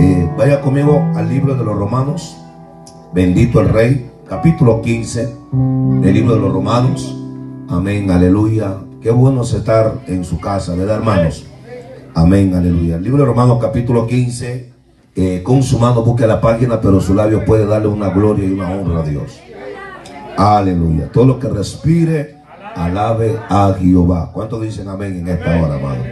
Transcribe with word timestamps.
Eh, 0.00 0.26
vaya 0.34 0.62
conmigo 0.62 1.06
al 1.14 1.28
libro 1.28 1.54
de 1.54 1.62
los 1.62 1.76
Romanos. 1.76 2.34
Bendito 3.12 3.60
el 3.60 3.68
Rey, 3.68 4.10
capítulo 4.26 4.80
15 4.80 5.36
del 6.00 6.14
libro 6.14 6.36
de 6.36 6.40
los 6.40 6.50
Romanos. 6.54 7.14
Amén, 7.68 8.10
aleluya. 8.10 8.78
Qué 9.02 9.10
bueno 9.10 9.42
es 9.42 9.52
estar 9.52 10.00
en 10.06 10.24
su 10.24 10.40
casa, 10.40 10.74
¿verdad, 10.74 10.96
hermanos? 10.96 11.44
Amén, 12.14 12.54
aleluya. 12.54 12.96
El 12.96 13.04
libro 13.04 13.24
de 13.24 13.26
Romanos, 13.26 13.58
capítulo 13.60 14.06
15. 14.06 14.72
Eh, 15.16 15.42
con 15.42 15.62
su 15.62 15.78
mano 15.78 16.02
busque 16.02 16.26
la 16.26 16.40
página, 16.40 16.80
pero 16.80 16.98
su 17.02 17.12
labio 17.12 17.44
puede 17.44 17.66
darle 17.66 17.88
una 17.88 18.08
gloria 18.08 18.46
y 18.46 18.52
una 18.52 18.70
honra 18.70 19.00
a 19.00 19.02
Dios. 19.02 19.38
Aleluya. 20.34 21.12
Todo 21.12 21.26
lo 21.26 21.38
que 21.38 21.48
respire, 21.48 22.36
alabe 22.74 23.38
a 23.50 23.74
Jehová. 23.78 24.30
¿Cuántos 24.32 24.62
dicen 24.62 24.88
amén 24.88 25.18
en 25.18 25.28
esta 25.28 25.62
hora, 25.62 25.76
hermano? 25.76 26.04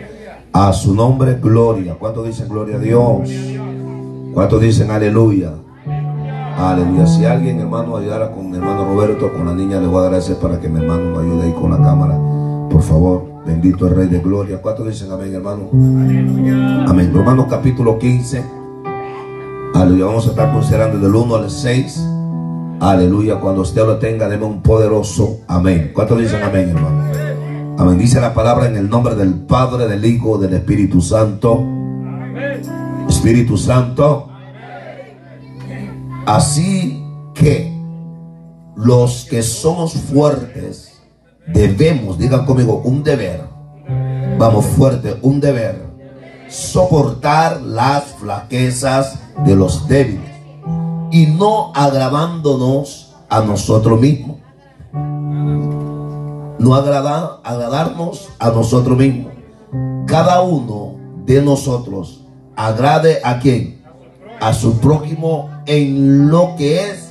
A 0.53 0.75
su 0.75 0.95
nombre, 0.95 1.39
gloria. 1.41 1.95
¿Cuántos 1.95 2.27
dicen 2.27 2.49
gloria 2.51 2.77
a 2.77 2.81
Dios? 2.81 3.31
¿Cuántos 4.39 4.61
dicen 4.61 4.93
aleluya? 4.93 5.51
Aleluya. 6.57 7.09
Si 7.09 7.25
alguien, 7.25 7.59
hermano, 7.59 7.97
ayudara 7.97 8.31
con 8.31 8.49
mi 8.49 8.57
hermano 8.57 8.85
Roberto, 8.85 9.33
con 9.33 9.47
la 9.47 9.53
niña, 9.53 9.81
le 9.81 9.89
voy 9.89 9.99
a 9.99 10.03
dar 10.03 10.13
gracias 10.13 10.39
para 10.39 10.61
que 10.61 10.69
mi 10.69 10.79
hermano 10.79 11.11
me 11.11 11.27
ayude 11.27 11.47
ahí 11.47 11.53
con 11.55 11.73
la 11.73 11.79
cámara. 11.79 12.15
Por 12.71 12.81
favor, 12.81 13.25
bendito 13.45 13.89
el 13.89 13.97
Rey 13.97 14.07
de 14.07 14.21
Gloria. 14.21 14.63
¿Cuántos 14.63 14.87
dicen 14.87 15.11
amén, 15.11 15.35
hermano? 15.35 15.63
Amén. 15.73 17.13
Romanos 17.13 17.47
capítulo 17.51 17.99
15. 17.99 18.45
Aleluya. 19.75 20.05
Vamos 20.05 20.29
a 20.29 20.31
estar 20.31 20.53
considerando 20.53 21.01
del 21.01 21.17
1 21.17 21.35
al 21.35 21.51
6. 21.51 22.07
Aleluya. 22.79 23.41
Cuando 23.41 23.63
usted 23.63 23.85
lo 23.85 23.99
tenga, 23.99 24.29
deme 24.29 24.45
un 24.45 24.63
poderoso 24.63 25.39
amén. 25.49 25.91
¿Cuántos 25.93 26.17
dicen 26.17 26.45
amén, 26.45 26.69
hermano? 26.69 27.03
Amén. 27.77 27.99
Dice 27.99 28.21
la 28.21 28.33
palabra 28.33 28.69
en 28.69 28.77
el 28.77 28.89
nombre 28.89 29.17
del 29.17 29.35
Padre, 29.35 29.89
del 29.89 30.05
Hijo, 30.05 30.39
del 30.39 30.55
Espíritu 30.55 31.01
Santo. 31.01 31.61
Espíritu 33.19 33.57
Santo. 33.59 34.29
Así 36.25 37.05
que 37.35 37.77
los 38.77 39.25
que 39.25 39.43
somos 39.43 39.95
fuertes 39.95 41.01
debemos, 41.49 42.17
digan 42.17 42.47
conmigo, 42.47 42.81
un 42.85 43.03
deber. 43.03 43.43
Vamos 44.39 44.67
fuerte, 44.67 45.19
un 45.23 45.41
deber. 45.41 45.85
Soportar 46.49 47.61
las 47.61 48.05
flaquezas 48.21 49.19
de 49.45 49.57
los 49.57 49.89
débiles 49.89 50.31
y 51.11 51.27
no 51.27 51.73
agravándonos 51.75 53.17
a 53.29 53.41
nosotros 53.41 54.01
mismos. 54.01 54.37
No 54.93 56.75
agradar, 56.75 57.41
agradarnos 57.43 58.29
a 58.39 58.51
nosotros 58.51 58.97
mismos. 58.97 59.33
Cada 60.07 60.41
uno 60.43 60.95
de 61.27 61.43
nosotros 61.43 62.28
agrade 62.59 63.21
a 63.23 63.39
quien? 63.39 63.79
A 64.41 64.53
su 64.53 64.79
prójimo 64.81 65.49
en 65.65 66.29
lo 66.29 66.57
que 66.57 66.91
es 66.91 67.09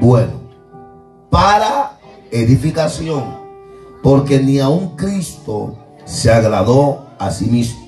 bueno. 0.00 0.40
Para 1.28 1.98
edificación. 2.30 3.38
Porque 4.02 4.40
ni 4.40 4.58
aun 4.58 4.96
Cristo 4.96 5.76
se 6.06 6.32
agradó 6.32 7.06
a 7.18 7.30
sí 7.30 7.44
mismo. 7.44 7.78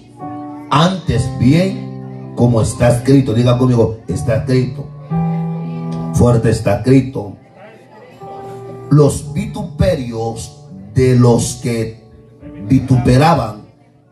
Antes 0.70 1.26
bien, 1.38 2.34
como 2.36 2.60
está 2.60 2.90
escrito, 2.90 3.32
diga 3.32 3.56
conmigo, 3.56 4.00
está 4.06 4.36
escrito. 4.36 4.86
Fuerte 6.12 6.50
está 6.50 6.76
escrito. 6.76 7.36
Los 8.90 9.32
vituperios 9.32 10.58
de 10.92 11.16
los 11.16 11.54
que 11.62 12.04
vituperaban 12.68 13.62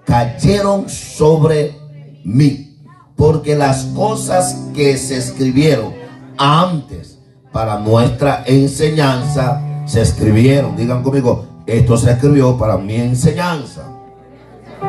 cayeron 0.06 0.88
sobre 0.88 1.76
mí. 2.24 2.69
Porque 3.20 3.54
las 3.54 3.84
cosas 3.94 4.56
que 4.74 4.96
se 4.96 5.18
escribieron 5.18 5.92
antes 6.38 7.18
para 7.52 7.78
nuestra 7.78 8.44
enseñanza 8.46 9.60
se 9.84 10.00
escribieron. 10.00 10.74
Digan 10.74 11.02
conmigo, 11.02 11.44
esto 11.66 11.98
se 11.98 12.12
escribió 12.12 12.56
para 12.56 12.78
mi 12.78 12.94
enseñanza. 12.94 13.82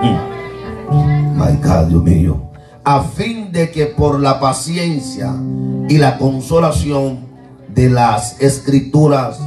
Mm. 0.02 1.90
Dios 1.90 2.04
mío. 2.04 2.42
A 2.86 3.02
fin 3.02 3.52
de 3.52 3.70
que 3.70 3.88
por 3.88 4.22
la 4.22 4.40
paciencia 4.40 5.36
y 5.90 5.98
la 5.98 6.18
consolación 6.18 7.26
de 7.68 7.90
las 7.90 8.42
escrituras 8.42 9.42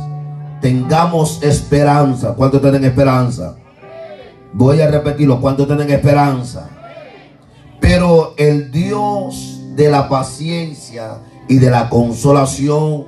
tengamos 0.60 1.42
esperanza. 1.42 2.34
¿Cuántos 2.34 2.60
tienen 2.60 2.84
esperanza? 2.84 3.56
Voy 4.52 4.82
a 4.82 4.90
repetirlo. 4.90 5.40
¿Cuántos 5.40 5.66
tienen 5.66 5.90
esperanza? 5.90 6.68
Pero 7.86 8.32
el 8.38 8.72
Dios 8.72 9.60
de 9.76 9.90
la 9.90 10.08
paciencia 10.08 11.18
y 11.46 11.56
de 11.56 11.68
la 11.68 11.90
consolación 11.90 13.04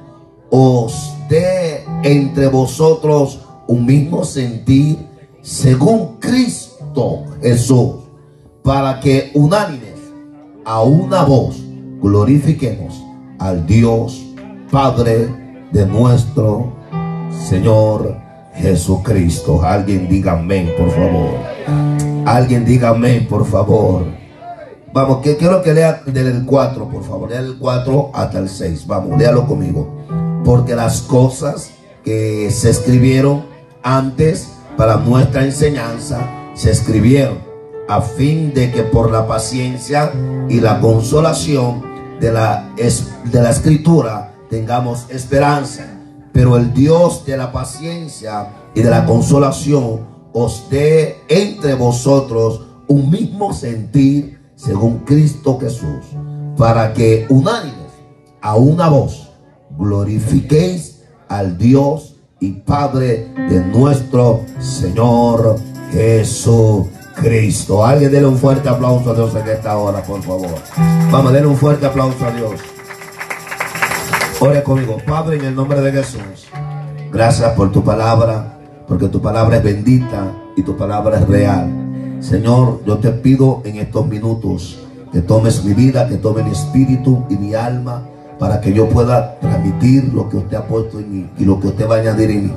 os 0.50 1.14
dé 1.31 1.82
entre 2.03 2.48
vosotros 2.48 3.41
un 3.69 3.87
mismo 3.87 4.22
sentir 4.22 4.98
según 5.41 6.19
Cristo 6.19 7.25
Jesús, 7.41 7.94
para 8.62 9.00
que 9.00 9.31
unánimes 9.32 9.98
a 10.66 10.82
una 10.82 11.25
voz 11.25 11.56
glorifiquemos 12.03 13.03
al 13.38 13.66
Dios 13.66 14.26
Padre 14.70 15.66
de 15.72 15.87
nuestro 15.87 16.75
Señor 17.48 18.14
Jesucristo. 18.54 19.62
Alguien 19.62 20.06
diga 20.06 20.32
amén, 20.32 20.70
por 20.76 20.91
favor. 20.91 21.31
Alguien 22.26 22.66
diga 22.66 22.91
amén, 22.91 23.26
por 23.26 23.47
favor. 23.47 24.16
Vamos, 24.96 25.18
que 25.18 25.36
quiero 25.36 25.60
que 25.60 25.74
lea 25.74 26.00
del 26.06 26.46
4, 26.46 26.88
por 26.88 27.04
favor. 27.04 27.28
Lea 27.28 27.40
el 27.40 27.58
4 27.58 28.12
hasta 28.14 28.38
el 28.38 28.48
6. 28.48 28.86
Vamos, 28.86 29.18
léalo 29.18 29.46
conmigo. 29.46 29.94
Porque 30.42 30.74
las 30.74 31.02
cosas 31.02 31.72
que 32.02 32.50
se 32.50 32.70
escribieron 32.70 33.44
antes 33.82 34.48
para 34.74 34.96
nuestra 34.96 35.44
enseñanza 35.44 36.26
se 36.54 36.70
escribieron 36.70 37.36
a 37.86 38.00
fin 38.00 38.54
de 38.54 38.72
que 38.72 38.84
por 38.84 39.10
la 39.10 39.26
paciencia 39.26 40.12
y 40.48 40.60
la 40.60 40.80
consolación 40.80 41.82
de 42.18 42.32
la, 42.32 42.66
de 42.74 43.42
la 43.42 43.50
escritura 43.50 44.32
tengamos 44.48 45.10
esperanza. 45.10 45.84
Pero 46.32 46.56
el 46.56 46.72
Dios 46.72 47.26
de 47.26 47.36
la 47.36 47.52
paciencia 47.52 48.48
y 48.74 48.80
de 48.80 48.88
la 48.88 49.04
consolación 49.04 50.06
os 50.32 50.70
dé 50.70 51.18
entre 51.28 51.74
vosotros 51.74 52.62
un 52.88 53.10
mismo 53.10 53.52
sentir 53.52 54.36
según 54.56 55.00
Cristo 55.00 55.59
Jesús, 55.61 56.05
para 56.56 56.93
que 56.93 57.27
unánimes 57.28 57.93
a 58.41 58.56
una 58.56 58.89
voz 58.89 59.31
glorifiquéis 59.78 61.05
al 61.28 61.56
Dios 61.59 62.17
y 62.41 62.53
Padre 62.53 63.28
de 63.49 63.61
nuestro 63.67 64.41
Señor 64.59 65.56
Jesucristo. 65.93 67.84
Alguien 67.84 68.11
denle 68.11 68.28
un 68.28 68.39
fuerte 68.39 68.69
aplauso 68.69 69.11
a 69.11 69.15
Dios 69.15 69.34
en 69.34 69.49
esta 69.49 69.77
hora, 69.77 70.03
por 70.03 70.22
favor. 70.22 70.55
Vamos, 71.11 71.33
denle 71.33 71.49
un 71.49 71.56
fuerte 71.56 71.87
aplauso 71.87 72.25
a 72.25 72.31
Dios. 72.31 72.61
Ore 74.41 74.62
conmigo, 74.62 74.99
Padre, 75.06 75.37
en 75.37 75.44
el 75.47 75.55
nombre 75.55 75.81
de 75.81 75.93
Jesús. 75.93 76.49
Gracias 77.11 77.53
por 77.53 77.73
tu 77.73 77.83
palabra, 77.83 78.59
porque 78.87 79.09
tu 79.09 79.21
palabra 79.21 79.56
es 79.56 79.62
bendita 79.62 80.33
y 80.56 80.62
tu 80.62 80.77
palabra 80.77 81.19
es 81.19 81.27
real. 81.27 81.85
Señor, 82.21 82.81
yo 82.87 82.99
te 82.99 83.10
pido 83.10 83.62
en 83.65 83.77
estos 83.77 84.06
minutos 84.06 84.78
que 85.12 85.21
tomes 85.21 85.65
mi 85.65 85.75
vida, 85.75 86.09
que 86.09 86.16
tomes 86.16 86.44
mi 86.44 86.53
espíritu 86.53 87.25
y 87.28 87.37
mi 87.37 87.54
alma 87.54 88.03
para 88.38 88.60
que 88.60 88.72
yo 88.72 88.88
pueda 88.88 89.38
transmitir 89.41 90.12
lo 90.12 90.28
que 90.28 90.38
usted 90.38 90.56
ha 90.56 90.66
puesto 90.66 90.99
en 90.99 91.12
mí 91.12 91.31
y 91.38 91.44
lo 91.44 91.60
que 91.60 91.69
usted 91.69 91.88
va 91.88 91.97
a 91.97 92.00
añadir 92.00 92.31
en 92.31 92.44
mí. 92.47 92.53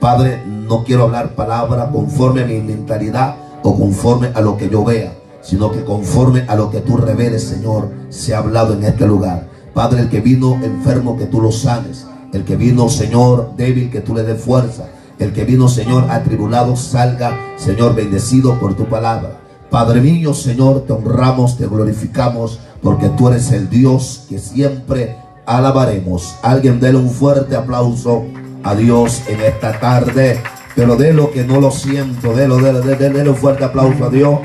Padre, 0.00 0.42
no 0.46 0.82
quiero 0.84 1.04
hablar 1.04 1.34
palabra 1.34 1.90
conforme 1.90 2.42
a 2.42 2.46
mi 2.46 2.60
mentalidad 2.60 3.36
o 3.62 3.76
conforme 3.76 4.30
a 4.34 4.40
lo 4.40 4.56
que 4.56 4.68
yo 4.68 4.84
vea, 4.84 5.12
sino 5.42 5.70
que 5.70 5.84
conforme 5.84 6.44
a 6.48 6.56
lo 6.56 6.70
que 6.70 6.80
tú 6.80 6.96
reveles, 6.96 7.44
Señor, 7.44 7.88
se 8.08 8.34
ha 8.34 8.38
hablado 8.38 8.74
en 8.74 8.82
este 8.84 9.06
lugar. 9.06 9.46
Padre, 9.72 10.00
el 10.02 10.08
que 10.08 10.20
vino 10.20 10.58
enfermo, 10.62 11.16
que 11.16 11.26
tú 11.26 11.40
lo 11.40 11.52
sanes. 11.52 12.06
El 12.32 12.44
que 12.44 12.56
vino, 12.56 12.88
Señor, 12.88 13.52
débil, 13.56 13.90
que 13.90 14.00
tú 14.00 14.14
le 14.14 14.22
des 14.22 14.40
fuerza. 14.40 14.88
El 15.22 15.32
que 15.32 15.44
vino, 15.44 15.68
Señor, 15.68 16.10
atribulado, 16.10 16.74
salga, 16.74 17.38
Señor, 17.56 17.94
bendecido 17.94 18.58
por 18.58 18.74
tu 18.74 18.86
palabra. 18.86 19.38
Padre 19.70 20.00
mío, 20.00 20.34
Señor, 20.34 20.80
te 20.84 20.92
honramos, 20.92 21.56
te 21.56 21.68
glorificamos, 21.68 22.58
porque 22.82 23.08
tú 23.10 23.28
eres 23.28 23.52
el 23.52 23.70
Dios 23.70 24.26
que 24.28 24.40
siempre 24.40 25.16
alabaremos. 25.46 26.34
Alguien 26.42 26.80
déle 26.80 26.98
un 26.98 27.08
fuerte 27.08 27.54
aplauso 27.54 28.24
a 28.64 28.74
Dios 28.74 29.22
en 29.28 29.40
esta 29.42 29.78
tarde. 29.78 30.42
Pero 30.74 30.96
de 30.96 31.12
lo 31.12 31.30
que 31.30 31.44
no 31.44 31.60
lo 31.60 31.70
siento, 31.70 32.34
délo, 32.34 32.56
délo, 32.56 32.80
délo, 32.80 33.14
déle 33.14 33.30
un 33.30 33.36
fuerte 33.36 33.62
aplauso 33.62 34.06
a 34.06 34.10
Dios. 34.10 34.40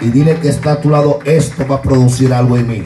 Y 0.00 0.10
dile 0.10 0.36
que 0.36 0.48
está 0.48 0.74
a 0.74 0.80
tu 0.80 0.90
lado, 0.90 1.18
esto 1.24 1.66
va 1.68 1.76
a 1.76 1.82
producir 1.82 2.32
algo 2.32 2.56
en 2.56 2.68
mí. 2.68 2.82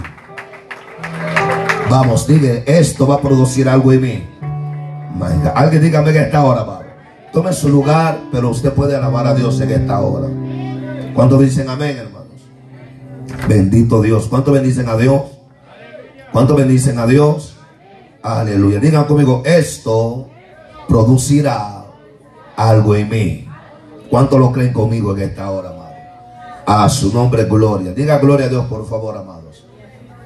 Vamos, 1.90 2.26
dile, 2.26 2.64
esto 2.66 3.06
va 3.06 3.16
a 3.16 3.20
producir 3.20 3.68
algo 3.68 3.92
en 3.92 4.00
mí. 4.00 4.28
Alguien 5.54 5.82
dígame 5.82 6.08
en 6.10 6.16
esta 6.16 6.42
hora, 6.42 6.62
va. 6.62 6.83
Tome 7.34 7.52
su 7.52 7.68
lugar, 7.68 8.20
pero 8.30 8.48
usted 8.50 8.72
puede 8.72 8.94
alabar 8.94 9.26
a 9.26 9.34
Dios 9.34 9.60
en 9.60 9.72
esta 9.72 10.00
hora. 10.00 10.28
¿Cuántos 11.14 11.40
dicen 11.40 11.68
amén, 11.68 11.96
hermanos? 11.96 12.28
Bendito 13.48 14.00
Dios. 14.00 14.28
¿Cuántos 14.28 14.54
bendicen 14.54 14.88
a 14.88 14.96
Dios? 14.96 15.22
¿Cuánto 16.32 16.54
bendicen 16.54 16.96
a 16.96 17.08
Dios? 17.08 17.56
Aleluya. 18.22 18.78
Digan 18.78 19.04
conmigo, 19.06 19.42
esto 19.44 20.30
producirá 20.88 21.86
algo 22.54 22.94
en 22.94 23.08
mí. 23.08 23.48
¿Cuánto 24.08 24.38
lo 24.38 24.52
creen 24.52 24.72
conmigo 24.72 25.16
en 25.16 25.22
esta 25.22 25.50
hora, 25.50 25.70
amado? 25.70 25.90
A 26.66 26.88
su 26.88 27.12
nombre, 27.12 27.46
gloria. 27.46 27.92
Diga 27.92 28.18
gloria 28.18 28.46
a 28.46 28.48
Dios, 28.48 28.66
por 28.66 28.86
favor, 28.88 29.16
amados. 29.16 29.66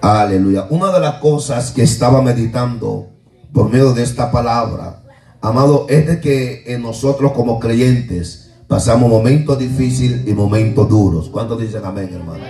Aleluya. 0.02 0.66
Una 0.69 0.93
de 0.93 1.00
las 1.00 1.14
cosas 1.20 1.70
que 1.70 1.84
estaba 1.84 2.20
meditando 2.20 3.06
por 3.50 3.70
medio 3.70 3.94
de 3.94 4.02
esta 4.02 4.31
palabra, 4.31 5.05
amado, 5.40 5.87
es 5.88 6.06
de 6.06 6.20
que 6.20 6.64
en 6.67 6.82
nosotros 6.82 7.32
como 7.32 7.58
creyentes 7.58 8.50
pasamos 8.67 9.08
momentos 9.08 9.58
difíciles 9.58 10.26
y 10.26 10.32
momentos 10.32 10.88
duros. 10.88 11.29
¿Cuántos 11.29 11.61
dicen 11.61 11.85
amén, 11.85 12.11
hermano? 12.12 12.44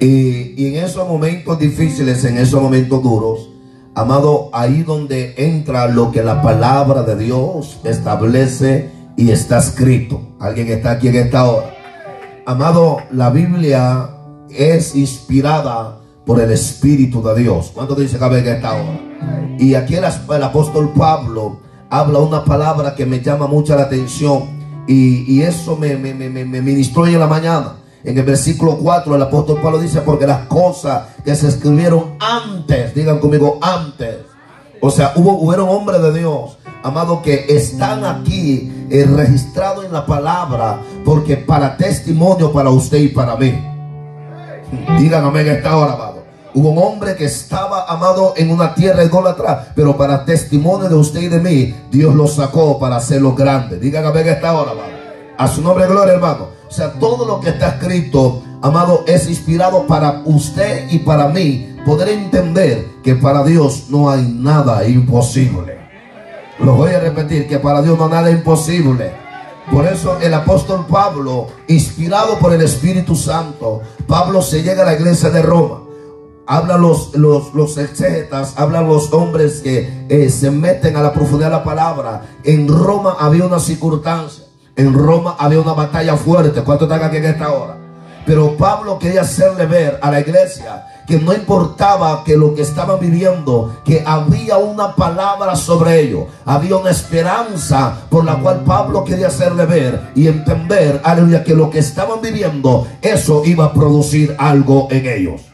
Y, 0.00 0.66
en 0.68 0.84
esos 0.84 1.08
momentos 1.08 1.58
difíciles, 1.58 2.24
en 2.24 2.38
esos 2.38 2.62
momentos 2.62 3.02
duros, 3.02 3.50
amado, 3.94 4.50
ahí 4.52 4.82
donde 4.82 5.34
entra 5.36 5.88
lo 5.88 6.12
que 6.12 6.22
la 6.22 6.42
palabra 6.42 7.02
de 7.02 7.16
Dios 7.16 7.80
establece 7.84 8.90
y 9.16 9.30
está 9.30 9.58
escrito. 9.58 10.20
Alguien 10.38 10.68
está 10.68 10.92
aquí 10.92 11.08
en 11.08 11.16
esta 11.16 11.48
hora. 11.50 11.74
Amado, 12.46 12.98
la 13.10 13.30
Biblia 13.30 14.10
es 14.50 14.94
inspirada 14.94 15.98
por 16.24 16.40
el 16.40 16.52
Espíritu 16.52 17.22
de 17.22 17.40
Dios. 17.40 17.72
¿Cuánto 17.74 17.94
dice 17.94 18.18
cabe 18.18 18.38
en 18.38 18.48
esta 18.48 18.74
hora? 18.74 19.00
Y 19.58 19.74
aquí 19.74 19.94
el, 19.96 20.04
apóstol 20.04 20.92
Pablo 20.96 21.58
habla 21.90 22.18
una 22.18 22.44
palabra 22.44 22.94
que 22.94 23.06
me 23.06 23.20
llama 23.20 23.46
mucho 23.46 23.74
la 23.76 23.82
atención. 23.82 24.58
Y, 24.86 25.24
y 25.32 25.42
eso 25.42 25.76
me, 25.76 25.96
me, 25.96 26.14
me, 26.14 26.28
me 26.28 26.62
ministró 26.62 27.02
hoy 27.02 27.14
en 27.14 27.20
la 27.20 27.26
mañana. 27.26 27.74
En 28.04 28.16
el 28.16 28.24
versículo 28.24 28.78
4 28.78 29.16
el 29.16 29.22
apóstol 29.22 29.60
Pablo 29.60 29.78
dice, 29.78 30.00
porque 30.00 30.26
las 30.26 30.46
cosas 30.46 31.08
que 31.24 31.34
se 31.34 31.48
escribieron 31.48 32.14
antes, 32.20 32.94
digan 32.94 33.18
conmigo, 33.18 33.58
antes. 33.60 34.18
O 34.80 34.90
sea, 34.90 35.12
hubo, 35.16 35.32
hubieron 35.32 35.68
hombres 35.68 36.00
de 36.00 36.20
Dios, 36.20 36.56
amado, 36.82 37.20
que 37.22 37.46
están 37.48 38.04
aquí 38.04 38.86
eh, 38.90 39.04
registrados 39.04 39.84
en 39.84 39.92
la 39.92 40.06
palabra, 40.06 40.80
porque 41.04 41.36
para 41.36 41.76
testimonio 41.76 42.52
para 42.52 42.70
usted 42.70 42.98
y 42.98 43.08
para 43.08 43.36
mí. 43.36 43.52
Digan 44.98 45.24
amén 45.24 45.48
esta 45.48 45.76
hora, 45.76 45.94
amado. 45.94 46.17
Hubo 46.58 46.70
un 46.70 46.78
hombre 46.78 47.14
que 47.14 47.26
estaba 47.26 47.84
amado 47.84 48.34
en 48.36 48.50
una 48.50 48.74
tierra 48.74 49.04
idólatra, 49.04 49.72
pero 49.76 49.96
para 49.96 50.24
testimonio 50.24 50.88
de 50.88 50.96
usted 50.96 51.20
y 51.20 51.28
de 51.28 51.38
mí, 51.38 51.72
Dios 51.88 52.12
lo 52.16 52.26
sacó 52.26 52.80
para 52.80 52.96
hacerlo 52.96 53.36
grande. 53.36 53.78
Digan 53.78 54.04
amén 54.04 54.26
esta 54.26 54.52
hora, 54.58 54.72
amado. 54.72 54.88
A 55.38 55.46
su 55.46 55.62
nombre, 55.62 55.86
gloria, 55.86 56.14
hermano. 56.14 56.48
O 56.68 56.70
sea, 56.72 56.94
todo 56.94 57.24
lo 57.24 57.38
que 57.38 57.50
está 57.50 57.68
escrito, 57.68 58.42
amado, 58.60 59.04
es 59.06 59.28
inspirado 59.28 59.86
para 59.86 60.22
usted 60.24 60.90
y 60.90 60.98
para 60.98 61.28
mí 61.28 61.76
poder 61.86 62.08
entender 62.08 62.88
que 63.04 63.14
para 63.14 63.44
Dios 63.44 63.84
no 63.88 64.10
hay 64.10 64.22
nada 64.22 64.84
imposible. 64.84 65.78
Lo 66.58 66.74
voy 66.74 66.90
a 66.90 66.98
repetir, 66.98 67.46
que 67.46 67.60
para 67.60 67.82
Dios 67.82 67.96
no 67.96 68.06
hay 68.06 68.10
nada 68.10 68.32
imposible. 68.32 69.12
Por 69.70 69.86
eso 69.86 70.18
el 70.20 70.34
apóstol 70.34 70.86
Pablo, 70.90 71.46
inspirado 71.68 72.36
por 72.40 72.52
el 72.52 72.62
Espíritu 72.62 73.14
Santo, 73.14 73.80
Pablo 74.08 74.42
se 74.42 74.64
llega 74.64 74.82
a 74.82 74.86
la 74.86 74.94
iglesia 74.94 75.30
de 75.30 75.40
Roma. 75.40 75.82
Hablan 76.50 76.80
los, 76.80 77.14
los, 77.14 77.52
los 77.52 77.76
hablan 78.56 78.88
los 78.88 79.12
hombres 79.12 79.60
que 79.60 80.06
eh, 80.08 80.30
se 80.30 80.50
meten 80.50 80.96
a 80.96 81.02
la 81.02 81.12
profundidad 81.12 81.50
de 81.50 81.56
la 81.56 81.62
palabra. 81.62 82.22
En 82.42 82.66
Roma 82.66 83.16
había 83.20 83.44
una 83.44 83.60
circunstancia. 83.60 84.44
En 84.74 84.94
Roma 84.94 85.36
había 85.38 85.60
una 85.60 85.74
batalla 85.74 86.16
fuerte. 86.16 86.62
¿Cuánto 86.62 86.86
están 86.86 87.02
aquí 87.02 87.18
en 87.18 87.26
esta 87.26 87.52
hora? 87.52 87.76
Pero 88.24 88.56
Pablo 88.56 88.98
quería 88.98 89.20
hacerle 89.20 89.66
ver 89.66 89.98
a 90.00 90.10
la 90.10 90.20
iglesia 90.20 90.86
que 91.06 91.18
no 91.18 91.34
importaba 91.34 92.24
que 92.24 92.34
lo 92.34 92.54
que 92.54 92.62
estaban 92.62 92.98
viviendo, 92.98 93.80
que 93.84 94.02
había 94.06 94.56
una 94.56 94.94
palabra 94.94 95.54
sobre 95.54 96.00
ello, 96.00 96.28
había 96.46 96.76
una 96.76 96.90
esperanza 96.90 97.94
por 98.08 98.24
la 98.24 98.36
cual 98.36 98.60
Pablo 98.64 99.04
quería 99.04 99.26
hacerle 99.26 99.66
ver 99.66 100.12
y 100.14 100.28
entender, 100.28 101.00
aleluya, 101.04 101.44
que 101.44 101.54
lo 101.54 101.68
que 101.68 101.80
estaban 101.80 102.22
viviendo, 102.22 102.86
eso 103.02 103.42
iba 103.44 103.66
a 103.66 103.72
producir 103.74 104.34
algo 104.38 104.88
en 104.90 105.06
ellos. 105.06 105.47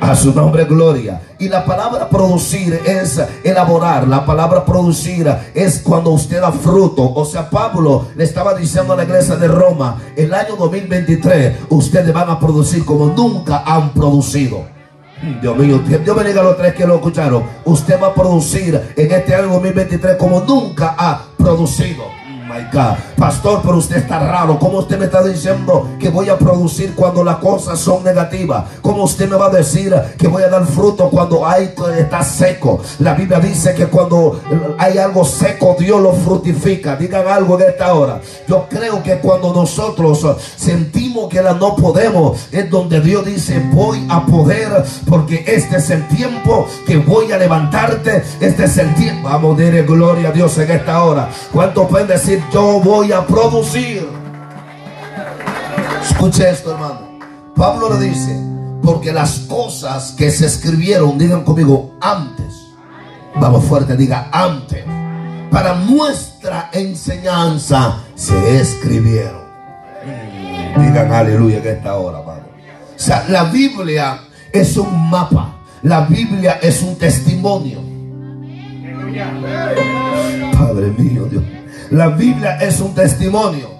A 0.00 0.14
su 0.14 0.32
nombre, 0.32 0.64
gloria. 0.64 1.20
Y 1.38 1.48
la 1.48 1.64
palabra 1.64 2.08
producir 2.08 2.80
es 2.86 3.20
elaborar. 3.44 4.06
La 4.06 4.24
palabra 4.24 4.64
producir 4.64 5.28
es 5.54 5.80
cuando 5.80 6.10
usted 6.10 6.40
da 6.40 6.52
fruto. 6.52 7.12
O 7.14 7.24
sea, 7.24 7.50
Pablo 7.50 8.06
le 8.16 8.24
estaba 8.24 8.54
diciendo 8.54 8.92
a 8.92 8.96
la 8.96 9.04
iglesia 9.04 9.36
de 9.36 9.48
Roma, 9.48 10.00
el 10.16 10.32
año 10.32 10.56
2023, 10.56 11.66
ustedes 11.70 12.12
van 12.12 12.30
a 12.30 12.38
producir 12.38 12.84
como 12.84 13.06
nunca 13.06 13.62
han 13.66 13.90
producido. 13.90 14.64
Dios 15.42 15.56
mío, 15.56 15.80
Dios 15.86 16.16
bendiga 16.16 16.40
a 16.40 16.44
los 16.44 16.56
tres 16.56 16.74
que 16.74 16.86
lo 16.86 16.96
escucharon. 16.96 17.42
Usted 17.64 18.00
va 18.00 18.08
a 18.08 18.14
producir 18.14 18.92
en 18.96 19.12
este 19.12 19.34
año 19.34 19.48
2023 19.48 20.16
como 20.16 20.40
nunca 20.40 20.94
ha 20.96 21.22
producido. 21.36 22.17
Pastor, 23.16 23.60
pero 23.62 23.78
usted 23.78 23.96
está 23.96 24.18
raro. 24.18 24.58
¿Cómo 24.58 24.78
usted 24.78 24.98
me 24.98 25.06
está 25.06 25.22
diciendo 25.22 25.90
que 25.98 26.08
voy 26.08 26.28
a 26.28 26.38
producir 26.38 26.94
cuando 26.94 27.24
las 27.24 27.36
cosas 27.36 27.78
son 27.78 28.04
negativas? 28.04 28.64
¿Cómo 28.80 29.04
usted 29.04 29.28
me 29.28 29.36
va 29.36 29.46
a 29.46 29.50
decir 29.50 29.94
que 30.16 30.28
voy 30.28 30.42
a 30.42 30.48
dar 30.48 30.64
fruto 30.66 31.10
cuando 31.10 31.46
hay 31.46 31.74
está 31.98 32.22
seco? 32.22 32.80
La 33.00 33.14
Biblia 33.14 33.40
dice 33.40 33.74
que 33.74 33.86
cuando 33.86 34.40
hay 34.78 34.98
algo 34.98 35.24
seco, 35.24 35.76
Dios 35.78 36.00
lo 36.00 36.12
frutifica. 36.12 36.96
Digan 36.96 37.26
algo 37.26 37.58
en 37.60 37.68
esta 37.68 37.92
hora. 37.94 38.20
Yo 38.46 38.66
creo 38.68 39.02
que 39.02 39.18
cuando 39.18 39.52
nosotros 39.52 40.24
sentimos 40.56 41.28
que 41.28 41.42
la 41.42 41.54
no 41.54 41.74
podemos, 41.76 42.48
es 42.52 42.70
donde 42.70 43.00
Dios 43.00 43.24
dice, 43.24 43.62
voy 43.72 44.06
a 44.08 44.24
poder, 44.24 44.84
porque 45.08 45.44
este 45.46 45.76
es 45.76 45.90
el 45.90 46.06
tiempo 46.08 46.66
que 46.86 46.98
voy 46.98 47.32
a 47.32 47.38
levantarte. 47.38 48.22
Este 48.40 48.64
es 48.64 48.78
el 48.78 48.94
tiempo. 48.94 49.28
Vamos 49.28 49.58
a 49.60 49.82
gloria 49.82 50.28
a 50.28 50.32
Dios 50.32 50.56
en 50.58 50.70
esta 50.70 51.04
hora. 51.04 51.28
¿Cuánto 51.52 51.86
pueden 51.88 52.08
decir? 52.08 52.37
Yo 52.52 52.80
voy 52.80 53.12
a 53.12 53.26
producir. 53.26 54.08
Escuche 56.02 56.50
esto, 56.50 56.72
hermano. 56.72 57.00
Pablo 57.54 57.98
le 57.98 58.06
dice, 58.06 58.36
porque 58.82 59.12
las 59.12 59.40
cosas 59.40 60.12
que 60.12 60.30
se 60.30 60.46
escribieron, 60.46 61.18
digan 61.18 61.44
conmigo, 61.44 61.94
antes. 62.00 62.54
Vamos 63.36 63.64
fuerte, 63.64 63.96
diga 63.96 64.28
antes. 64.32 64.84
Para 65.50 65.74
nuestra 65.74 66.70
enseñanza 66.72 67.98
se 68.14 68.60
escribieron. 68.60 69.48
Digan 70.76 71.12
aleluya 71.12 71.62
que 71.62 71.72
esta 71.72 71.96
hora, 71.96 72.24
Padre. 72.24 72.44
O 72.96 72.98
sea, 72.98 73.24
la 73.28 73.44
Biblia 73.44 74.20
es 74.52 74.76
un 74.76 75.10
mapa. 75.10 75.56
La 75.82 76.02
Biblia 76.02 76.58
es 76.60 76.82
un 76.82 76.96
testimonio. 76.96 77.80
Padre 80.58 80.92
mío, 80.96 81.24
Dios. 81.26 81.57
La 81.90 82.08
Biblia 82.08 82.56
es 82.60 82.80
un 82.80 82.94
testimonio. 82.94 83.77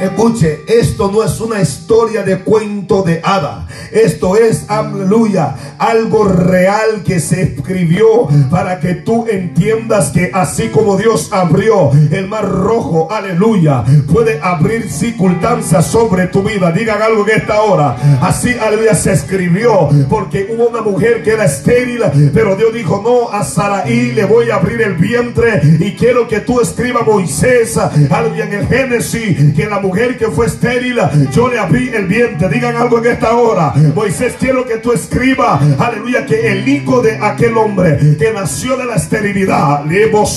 Escuche, 0.00 0.64
esto 0.66 1.10
no 1.10 1.22
es 1.22 1.40
una 1.40 1.60
historia 1.60 2.22
de 2.22 2.40
cuento 2.40 3.02
de 3.02 3.20
hada. 3.22 3.66
Esto 3.92 4.36
es, 4.36 4.68
aleluya, 4.68 5.54
algo 5.78 6.24
real 6.24 7.02
que 7.04 7.20
se 7.20 7.42
escribió 7.42 8.28
para 8.50 8.80
que 8.80 8.94
tú 8.94 9.26
entiendas 9.30 10.10
que 10.10 10.30
así 10.34 10.68
como 10.68 10.96
Dios 10.96 11.32
abrió 11.32 11.92
el 12.10 12.26
mar 12.26 12.48
rojo, 12.48 13.08
aleluya, 13.10 13.84
puede 14.12 14.40
abrir 14.42 14.90
circunstancias 14.90 15.86
sobre 15.86 16.26
tu 16.26 16.42
vida. 16.42 16.72
Digan 16.72 17.00
algo 17.00 17.26
en 17.28 17.40
esta 17.40 17.62
hora. 17.62 17.96
Así, 18.20 18.50
aleluya, 18.58 18.94
se 18.94 19.12
escribió 19.12 19.88
porque 20.10 20.48
hubo 20.52 20.68
una 20.68 20.82
mujer 20.82 21.22
que 21.22 21.30
era 21.30 21.44
estéril, 21.44 22.02
pero 22.32 22.56
Dios 22.56 22.74
dijo, 22.74 23.00
no, 23.04 23.30
a 23.30 23.44
Saraí 23.44 24.12
le 24.12 24.24
voy 24.24 24.50
a 24.50 24.56
abrir 24.56 24.82
el 24.82 24.94
vientre 24.94 25.60
y 25.78 25.92
quiero 25.92 26.26
que 26.26 26.40
tú 26.40 26.60
escribas 26.60 27.06
Moisés, 27.06 27.78
aleluya, 27.78 28.44
en 28.46 28.52
el 28.54 28.66
Génesis, 28.66 29.54
que 29.54 29.66
la 29.66 29.73
mujer 29.80 30.16
que 30.16 30.28
fue 30.28 30.46
estéril, 30.46 30.98
yo 31.32 31.48
le 31.48 31.58
abrí 31.58 31.88
el 31.88 32.06
vientre. 32.06 32.48
Digan 32.48 32.76
algo 32.76 32.98
en 32.98 33.06
esta 33.06 33.34
hora. 33.36 33.72
Moisés, 33.94 34.34
quiero 34.38 34.64
que 34.64 34.78
tú 34.78 34.92
escribas, 34.92 35.60
aleluya, 35.78 36.26
que 36.26 36.52
el 36.52 36.68
hijo 36.68 37.02
de 37.02 37.16
aquel 37.16 37.56
hombre 37.56 38.16
que 38.18 38.32
nació 38.32 38.76
de 38.76 38.84
la 38.84 38.96
esterilidad, 38.96 39.82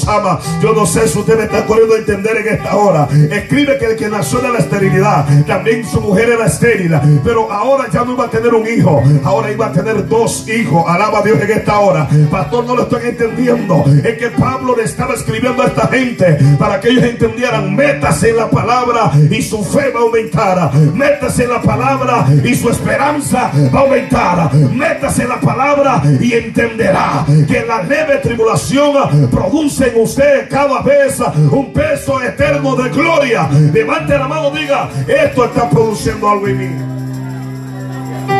ama. 0.07 0.39
Yo 0.61 0.73
no 0.73 0.85
sé 0.85 1.07
si 1.07 1.19
usted 1.19 1.37
me 1.37 1.43
está 1.43 1.65
corriendo 1.65 1.95
a 1.95 1.97
entender 1.99 2.37
en 2.37 2.47
esta 2.55 2.75
hora. 2.75 3.07
Escribe 3.31 3.77
que 3.77 3.85
el 3.85 3.95
que 3.95 4.09
nació 4.09 4.39
de 4.39 4.49
la 4.49 4.59
esterilidad, 4.59 5.25
también 5.45 5.85
su 5.85 6.01
mujer 6.01 6.29
era 6.29 6.45
estéril, 6.45 6.93
pero 7.23 7.51
ahora 7.51 7.87
ya 7.91 8.03
no 8.03 8.13
iba 8.13 8.25
a 8.25 8.29
tener 8.29 8.53
un 8.53 8.67
hijo, 8.67 9.03
ahora 9.23 9.51
iba 9.51 9.67
a 9.67 9.71
tener 9.71 10.07
dos 10.07 10.47
hijos. 10.47 10.83
Alaba 10.87 11.19
a 11.19 11.21
Dios 11.21 11.39
en 11.41 11.51
esta 11.51 11.79
hora. 11.79 12.07
Pastor, 12.29 12.65
no 12.65 12.75
lo 12.75 12.83
estoy 12.83 13.07
entendiendo. 13.07 13.83
Es 14.03 14.17
que 14.17 14.29
Pablo 14.29 14.75
le 14.75 14.83
estaba 14.83 15.13
escribiendo 15.13 15.63
a 15.63 15.67
esta 15.67 15.87
gente 15.87 16.37
para 16.59 16.79
que 16.79 16.89
ellos 16.89 17.03
entendieran, 17.03 17.75
métase 17.75 18.29
en 18.29 18.37
la 18.37 18.49
palabra 18.49 19.11
y 19.29 19.41
su 19.41 19.63
fe 19.63 19.91
va 19.91 19.99
a 19.99 20.03
aumentar. 20.03 20.73
Métase 20.93 21.43
en 21.43 21.51
la 21.51 21.61
palabra 21.61 22.27
y 22.43 22.55
su 22.55 22.69
esperanza 22.69 23.51
va 23.73 23.79
a 23.79 23.83
aumentar. 23.83 24.53
Métase 24.53 25.23
en 25.23 25.29
la 25.29 25.39
palabra 25.39 26.01
y 26.19 26.33
entenderá 26.33 27.25
que 27.47 27.65
la 27.65 27.83
leve 27.83 28.17
tribulación 28.17 29.29
produce 29.29 29.89
en 29.89 30.01
usted 30.01 30.49
cada 30.49 30.81
vez 30.81 31.19
un 31.51 31.73
peso 31.73 32.21
eterno 32.21 32.75
de 32.75 32.89
gloria. 32.89 33.49
Levante 33.73 34.17
la 34.17 34.27
mano, 34.27 34.51
diga, 34.51 34.89
esto 35.07 35.45
está 35.45 35.69
produciendo 35.69 36.29
algo 36.29 36.47
en 36.47 36.57
mí. 36.57 36.97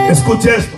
Escuche 0.10 0.56
esto. 0.56 0.78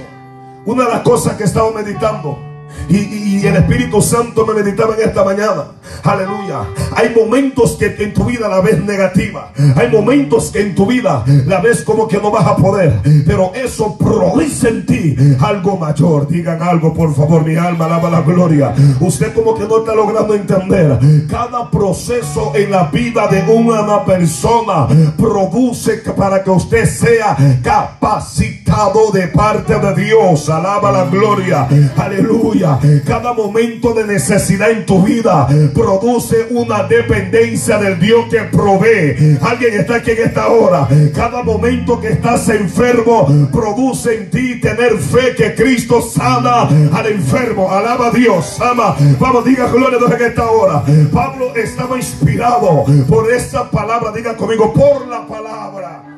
una 0.65 0.85
de 0.85 0.89
las 0.91 1.01
cosas 1.01 1.35
que 1.35 1.43
he 1.43 1.45
estado 1.45 1.71
meditando 1.71 2.48
y, 2.89 3.45
el 3.45 3.55
Espíritu 3.55 4.01
Santo 4.01 4.45
me 4.45 4.53
meditaba 4.53 4.95
en 4.95 5.07
esta 5.07 5.23
mañana. 5.23 5.65
Aleluya. 6.03 6.61
Hay 6.95 7.13
momentos 7.15 7.77
que 7.77 7.95
en 7.99 8.13
tu 8.13 8.25
vida 8.25 8.47
la 8.47 8.61
ves 8.61 8.83
negativa. 8.83 9.51
Hay 9.75 9.89
momentos 9.89 10.51
que 10.51 10.61
en 10.61 10.75
tu 10.75 10.85
vida 10.85 11.23
la 11.45 11.61
ves 11.61 11.83
como 11.83 12.07
que 12.07 12.17
no 12.17 12.31
vas 12.31 12.45
a 12.45 12.55
poder. 12.55 12.99
Pero 13.25 13.51
eso 13.55 13.97
produce 13.97 14.69
en 14.69 14.85
ti 14.85 15.15
algo 15.39 15.77
mayor. 15.77 16.27
Digan 16.27 16.61
algo, 16.61 16.93
por 16.93 17.15
favor. 17.15 17.45
Mi 17.45 17.55
alma 17.55 17.85
alaba 17.85 18.09
la 18.09 18.21
gloria. 18.21 18.73
Usted 18.99 19.33
como 19.33 19.55
que 19.55 19.65
no 19.65 19.79
está 19.79 19.95
logrando 19.95 20.33
entender. 20.33 20.99
Cada 21.29 21.69
proceso 21.71 22.51
en 22.55 22.71
la 22.71 22.85
vida 22.85 23.27
de 23.27 23.41
una 23.51 24.03
persona 24.03 24.87
produce 25.17 25.97
para 26.15 26.43
que 26.43 26.49
usted 26.49 26.85
sea 26.85 27.37
capacitado 27.63 29.11
de 29.11 29.27
parte 29.27 29.79
de 29.79 29.95
Dios. 29.95 30.49
Alaba 30.49 30.91
la 30.91 31.05
gloria. 31.05 31.67
Aleluya. 31.97 32.68
Cada 33.05 33.33
momento 33.33 33.93
de 33.93 34.05
necesidad 34.05 34.71
en 34.71 34.85
tu 34.85 35.03
vida 35.03 35.47
produce 35.73 36.47
una 36.51 36.83
dependencia 36.83 37.77
del 37.77 37.99
Dios 37.99 38.25
que 38.29 38.41
provee. 38.41 39.37
Alguien 39.41 39.79
está 39.79 39.95
aquí 39.95 40.11
en 40.11 40.27
esta 40.27 40.47
hora. 40.47 40.87
Cada 41.13 41.43
momento 41.43 41.99
que 41.99 42.09
estás 42.09 42.47
enfermo 42.49 43.27
produce 43.51 44.15
en 44.15 44.29
ti 44.29 44.59
tener 44.59 44.97
fe 44.97 45.35
que 45.35 45.55
Cristo 45.55 46.01
sana 46.01 46.67
al 46.93 47.07
enfermo. 47.07 47.71
Alaba 47.71 48.07
a 48.07 48.11
Dios. 48.11 48.59
Ama. 48.61 48.95
Vamos, 49.19 49.45
diga 49.45 49.67
gloria 49.67 49.97
a 49.97 49.99
Dios 49.99 50.11
en 50.19 50.27
esta 50.27 50.49
hora. 50.49 50.83
Pablo 51.11 51.55
estaba 51.55 51.97
inspirado 51.97 52.85
por 53.07 53.31
esta 53.31 53.69
palabra. 53.69 54.11
Diga 54.11 54.35
conmigo, 54.35 54.73
por 54.73 55.07
la 55.07 55.25
palabra. 55.25 56.08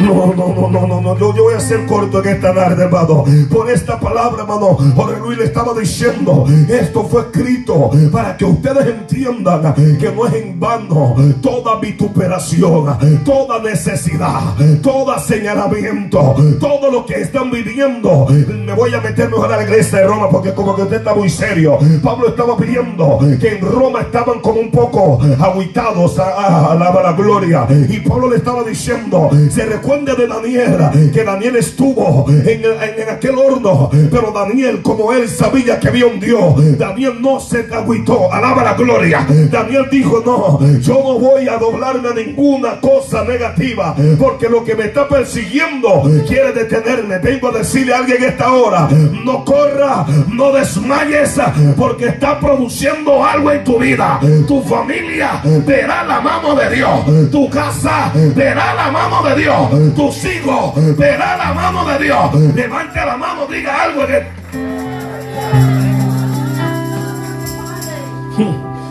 No, 0.00 0.34
no, 0.34 0.54
no, 0.54 0.68
no, 0.68 0.86
no, 0.86 1.00
no. 1.00 1.18
Yo, 1.18 1.34
yo 1.34 1.44
voy 1.44 1.54
a 1.54 1.60
ser 1.60 1.86
corto 1.86 2.22
en 2.22 2.34
esta 2.34 2.54
tarde, 2.54 2.84
hermano. 2.84 3.24
Por 3.50 3.70
esta 3.70 3.98
palabra, 3.98 4.42
hermano. 4.42 4.76
Jorge 4.94 5.20
Luis 5.20 5.38
le 5.38 5.44
estaba 5.44 5.72
diciendo. 5.78 6.44
Esto 6.68 7.04
fue 7.04 7.22
escrito 7.22 7.90
para 8.12 8.36
que 8.36 8.44
ustedes 8.44 8.86
entiendan 8.86 9.74
que 9.74 10.12
no 10.12 10.26
es 10.26 10.34
en 10.34 10.58
vano 10.60 11.14
toda 11.40 11.80
vituperación, 11.80 13.24
toda 13.24 13.60
necesidad, 13.60 14.54
todo 14.82 15.18
señalamiento, 15.18 16.34
todo 16.60 16.90
lo 16.90 17.06
que 17.06 17.20
están 17.22 17.50
viviendo. 17.50 18.26
Me 18.28 18.74
voy 18.74 18.92
a 18.94 19.00
meter 19.00 19.30
mejor 19.30 19.52
a 19.52 19.56
la 19.56 19.62
iglesia 19.62 20.00
de 20.00 20.06
Roma 20.06 20.28
porque 20.30 20.52
como 20.52 20.74
que 20.74 20.82
usted 20.82 20.96
está 20.98 21.14
muy 21.14 21.30
serio. 21.30 21.78
Pablo 22.02 22.28
estaba 22.28 22.56
pidiendo 22.56 23.18
que 23.40 23.56
en 23.56 23.60
Roma 23.60 24.00
estaban 24.02 24.40
como 24.40 24.60
un 24.60 24.70
poco 24.70 25.20
aguitados 25.40 26.18
a, 26.18 26.74
la 26.74 27.12
gloria. 27.12 27.66
Y 27.88 28.00
Pablo 28.00 28.30
le 28.30 28.36
estaba 28.36 28.62
diciendo, 28.64 29.30
se 29.50 29.75
recuerde 29.76 30.14
de 30.14 30.26
Daniel, 30.26 31.10
que 31.12 31.24
Daniel 31.24 31.56
estuvo 31.56 32.26
en, 32.28 32.62
en, 32.64 33.08
aquel 33.08 33.36
horno, 33.36 33.90
pero 34.10 34.32
Daniel, 34.32 34.80
como 34.82 35.12
él 35.12 35.28
sabía 35.28 35.78
que 35.78 35.88
había 35.88 36.06
un 36.06 36.18
Dios, 36.18 36.78
Daniel 36.78 37.20
no 37.20 37.40
se 37.40 37.66
agüitó, 37.72 38.32
alaba 38.32 38.64
la 38.64 38.74
gloria. 38.74 39.26
Daniel 39.50 39.86
dijo, 39.90 40.22
no, 40.24 40.60
yo 40.80 40.94
no 40.94 41.18
voy 41.18 41.48
a 41.48 41.56
doblarme 41.58 42.08
a 42.08 42.14
ninguna 42.14 42.80
cosa 42.80 43.24
negativa, 43.24 43.94
porque 44.18 44.48
lo 44.48 44.64
que 44.64 44.74
me 44.74 44.84
está 44.86 45.08
persiguiendo 45.08 46.02
quiere 46.26 46.52
detenerme. 46.52 47.18
Vengo 47.18 47.48
a 47.48 47.58
decirle 47.58 47.94
a 47.94 47.98
alguien 47.98 48.24
esta 48.24 48.52
hora, 48.52 48.88
no 49.24 49.44
corra, 49.44 50.06
no 50.32 50.52
desmayes, 50.52 51.38
porque 51.76 52.06
está 52.06 52.40
produciendo 52.40 53.24
algo 53.24 53.50
en 53.52 53.64
tu 53.64 53.78
vida. 53.78 54.20
Tu 54.46 54.62
familia 54.62 55.40
verá 55.66 56.04
la 56.04 56.20
mano 56.20 56.54
de 56.54 56.76
Dios, 56.76 57.30
tu 57.30 57.48
casa 57.50 58.12
verá 58.34 58.74
la 58.74 58.90
mano 58.90 59.22
de 59.22 59.42
Dios 59.42 59.65
tus 59.94 60.24
hijos 60.24 60.96
verán 60.96 61.38
la 61.38 61.52
mano 61.54 61.86
de 61.86 61.98
Dios. 62.04 62.34
Levante 62.54 63.04
la 63.04 63.16
mano, 63.16 63.46
diga 63.46 63.82
algo. 63.82 64.02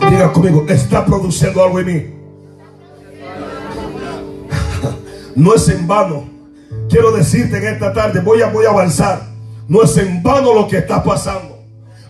Diga 0.09 0.33
conmigo, 0.33 0.65
está 0.67 1.05
produciendo 1.05 1.63
algo 1.63 1.79
en 1.79 1.85
mí. 1.85 2.05
No 5.35 5.53
es 5.53 5.67
en 5.67 5.85
vano. 5.85 6.29
Quiero 6.89 7.11
decirte 7.11 7.57
en 7.57 7.73
esta 7.73 7.91
tarde, 7.91 8.21
voy 8.21 8.41
a, 8.41 8.47
voy 8.47 8.65
a 8.65 8.69
avanzar. 8.69 9.21
No 9.67 9.83
es 9.83 9.97
en 9.97 10.23
vano 10.23 10.53
lo 10.53 10.67
que 10.67 10.77
está 10.77 11.03
pasando. 11.03 11.59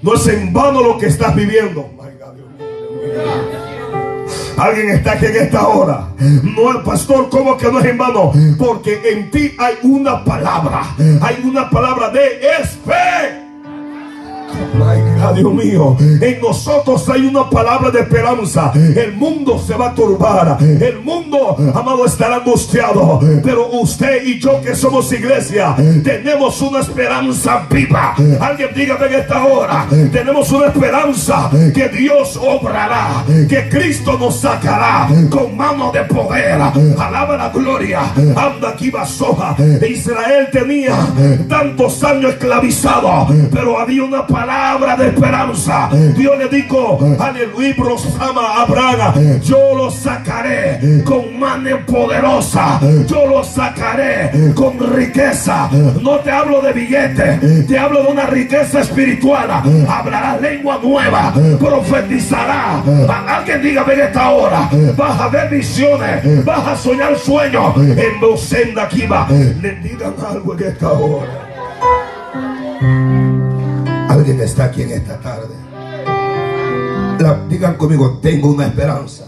No 0.02 0.14
es 0.14 0.28
en 0.28 0.54
vano 0.54 0.84
lo 0.84 1.00
que 1.00 1.08
estás 1.08 1.36
viviendo. 1.36 1.90
Alguien 4.58 4.90
está 4.90 5.14
aquí 5.14 5.26
en 5.26 5.36
esta 5.36 5.68
hora. 5.68 6.08
No, 6.20 6.84
pastor, 6.84 7.30
¿cómo 7.30 7.58
que 7.58 7.72
no 7.72 7.80
es 7.80 7.86
en 7.86 7.98
vano? 7.98 8.32
Porque 8.58 9.02
en 9.12 9.30
ti 9.32 9.54
hay 9.58 9.76
una 9.84 10.24
palabra. 10.24 10.96
Hay 11.22 11.42
una 11.44 11.70
palabra 11.70 12.10
de 12.10 12.40
esperanza. 12.62 13.45
Dios 15.34 15.54
mío, 15.54 15.98
en 16.00 16.40
nosotros 16.42 17.08
hay 17.10 17.26
una 17.26 17.50
palabra 17.50 17.92
de 17.92 18.02
esperanza. 18.02 18.72
El 18.74 19.14
mundo 19.14 19.60
se 19.60 19.76
va 19.76 19.90
a 19.90 19.94
turbar. 19.94 20.58
El 20.62 21.02
mundo, 21.02 21.58
amado, 21.74 22.06
estará 22.06 22.38
angustiado. 22.38 23.20
Pero 23.44 23.68
usted 23.72 24.24
y 24.24 24.40
yo 24.40 24.62
que 24.62 24.76
somos 24.76 25.12
iglesia, 25.12 25.76
tenemos 26.04 26.62
una 26.62 26.80
esperanza 26.80 27.66
viva. 27.70 28.16
Alguien 28.40 28.70
dígame 28.76 29.08
en 29.08 29.14
esta 29.14 29.46
hora, 29.46 29.88
tenemos 30.12 30.52
una 30.52 30.68
esperanza 30.68 31.50
que 31.74 31.90
Dios 31.90 32.38
obrará, 32.38 33.24
que 33.50 33.68
Cristo 33.70 34.18
nos 34.18 34.38
sacará 34.38 35.08
con 35.30 35.58
mano 35.58 35.92
de 35.92 36.02
poder. 36.04 36.62
Alaba 36.98 37.38
la 37.38 37.50
gloria. 37.50 38.02
Anda 38.36 38.70
aquí 38.70 38.92
soja. 39.06 39.56
Israel 39.88 40.48
tenía 40.52 40.96
tantos 41.50 42.04
años 42.04 42.34
esclavizado, 42.34 43.28
pero 43.52 43.80
había 43.80 44.04
una 44.04 44.26
palabra 44.26 44.45
de 44.46 45.08
esperanza. 45.08 45.90
Dios 46.16 46.38
le 46.38 46.48
dijo, 46.48 47.00
aleluya, 47.20 47.76
ama 48.20 48.62
Abraham, 48.62 49.42
yo 49.42 49.76
lo 49.76 49.90
sacaré 49.90 51.04
con 51.04 51.40
mano 51.40 51.78
poderosa, 51.86 52.80
yo 53.08 53.26
lo 53.28 53.44
sacaré 53.44 54.54
con 54.54 54.78
riqueza. 54.96 55.70
No 56.02 56.20
te 56.20 56.32
hablo 56.32 56.62
de 56.62 56.74
billete, 56.74 57.64
te 57.68 57.78
hablo 57.78 58.04
de 58.04 58.12
una 58.12 58.26
riqueza 58.28 58.82
espiritual. 58.82 59.50
Hablará 59.88 60.38
lengua 60.40 60.80
nueva, 60.82 61.34
profetizará. 61.60 62.84
Alguien 63.28 63.62
diga 63.62 63.86
en 63.92 64.00
esta 64.00 64.30
hora, 64.30 64.70
vas 64.96 65.20
a 65.20 65.28
ver 65.30 65.50
visiones, 65.50 66.46
vas 66.46 66.68
a 66.68 66.78
soñar 66.78 67.18
sueños. 67.18 67.76
En 67.78 68.20
voz 68.22 68.42
senda 68.42 68.84
aquí 68.84 69.08
va. 69.08 69.28
Le 69.30 69.76
digan 69.82 70.14
algo 70.26 70.54
en 70.54 70.64
esta 70.64 70.92
hora. 70.92 71.46
Alguien 74.16 74.40
está 74.40 74.66
aquí 74.66 74.82
en 74.82 74.92
esta 74.92 75.20
tarde. 75.20 75.54
digan 77.50 77.76
conmigo, 77.76 78.20
tengo 78.22 78.48
una 78.48 78.68
esperanza. 78.68 79.26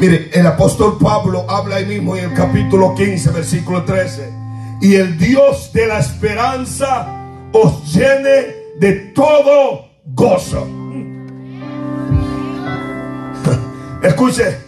Mire, 0.00 0.30
el 0.32 0.46
apóstol 0.46 0.96
Pablo 1.02 1.50
habla 1.50 1.74
ahí 1.76 1.84
mismo 1.84 2.14
en 2.14 2.26
el 2.26 2.34
capítulo 2.34 2.94
15, 2.94 3.30
versículo 3.30 3.84
13. 3.84 4.32
Y 4.82 4.94
el 4.94 5.18
Dios 5.18 5.72
de 5.72 5.88
la 5.88 5.98
esperanza 5.98 7.08
os 7.52 7.92
llene 7.92 8.54
de 8.78 8.92
todo 9.16 9.88
gozo. 10.04 10.68
Escuche, 14.04 14.58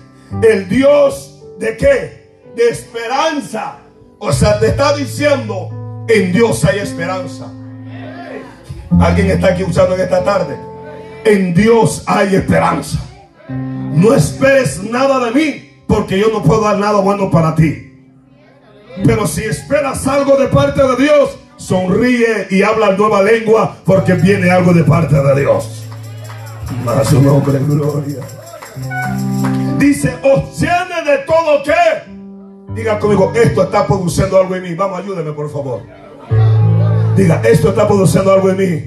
el 0.42 0.68
Dios 0.68 1.40
de 1.60 1.76
qué? 1.76 2.32
De 2.56 2.68
esperanza. 2.68 3.78
O 4.18 4.32
sea, 4.32 4.58
te 4.58 4.70
está 4.70 4.96
diciendo, 4.96 6.04
en 6.08 6.32
Dios 6.32 6.64
hay 6.64 6.80
esperanza. 6.80 7.52
Alguien 9.00 9.30
está 9.30 9.49
aquí 9.49 9.64
usando 9.64 9.94
en 9.94 10.02
esta 10.02 10.22
tarde. 10.22 10.56
En 11.25 11.54
Dios 11.54 12.02
hay 12.06 12.34
esperanza. 12.34 12.99
No 13.49 14.14
esperes 14.14 14.82
nada 14.82 15.25
de 15.26 15.30
mí 15.32 15.70
porque 15.87 16.18
yo 16.18 16.28
no 16.32 16.42
puedo 16.42 16.62
dar 16.62 16.78
nada 16.78 17.00
bueno 17.00 17.30
para 17.30 17.54
ti. 17.54 17.88
Pero 19.04 19.26
si 19.26 19.42
esperas 19.42 20.06
algo 20.06 20.37
de 20.37 20.49
parte 20.49 20.82
de 20.82 20.96
Dios, 20.96 21.38
sonríe 21.56 22.49
y 22.50 22.62
habla 22.62 22.92
nueva 22.92 23.22
lengua 23.22 23.76
porque 23.84 24.14
viene 24.14 24.50
algo 24.50 24.72
de 24.72 24.84
parte 24.84 25.14
de 25.14 25.40
Dios. 25.40 25.84
Más 26.84 27.12
nombre, 27.12 27.58
gloria. 27.58 28.20
Dice, 29.78 30.14
llene 30.58 31.11
de 31.11 31.18
todo 31.26 31.62
que. 31.62 32.72
Diga 32.75 32.99
conmigo, 32.99 33.32
esto 33.34 33.64
está 33.64 33.87
produciendo 33.87 34.38
algo 34.38 34.54
en 34.56 34.62
mí. 34.62 34.75
Vamos, 34.75 35.00
ayúdeme 35.00 35.32
por 35.32 35.50
favor. 35.50 35.82
Diga, 37.16 37.42
esto 37.45 37.69
está 37.69 37.87
produciendo 37.87 38.33
algo 38.33 38.50
en 38.50 38.57
mí. 38.57 38.85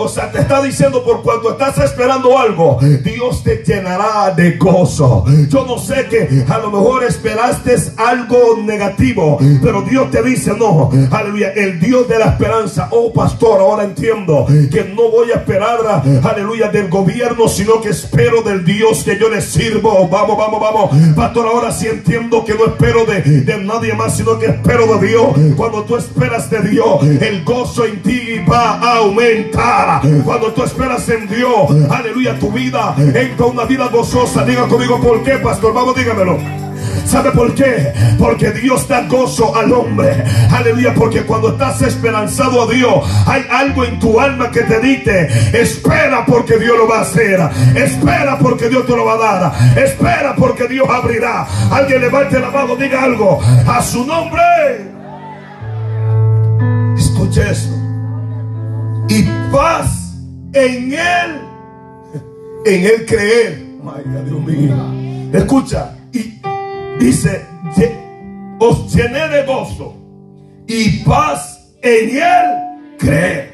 O 0.00 0.08
sea, 0.08 0.30
te 0.30 0.38
está 0.38 0.62
diciendo 0.62 1.02
por 1.02 1.22
cuanto 1.22 1.50
estás 1.50 1.76
esperando 1.78 2.38
algo, 2.38 2.78
Dios 3.02 3.42
te 3.42 3.64
llenará 3.66 4.32
de 4.34 4.52
gozo. 4.52 5.24
Yo 5.48 5.66
no 5.66 5.76
sé 5.78 6.06
que 6.08 6.44
a 6.48 6.58
lo 6.58 6.70
mejor 6.70 7.02
esperaste 7.04 7.74
algo 7.96 8.58
negativo, 8.62 9.38
pero 9.60 9.82
Dios 9.82 10.10
te 10.12 10.22
dice, 10.22 10.52
no, 10.56 10.90
aleluya, 11.10 11.50
el 11.54 11.80
Dios 11.80 12.08
de 12.08 12.18
la 12.18 12.26
esperanza. 12.26 12.88
Oh, 12.92 13.12
pastor, 13.12 13.60
ahora 13.60 13.84
entiendo 13.84 14.46
que 14.70 14.84
no 14.84 15.10
voy 15.10 15.32
a 15.32 15.36
esperar, 15.36 15.78
aleluya, 16.22 16.68
del 16.68 16.88
gobierno, 16.88 17.48
sino 17.48 17.80
que 17.80 17.88
espero 17.88 18.42
del 18.42 18.64
Dios 18.64 19.02
que 19.02 19.18
yo 19.18 19.28
le 19.28 19.40
sirvo. 19.40 20.08
Vamos, 20.08 20.38
vamos, 20.38 20.60
vamos. 20.60 20.90
Pastor, 21.16 21.46
ahora 21.46 21.72
sí 21.72 21.88
entiendo 21.88 22.44
que 22.44 22.54
no 22.54 22.66
espero 22.66 23.04
de, 23.04 23.20
de 23.22 23.58
nadie 23.64 23.94
más, 23.94 24.16
sino 24.16 24.38
que 24.38 24.46
espero 24.46 24.98
de 24.98 25.08
Dios. 25.08 25.26
Cuando 25.56 25.82
tú 25.82 25.96
esperas 25.96 26.48
de 26.50 26.60
Dios, 26.60 27.02
el 27.02 27.42
gozo 27.44 27.84
en 27.84 28.00
ti 28.02 28.40
va 28.48 28.74
a 28.74 28.96
aumentar. 28.98 29.87
Cuando 30.24 30.52
tú 30.52 30.62
esperas 30.64 31.08
en 31.08 31.26
Dios, 31.26 31.90
aleluya, 31.90 32.38
tu 32.38 32.52
vida 32.52 32.94
entra 32.98 33.46
una 33.46 33.64
vida 33.64 33.88
gozosa. 33.88 34.44
Diga 34.44 34.66
conmigo, 34.68 35.00
¿por 35.00 35.22
qué, 35.22 35.38
pastor? 35.38 35.72
Vamos, 35.72 35.96
dígamelo. 35.96 36.38
¿Sabe 37.06 37.30
por 37.30 37.54
qué? 37.54 37.92
Porque 38.18 38.50
Dios 38.50 38.86
da 38.86 39.02
gozo 39.08 39.56
al 39.56 39.72
hombre. 39.72 40.24
Aleluya, 40.50 40.92
porque 40.94 41.22
cuando 41.22 41.52
estás 41.52 41.80
esperanzado 41.80 42.62
a 42.62 42.66
Dios, 42.66 43.02
hay 43.26 43.44
algo 43.50 43.84
en 43.84 43.98
tu 43.98 44.20
alma 44.20 44.50
que 44.50 44.60
te 44.60 44.78
dice, 44.80 45.28
espera 45.58 46.26
porque 46.26 46.58
Dios 46.58 46.76
lo 46.76 46.86
va 46.86 46.98
a 46.98 47.02
hacer. 47.02 47.40
Espera 47.74 48.38
porque 48.38 48.68
Dios 48.68 48.84
te 48.86 48.94
lo 48.94 49.06
va 49.06 49.14
a 49.14 49.16
dar. 49.16 49.78
Espera 49.78 50.34
porque 50.36 50.68
Dios 50.68 50.86
abrirá. 50.88 51.46
Alguien 51.70 52.02
levante 52.02 52.38
la 52.38 52.50
mano, 52.50 52.76
diga 52.76 53.04
algo 53.04 53.40
a 53.66 53.82
su 53.82 54.04
nombre. 54.04 54.42
Escuche 56.94 57.50
eso 57.50 57.77
y 59.08 59.22
paz 59.50 60.14
en 60.52 60.92
él, 60.92 61.40
en 62.66 62.84
él 62.84 63.06
creer. 63.06 63.68
Dios 64.26 64.40
mío. 64.44 64.74
Escucha, 65.32 65.96
y 66.12 66.40
dice, 66.98 67.46
os 68.58 68.94
llené 68.94 69.28
de 69.28 69.46
gozo 69.46 69.96
y 70.66 70.98
paz 71.04 71.72
en 71.82 72.16
él 72.16 72.96
creer. 72.98 73.52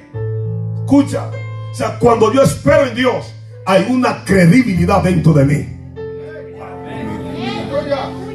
Escucha, 0.80 1.30
o 1.70 1.74
sea, 1.74 1.98
cuando 1.98 2.32
yo 2.32 2.42
espero 2.42 2.86
en 2.86 2.94
Dios, 2.94 3.32
hay 3.66 3.86
una 3.88 4.24
credibilidad 4.24 5.02
dentro 5.02 5.32
de 5.32 5.44
mí. 5.44 5.68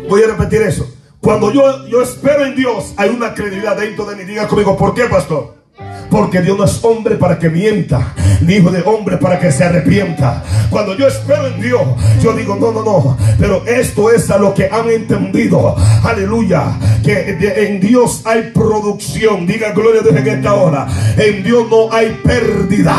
Voy 0.10 0.24
a 0.24 0.28
repetir 0.28 0.62
eso. 0.62 0.96
Cuando 1.20 1.52
yo, 1.52 1.88
yo 1.88 2.02
espero 2.02 2.46
en 2.46 2.56
Dios, 2.56 2.94
hay 2.98 3.10
una 3.10 3.34
credibilidad 3.34 3.78
dentro 3.78 4.06
de 4.06 4.16
mí. 4.16 4.24
Diga 4.24 4.48
conmigo, 4.48 4.76
¿por 4.78 4.94
qué, 4.94 5.06
pastor? 5.06 5.59
Porque 6.10 6.42
Dios 6.42 6.58
no 6.58 6.66
es 6.66 6.84
hombre 6.84 7.16
para 7.16 7.38
que 7.38 7.50
mienta, 7.50 8.14
ni 8.42 8.56
hijo 8.56 8.72
de 8.72 8.82
hombre 8.82 9.18
para 9.18 9.40
que 9.40 9.52
se 9.52 9.64
arrepienta. 9.64 10.44
Cuando 10.70 10.96
yo 10.96 11.08
espero 11.08 11.48
en 11.48 11.62
Dios, 11.62 11.82
yo 12.22 12.34
digo, 12.34 12.56
no, 12.56 12.72
no, 12.72 12.84
no. 12.84 13.18
Pero 13.40 13.66
esto 13.66 14.12
es 14.12 14.30
a 14.30 14.38
lo 14.38 14.54
que 14.54 14.70
han 14.72 14.90
entendido. 14.90 15.76
Aleluya. 16.04 16.64
Que 17.04 17.38
en 17.68 17.80
Dios 17.80 18.22
hay 18.26 18.52
producción. 18.54 19.48
Diga 19.48 19.72
gloria 19.72 20.02
a 20.02 20.04
Dios 20.04 20.16
en 20.18 20.28
esta 20.28 20.54
hora. 20.54 20.88
En 21.18 21.44
Dios 21.44 21.66
no 21.70 21.92
hay 21.92 22.20
pérdida. 22.24 22.96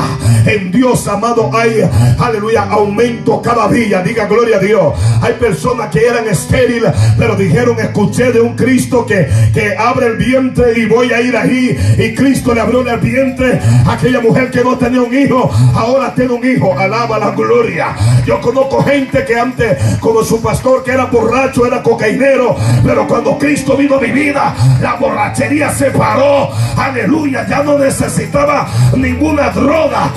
En 0.46 0.70
Dios, 0.70 1.06
amado, 1.06 1.50
hay, 1.52 1.88
aleluya, 2.18 2.62
aumento 2.64 3.40
cada 3.42 3.68
día. 3.68 4.02
Diga 4.02 4.26
gloria 4.26 4.56
a 4.56 4.60
Dios. 4.60 4.94
Hay 5.20 5.34
personas 5.34 5.90
que 5.90 6.06
eran 6.06 6.26
estériles, 6.28 6.92
pero 7.18 7.36
dijeron, 7.36 7.78
escuché 7.78 8.32
de 8.32 8.40
un 8.40 8.56
Cristo 8.56 9.04
que, 9.06 9.28
que 9.52 9.74
abre 9.76 10.06
el 10.06 10.16
vientre 10.16 10.72
y 10.76 10.86
voy 10.86 11.12
a 11.12 11.20
ir 11.20 11.36
ahí. 11.36 11.76
Y 11.98 12.14
Cristo 12.14 12.54
le 12.54 12.60
abrió 12.60 12.80
el 12.80 13.00
vientre. 13.00 13.60
Aquella 13.86 14.20
mujer 14.20 14.50
que 14.50 14.64
no 14.64 14.76
tenía 14.76 15.02
un 15.02 15.14
hijo, 15.14 15.29
ahora 15.74 16.14
tiene 16.14 16.32
un 16.32 16.44
hijo. 16.44 16.76
Alaba 16.78 17.18
la 17.18 17.30
gloria. 17.30 17.94
Yo 18.26 18.40
conozco 18.40 18.82
gente 18.82 19.24
que 19.24 19.38
antes, 19.38 19.98
como 20.00 20.22
su 20.22 20.40
pastor, 20.42 20.82
que 20.82 20.92
era 20.92 21.06
borracho, 21.06 21.66
era 21.66 21.82
cocainero. 21.82 22.56
Pero 22.84 23.06
cuando 23.06 23.38
Cristo 23.38 23.76
vino 23.76 23.96
a 23.96 24.00
mi 24.00 24.10
vida, 24.10 24.54
la 24.80 24.94
borrachería 24.94 25.70
se 25.70 25.90
paró. 25.90 26.50
Aleluya. 26.76 27.46
Ya 27.48 27.62
no 27.62 27.78
necesitaba 27.78 28.68
ninguna 28.96 29.50
droga. 29.50 30.10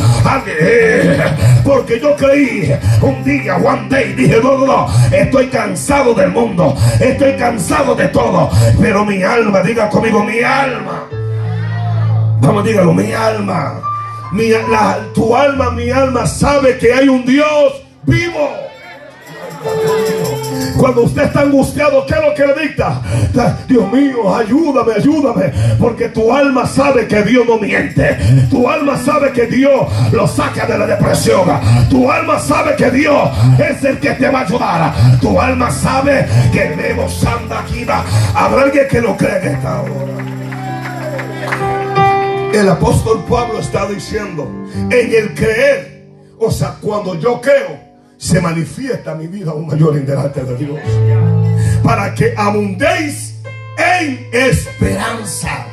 Porque 1.64 2.00
yo 2.00 2.16
creí 2.16 2.74
un 3.02 3.24
día, 3.24 3.58
one 3.58 3.88
day, 3.90 4.14
dije, 4.14 4.40
no, 4.42 4.58
no, 4.58 4.66
no, 4.66 4.88
estoy 5.12 5.48
cansado 5.48 6.14
del 6.14 6.32
mundo. 6.32 6.76
Estoy 7.00 7.34
cansado 7.34 7.96
de 7.96 8.08
todo. 8.10 8.50
Pero 8.80 9.06
mi 9.06 9.24
alma, 9.24 9.62
diga 9.62 9.90
conmigo, 9.90 10.24
mi 10.24 10.42
alma 10.42 11.08
Vamos, 12.44 12.66
dígalo, 12.66 12.94
mi 12.94 13.12
alma. 13.14 13.93
Mi, 14.34 14.50
tu 15.14 15.36
alma, 15.36 15.70
mi 15.70 15.92
alma 15.92 16.26
sabe 16.26 16.78
que 16.80 16.92
hay 16.92 17.08
un 17.08 17.24
Dios 17.24 17.84
vivo. 18.04 18.50
Cuando 20.76 21.04
usted 21.04 21.26
está 21.26 21.42
angustiado, 21.42 22.04
¿qué 22.08 22.16
es 22.16 22.20
lo 22.20 22.34
que 22.34 22.48
le 22.48 22.68
dicta? 22.68 23.00
Dios 23.68 23.92
mío, 23.92 24.36
ayúdame, 24.36 24.94
ayúdame. 24.94 25.54
Porque 25.80 26.10
tu 26.10 26.34
alma 26.34 26.66
sabe 26.66 27.08
que 27.08 27.22
Dios 27.22 27.46
no 27.48 27.60
miente. 27.60 28.18
Tu 28.50 28.68
alma 28.68 28.98
sabe 28.98 29.32
que 29.32 29.46
Dios 29.46 29.88
lo 30.12 30.28
saca 30.28 30.66
de 30.66 30.80
la 30.80 30.88
depresión. 30.88 31.48
Tu 31.92 32.10
alma 32.10 32.40
sabe 32.40 32.76
que 32.76 32.90
Dios 32.90 33.30
es 33.60 33.84
el 33.84 34.00
que 34.00 34.14
te 34.14 34.30
va 34.30 34.40
a 34.40 34.44
ayudar. 34.46 34.94
Tu 35.22 35.40
alma 35.40 35.70
sabe 35.70 36.28
que 36.52 36.70
debemos 36.70 37.24
anda 37.24 37.60
aquí. 37.60 37.86
Habrá 38.34 38.64
alguien 38.64 38.88
que 38.90 39.00
lo 39.00 39.16
cree 39.16 39.38
en 39.38 39.56
esta 39.56 39.82
hora. 39.82 40.33
El 42.54 42.70
apóstol 42.70 43.26
Pablo 43.28 43.60
está 43.60 43.88
diciendo, 43.88 44.48
en 44.92 45.12
el 45.12 45.34
creer, 45.34 46.08
o 46.38 46.52
sea, 46.52 46.76
cuando 46.80 47.20
yo 47.20 47.42
creo, 47.42 47.80
se 48.16 48.40
manifiesta 48.40 49.16
mi 49.16 49.26
vida 49.26 49.54
un 49.54 49.66
mayor 49.66 49.98
en 49.98 50.06
delante 50.06 50.44
de 50.44 50.56
Dios. 50.58 50.80
Para 51.84 52.14
que 52.14 52.36
abundéis 52.38 53.42
en 53.76 54.30
esperanza 54.32 55.66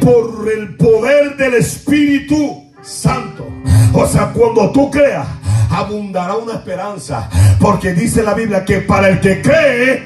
por 0.00 0.48
el 0.48 0.76
poder 0.76 1.36
del 1.36 1.54
Espíritu 1.54 2.70
Santo. 2.80 3.48
O 3.92 4.06
sea, 4.06 4.32
cuando 4.32 4.70
tú 4.70 4.92
creas, 4.92 5.26
abundará 5.70 6.36
una 6.36 6.54
esperanza. 6.54 7.28
Porque 7.58 7.94
dice 7.94 8.22
la 8.22 8.34
Biblia 8.34 8.64
que 8.64 8.78
para 8.78 9.08
el 9.08 9.18
que 9.18 9.42
cree, 9.42 10.02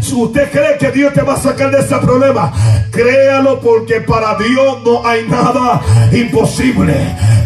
si 0.00 0.14
usted 0.14 0.50
cree 0.50 0.78
que 0.78 0.90
Dios 0.90 1.12
te 1.12 1.22
va 1.22 1.34
a 1.34 1.36
sacar 1.36 1.70
de 1.70 1.80
ese 1.80 1.96
problema, 1.98 2.52
créalo 2.90 3.60
porque 3.60 4.00
para 4.00 4.36
Dios 4.36 4.78
no 4.84 5.06
hay 5.06 5.26
nada 5.28 5.80
imposible. 6.12 6.94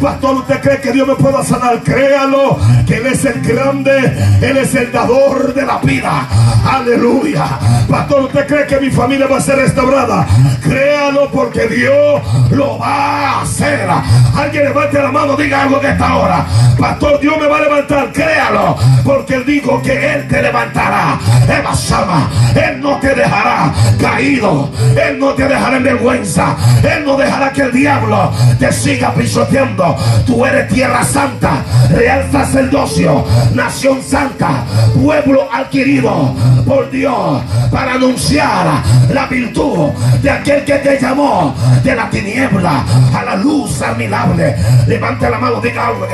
Pastor, 0.00 0.36
usted 0.36 0.60
cree 0.60 0.80
que 0.80 0.92
Dios 0.92 1.06
me 1.06 1.14
pueda 1.14 1.44
sanar, 1.44 1.80
créalo 1.82 2.58
que 2.86 2.96
Él 2.96 3.06
es 3.06 3.24
el 3.24 3.40
grande, 3.40 3.92
Él 4.40 4.56
es 4.56 4.74
el 4.74 4.90
dador 4.90 5.54
de 5.54 5.64
la 5.64 5.78
vida. 5.78 6.26
Aleluya. 6.64 7.58
Pastor, 7.88 8.22
usted 8.22 8.46
cree 8.46 8.66
que 8.66 8.80
mi 8.80 8.90
familia 8.90 9.26
va 9.26 9.38
a 9.38 9.40
ser 9.40 9.56
restaurada, 9.56 10.26
créalo 10.62 11.30
porque 11.30 11.66
Dios 11.68 12.20
lo 12.50 12.78
va 12.78 12.88
a 12.88 13.42
hacer. 13.42 13.88
Alguien 14.34 14.64
levante 14.64 15.00
la 15.00 15.12
mano, 15.12 15.36
diga 15.36 15.62
algo 15.62 15.78
de 15.78 15.90
esta 15.90 16.16
hora. 16.16 16.46
Pastor, 16.78 17.20
Dios 17.20 17.38
me 17.38 17.46
va 17.46 17.58
a 17.58 17.60
levantar, 17.60 18.12
créalo 18.12 18.76
porque 19.04 19.34
Él 19.34 19.44
dijo 19.46 19.80
que 19.82 20.14
Él 20.14 20.28
te 20.28 20.42
levantará. 20.42 21.18
Eva 21.48 21.74
Sama, 21.74 22.30
Él 22.54 22.80
no 22.80 22.98
te 22.98 23.14
dejará 23.14 23.72
caído, 24.00 24.70
Él 24.96 25.18
no 25.18 25.30
te 25.34 25.48
dejará 25.48 25.76
en 25.76 25.84
vergüenza, 25.84 26.56
Él 26.82 27.04
no 27.04 27.16
dejará 27.16 27.52
que 27.52 27.62
el 27.62 27.72
diablo 27.72 28.30
te 28.58 28.72
siga 28.72 29.14
pisoteando. 29.14 29.96
Tú 30.26 30.44
eres 30.44 30.68
tierra 30.68 31.02
santa, 31.04 31.64
real 31.90 32.28
sacerdocio, 32.30 33.24
nación 33.54 34.02
santa, 34.02 34.64
pueblo 35.02 35.48
adquirido 35.52 36.34
por 36.66 36.90
Dios 36.90 37.42
para 37.70 37.94
anunciar 37.94 38.82
la 39.10 39.26
virtud 39.26 39.90
de 40.22 40.30
aquel 40.30 40.64
que 40.64 40.74
te 40.74 40.98
llamó 41.00 41.54
de 41.82 41.94
la 41.94 42.10
tiniebla 42.10 42.84
a 43.14 43.24
la 43.24 43.36
luz 43.36 43.80
admirable. 43.82 44.56
Levante 44.86 45.30
la 45.30 45.38
mano, 45.38 45.60
diga 45.60 45.88
algo. 45.88 46.06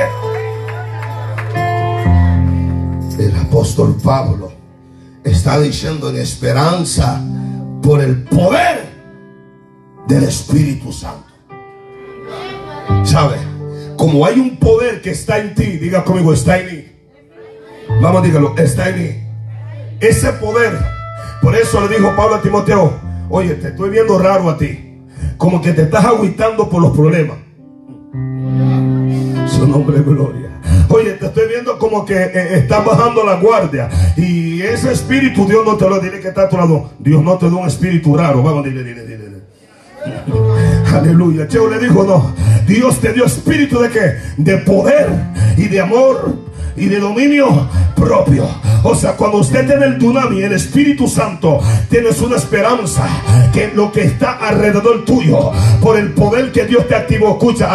El 3.17 3.35
apóstol 3.35 3.97
Pablo 4.01 4.58
está 5.23 5.59
diciendo 5.59 6.09
en 6.09 6.17
esperanza 6.17 7.21
por 7.81 8.01
el 8.01 8.23
poder 8.23 8.89
del 10.07 10.23
Espíritu 10.23 10.91
Santo. 10.91 11.27
¿Sabe? 13.03 13.37
Como 13.95 14.25
hay 14.25 14.39
un 14.39 14.57
poder 14.57 15.01
que 15.01 15.11
está 15.11 15.39
en 15.39 15.55
ti, 15.55 15.77
diga 15.77 16.03
conmigo, 16.03 16.33
está 16.33 16.59
en 16.59 16.65
mí. 16.65 16.85
Vamos, 18.01 18.23
dígalo, 18.23 18.55
está 18.57 18.89
en 18.89 19.03
mí. 19.03 19.09
Ese 19.99 20.31
poder, 20.33 20.77
por 21.41 21.55
eso 21.55 21.81
le 21.81 21.97
dijo 21.97 22.15
Pablo 22.15 22.35
a 22.35 22.41
Timoteo, 22.41 22.93
oye, 23.29 23.55
te 23.55 23.69
estoy 23.69 23.89
viendo 23.89 24.17
raro 24.17 24.49
a 24.49 24.57
ti. 24.57 25.03
Como 25.37 25.61
que 25.61 25.73
te 25.73 25.83
estás 25.83 26.05
aguitando 26.05 26.69
por 26.69 26.81
los 26.81 26.95
problemas. 26.95 27.37
Su 29.47 29.67
nombre 29.67 29.97
es 29.97 30.05
gloria. 30.05 30.48
Oye, 30.89 31.13
te 31.13 31.27
estoy 31.27 31.47
viendo 31.47 31.77
como 31.77 32.03
que 32.03 32.15
eh, 32.15 32.67
bajando 32.67 33.23
la 33.23 33.35
guardia. 33.35 33.89
Y 34.17 34.61
ese 34.61 34.91
espíritu 34.91 35.45
Dios 35.45 35.65
no 35.65 35.77
te 35.77 35.87
lo 35.87 35.99
diré 35.99 36.19
que 36.19 36.29
está 36.29 36.43
a 36.43 36.49
tu 36.49 36.57
lado. 36.57 36.91
Dios 36.99 37.23
no 37.23 37.37
te 37.37 37.49
da 37.49 37.55
un 37.55 37.67
espíritu 37.67 38.15
raro. 38.17 38.41
Vamos, 38.41 38.65
dile, 38.65 38.83
dile, 38.83 39.05
dile. 39.05 39.29
Aleluya. 40.93 41.47
Cheo 41.47 41.69
le 41.69 41.79
dijo, 41.79 42.03
no. 42.03 42.33
Dios 42.65 42.99
te 42.99 43.13
dio 43.13 43.25
espíritu 43.25 43.79
de 43.79 43.89
qué? 43.89 44.13
De 44.37 44.57
poder 44.57 45.09
y 45.57 45.67
de 45.67 45.79
amor 45.79 46.48
y 46.79 46.85
de 46.85 46.99
dominio 46.99 47.67
propio. 47.95 48.47
O 48.83 48.95
sea, 48.95 49.13
cuando 49.13 49.39
usted 49.39 49.67
tiene 49.67 49.85
el 49.85 49.99
Dunami, 49.99 50.41
el 50.41 50.53
Espíritu 50.53 51.07
Santo, 51.07 51.59
tienes 51.89 52.21
una 52.21 52.37
esperanza 52.37 53.07
que 53.53 53.71
lo 53.75 53.91
que 53.91 54.03
está 54.03 54.33
alrededor 54.33 55.03
tuyo, 55.03 55.51
por 55.81 55.97
el 55.97 56.13
poder 56.13 56.51
que 56.51 56.65
Dios 56.65 56.87
te 56.87 56.95
activó, 56.95 57.31
escucha, 57.31 57.73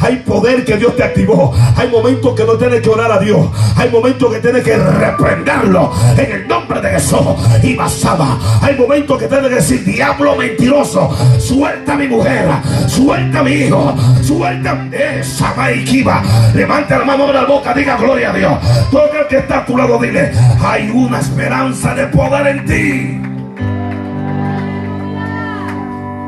hay 0.00 0.16
poder 0.24 0.64
que 0.64 0.76
Dios 0.76 0.96
te 0.96 1.02
activó. 1.02 1.52
Hay 1.76 1.88
momentos 1.90 2.34
que 2.34 2.44
no 2.44 2.54
tienes 2.54 2.80
que 2.80 2.88
orar 2.88 3.12
a 3.12 3.18
Dios. 3.18 3.48
Hay 3.76 3.90
momentos 3.90 4.32
que 4.32 4.40
tienes 4.40 4.62
que 4.62 4.76
reprenderlo 4.76 5.92
en 6.16 6.32
el 6.32 6.48
nombre 6.48 6.80
de 6.80 6.90
Jesús. 6.90 7.18
Y 7.62 7.74
basada. 7.74 8.38
Hay 8.62 8.76
momentos 8.76 9.18
que 9.18 9.26
tienes 9.26 9.48
que 9.48 9.54
decir, 9.56 9.84
diablo 9.84 10.36
mentiroso, 10.36 11.10
suelta 11.38 11.92
a 11.92 11.96
mi 11.96 12.08
mujer, 12.08 12.48
suelta 12.86 13.40
a 13.40 13.42
mi 13.42 13.52
hijo, 13.52 13.94
suelta 14.22 14.88
esa 14.92 15.54
maikiva. 15.54 16.22
Levanta 16.54 16.98
la 16.98 17.04
mano 17.04 17.26
de 17.26 17.32
la 17.34 17.44
boca, 17.44 17.74
diga 17.74 17.96
gloria 17.96 18.30
a 18.30 18.32
Dios. 18.32 18.45
Todo 18.90 19.12
el 19.20 19.26
que 19.28 19.38
está 19.38 19.58
a 19.58 19.66
tu 19.66 19.76
lado, 19.76 19.98
dile, 19.98 20.32
hay 20.60 20.90
una 20.90 21.20
esperanza 21.20 21.94
de 21.94 22.06
poder 22.08 22.46
en 22.46 22.64
ti. 22.64 23.22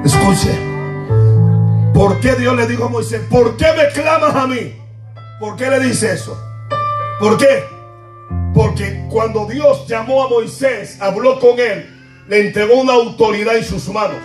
Escuche, 0.04 0.58
¿por 1.92 2.18
qué 2.20 2.34
Dios 2.34 2.56
le 2.56 2.66
dijo 2.66 2.84
a 2.84 2.88
Moisés, 2.88 3.22
¿por 3.28 3.56
qué 3.56 3.66
me 3.76 3.88
clamas 3.92 4.34
a 4.34 4.46
mí? 4.46 4.74
¿Por 5.40 5.56
qué 5.56 5.70
le 5.70 5.80
dice 5.80 6.12
eso? 6.12 6.36
¿Por 7.20 7.36
qué? 7.36 7.64
Porque 8.54 9.04
cuando 9.10 9.46
Dios 9.46 9.86
llamó 9.86 10.24
a 10.24 10.28
Moisés, 10.28 11.00
habló 11.00 11.38
con 11.38 11.58
él, 11.58 12.24
le 12.28 12.46
entregó 12.46 12.80
una 12.80 12.94
autoridad 12.94 13.56
en 13.56 13.64
sus 13.64 13.88
manos. 13.88 14.18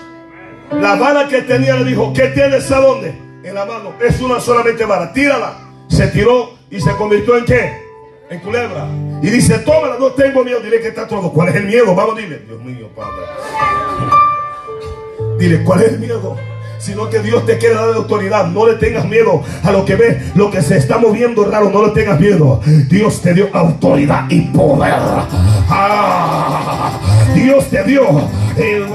La 0.71 0.95
vara 0.95 1.27
que 1.27 1.41
tenía 1.41 1.75
le 1.75 1.85
dijo, 1.85 2.13
¿qué 2.13 2.27
tienes 2.29 2.71
a 2.71 2.79
dónde? 2.79 3.09
En 3.43 3.53
la 3.53 3.65
mano. 3.65 3.93
Es 4.01 4.19
una 4.21 4.39
solamente 4.39 4.85
vara. 4.85 5.13
Tírala. 5.13 5.57
Se 5.87 6.07
tiró 6.07 6.57
y 6.71 6.79
se 6.79 6.91
convirtió 6.95 7.37
en 7.37 7.45
qué? 7.45 7.82
En 8.29 8.39
culebra. 8.39 8.87
Y 9.21 9.29
dice, 9.29 9.59
tómala, 9.59 9.97
no 9.99 10.11
tengo 10.11 10.43
miedo. 10.43 10.59
Dile 10.59 10.79
que 10.79 10.87
está 10.89 11.07
todo. 11.07 11.31
¿Cuál 11.31 11.49
es 11.49 11.55
el 11.55 11.65
miedo? 11.65 11.93
Vamos, 11.93 12.17
dile. 12.17 12.39
Dios 12.47 12.61
mío, 12.63 12.89
Padre. 12.95 13.25
Dile, 15.37 15.63
¿cuál 15.63 15.81
es 15.81 15.93
el 15.93 15.99
miedo? 15.99 16.37
Sino 16.79 17.09
que 17.09 17.19
Dios 17.19 17.45
te 17.45 17.57
quiere 17.57 17.75
dar 17.75 17.89
de 17.89 17.95
autoridad. 17.95 18.47
No 18.47 18.67
le 18.67 18.75
tengas 18.75 19.05
miedo 19.05 19.41
a 19.63 19.71
lo 19.71 19.85
que 19.85 19.95
ve, 19.95 20.21
lo 20.35 20.51
que 20.51 20.61
se 20.61 20.77
está 20.77 20.97
moviendo 20.97 21.45
raro. 21.45 21.69
No 21.69 21.85
le 21.85 21.91
tengas 21.91 22.19
miedo. 22.19 22.61
Dios 22.89 23.21
te 23.21 23.33
dio 23.33 23.49
autoridad 23.53 24.25
y 24.29 24.41
poder. 24.47 24.93
Ah, 25.69 26.99
Dios 27.35 27.69
te 27.69 27.83
dio 27.83 28.29
el... 28.57 28.85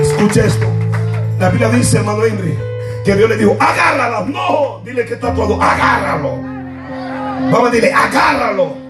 Escucha 0.00 0.46
esto. 0.46 0.66
La 1.38 1.50
Biblia 1.50 1.70
dice, 1.70 1.98
hermano 1.98 2.24
Henry 2.24 2.71
que 3.04 3.16
Dios 3.16 3.28
le 3.28 3.36
dijo, 3.36 3.56
agárralo. 3.58 4.26
No, 4.26 4.80
dile 4.84 5.04
que 5.04 5.14
está 5.14 5.34
todo, 5.34 5.60
agárralo. 5.60 6.36
Vamos 7.50 7.68
a 7.68 7.70
decirle, 7.70 7.92
agárralo 7.92 8.81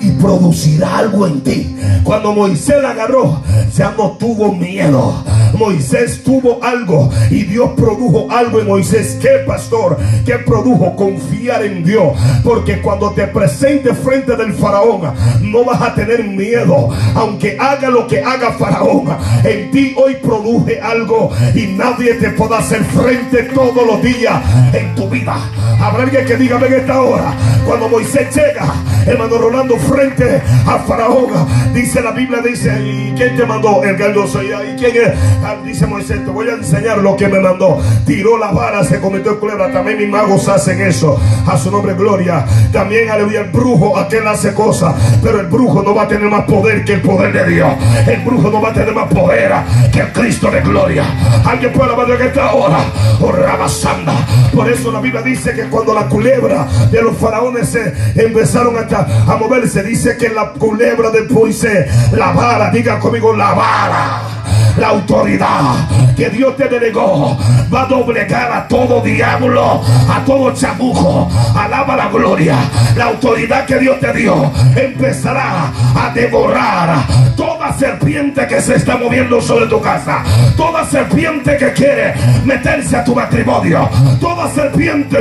y 0.00 0.10
producirá 0.12 0.98
algo 0.98 1.26
en 1.26 1.40
ti. 1.42 1.76
Cuando 2.04 2.32
Moisés 2.32 2.82
la 2.82 2.90
agarró, 2.90 3.42
ya 3.74 3.94
no 3.96 4.12
tuvo 4.12 4.52
miedo. 4.52 5.24
Moisés 5.54 6.22
tuvo 6.22 6.62
algo 6.62 7.10
y 7.30 7.44
Dios 7.44 7.70
produjo 7.76 8.30
algo 8.30 8.60
en 8.60 8.66
Moisés. 8.66 9.18
¿Qué 9.20 9.44
pastor? 9.46 9.98
¿Qué 10.24 10.34
produjo? 10.38 10.94
Confiar 10.96 11.64
en 11.64 11.84
Dios. 11.84 12.16
Porque 12.44 12.80
cuando 12.80 13.10
te 13.12 13.26
presentes 13.26 13.96
frente 13.98 14.36
del 14.36 14.52
faraón, 14.54 15.12
no 15.42 15.64
vas 15.64 15.80
a 15.82 15.94
tener 15.94 16.24
miedo. 16.24 16.88
Aunque 17.14 17.56
haga 17.58 17.90
lo 17.90 18.06
que 18.06 18.22
haga 18.22 18.52
faraón, 18.52 19.06
en 19.44 19.70
ti 19.70 19.94
hoy 19.96 20.16
produje 20.16 20.80
algo 20.80 21.30
y 21.54 21.66
nadie 21.66 22.14
te 22.14 22.30
pueda 22.30 22.58
hacer 22.58 22.84
frente 22.84 23.44
todos 23.54 23.86
los 23.86 24.02
días 24.02 24.42
en 24.72 24.94
tu 24.94 25.08
vida. 25.08 25.36
Habrá 25.80 26.04
alguien 26.04 26.26
que 26.26 26.36
diga 26.36 26.58
en 26.58 26.72
esta 26.72 27.00
hora, 27.00 27.34
cuando 27.66 27.88
Moisés 27.88 28.34
llega, 28.34 28.74
hermano 29.06 29.38
Rolando, 29.38 29.76
frente 29.88 30.42
a 30.66 30.78
Faraón. 30.80 31.28
Dice 31.72 32.00
la 32.00 32.12
Biblia, 32.12 32.40
dice, 32.42 32.70
¿y 32.80 33.12
quién 33.16 33.36
te 33.36 33.44
mandó? 33.44 33.82
El 33.82 33.96
galloso. 33.96 34.40
¿Y 34.42 34.76
quién 34.76 34.96
es? 34.96 35.12
Ah, 35.44 35.56
dice 35.64 35.86
Moisés, 35.86 36.24
te 36.24 36.30
voy 36.30 36.48
a 36.48 36.54
enseñar 36.54 36.98
lo 36.98 37.16
que 37.16 37.28
me 37.28 37.40
mandó. 37.40 37.80
Tiró 38.06 38.38
la 38.38 38.52
vara, 38.52 38.84
se 38.84 39.00
cometió 39.00 39.32
en 39.32 39.38
culebra. 39.38 39.72
También 39.72 39.98
mis 39.98 40.08
magos 40.08 40.48
hacen 40.48 40.80
eso. 40.80 41.20
A 41.46 41.56
su 41.56 41.70
nombre, 41.70 41.94
gloria. 41.94 42.44
También, 42.72 43.08
aleluya, 43.10 43.40
el 43.40 43.50
brujo, 43.50 43.96
aquel 43.98 44.26
hace 44.26 44.52
cosas. 44.54 44.94
Pero 45.22 45.40
el 45.40 45.46
brujo 45.46 45.82
no 45.82 45.94
va 45.94 46.02
a 46.02 46.08
tener 46.08 46.28
más 46.28 46.44
poder 46.44 46.84
que 46.84 46.94
el 46.94 47.00
poder 47.00 47.32
de 47.32 47.54
Dios. 47.54 47.70
El 48.06 48.20
brujo 48.20 48.50
no 48.50 48.60
va 48.60 48.70
a 48.70 48.72
tener 48.72 48.94
más 48.94 49.08
poder 49.12 49.52
que 49.92 50.00
el 50.00 50.12
Cristo 50.12 50.50
de 50.50 50.60
gloria. 50.60 51.04
Alguien 51.44 51.72
puede 51.72 51.92
hablar 51.92 52.18
de 52.18 52.26
esta 52.26 52.52
hora. 52.52 52.78
Oh, 53.20 53.32
Rabasanda. 53.32 54.14
Por 54.54 54.68
eso 54.68 54.90
la 54.90 55.00
Biblia 55.00 55.22
dice 55.22 55.54
que 55.54 55.64
cuando 55.64 55.94
la 55.94 56.06
culebra 56.06 56.66
de 56.90 57.02
los 57.02 57.16
faraones 57.16 57.68
se 57.68 57.92
empezaron 58.16 58.76
a, 58.76 59.32
a 59.32 59.36
moverse, 59.36 59.77
dice 59.82 60.16
que 60.16 60.28
la 60.28 60.52
culebra 60.52 61.10
de 61.10 61.22
Moisés, 61.22 61.86
la 62.12 62.32
vara, 62.32 62.70
diga 62.70 62.98
conmigo, 62.98 63.34
la 63.34 63.52
vara 63.52 64.38
la 64.78 64.88
autoridad 64.88 65.88
que 66.16 66.30
Dios 66.30 66.56
te 66.56 66.68
delegó 66.68 67.36
va 67.72 67.82
a 67.82 67.86
doblegar 67.86 68.52
a 68.52 68.68
todo 68.68 69.00
diablo, 69.00 69.82
a 70.08 70.24
todo 70.24 70.52
chamujo. 70.52 71.28
Alaba 71.56 71.96
la 71.96 72.08
gloria. 72.08 72.56
La 72.96 73.06
autoridad 73.06 73.66
que 73.66 73.78
Dios 73.78 73.98
te 74.00 74.12
dio 74.12 74.50
empezará 74.76 75.72
a 75.94 76.10
devorar 76.14 76.96
toda 77.36 77.72
serpiente 77.72 78.46
que 78.46 78.60
se 78.60 78.76
está 78.76 78.96
moviendo 78.96 79.40
sobre 79.40 79.66
tu 79.66 79.80
casa, 79.80 80.22
toda 80.56 80.84
serpiente 80.86 81.56
que 81.56 81.72
quiere 81.72 82.14
meterse 82.44 82.96
a 82.96 83.04
tu 83.04 83.14
matrimonio, 83.14 83.88
toda 84.20 84.48
serpiente 84.50 85.18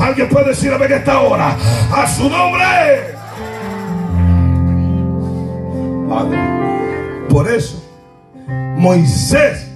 Alguien 0.00 0.28
puede 0.28 0.48
decir 0.48 0.72
a 0.72 0.78
ver 0.78 0.92
esta 0.92 1.20
hora 1.20 1.56
a 1.92 2.06
su 2.06 2.28
nombre. 2.28 3.19
Por 7.28 7.48
eso 7.48 7.80
Moisés 8.76 9.68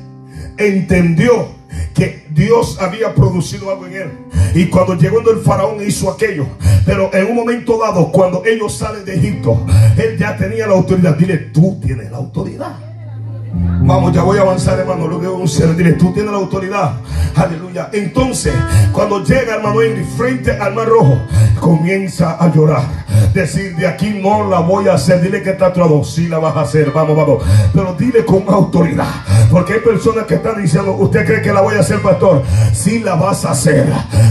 entendió 0.56 1.48
que 1.94 2.26
Dios 2.30 2.78
había 2.80 3.14
producido 3.14 3.70
algo 3.70 3.86
en 3.86 3.94
él. 3.94 4.10
Y 4.54 4.66
cuando 4.66 4.94
llegó 4.94 5.20
el 5.30 5.38
faraón 5.38 5.76
hizo 5.86 6.10
aquello. 6.10 6.46
Pero 6.84 7.10
en 7.14 7.26
un 7.26 7.36
momento 7.36 7.78
dado, 7.78 8.10
cuando 8.10 8.44
ellos 8.44 8.76
salen 8.76 9.04
de 9.04 9.14
Egipto, 9.14 9.64
él 9.96 10.18
ya 10.18 10.36
tenía 10.36 10.66
la 10.66 10.74
autoridad. 10.74 11.16
Dile, 11.16 11.36
tú 11.38 11.78
tienes 11.80 12.10
la 12.10 12.16
autoridad. 12.16 12.76
Vamos, 13.56 14.12
ya 14.12 14.22
voy 14.22 14.38
a 14.38 14.40
avanzar, 14.40 14.78
hermano. 14.80 15.06
Lo 15.06 15.20
que 15.20 15.28
voy 15.28 15.48
a 15.48 15.66
dile, 15.74 15.92
tú 15.92 16.12
tienes 16.12 16.32
la 16.32 16.38
autoridad. 16.38 16.94
Aleluya. 17.36 17.88
Entonces, 17.92 18.52
cuando 18.92 19.22
llega, 19.22 19.56
hermano 19.56 19.80
Henry, 19.80 20.04
frente 20.16 20.50
al 20.52 20.74
mar 20.74 20.88
rojo, 20.88 21.20
comienza 21.60 22.36
a 22.42 22.52
llorar. 22.52 22.82
Decir, 23.32 23.76
de 23.76 23.86
aquí 23.86 24.20
no 24.22 24.48
la 24.48 24.60
voy 24.60 24.88
a 24.88 24.94
hacer. 24.94 25.20
Dile 25.20 25.42
que 25.42 25.50
está 25.50 25.66
atrado. 25.66 26.02
Sí 26.02 26.26
la 26.28 26.38
vas 26.38 26.56
a 26.56 26.62
hacer. 26.62 26.90
Vamos, 26.92 27.16
vamos. 27.16 27.44
Pero 27.72 27.94
dile 27.98 28.24
con 28.24 28.44
autoridad. 28.48 29.08
Porque 29.50 29.74
hay 29.74 29.80
personas 29.80 30.24
que 30.24 30.34
están 30.34 30.60
diciendo, 30.60 30.92
¿usted 30.92 31.24
cree 31.24 31.42
que 31.42 31.52
la 31.52 31.60
voy 31.60 31.76
a 31.76 31.80
hacer, 31.80 32.02
pastor? 32.02 32.42
Sí 32.72 33.00
la 33.00 33.14
vas 33.14 33.44
a 33.44 33.52
hacer. 33.52 33.86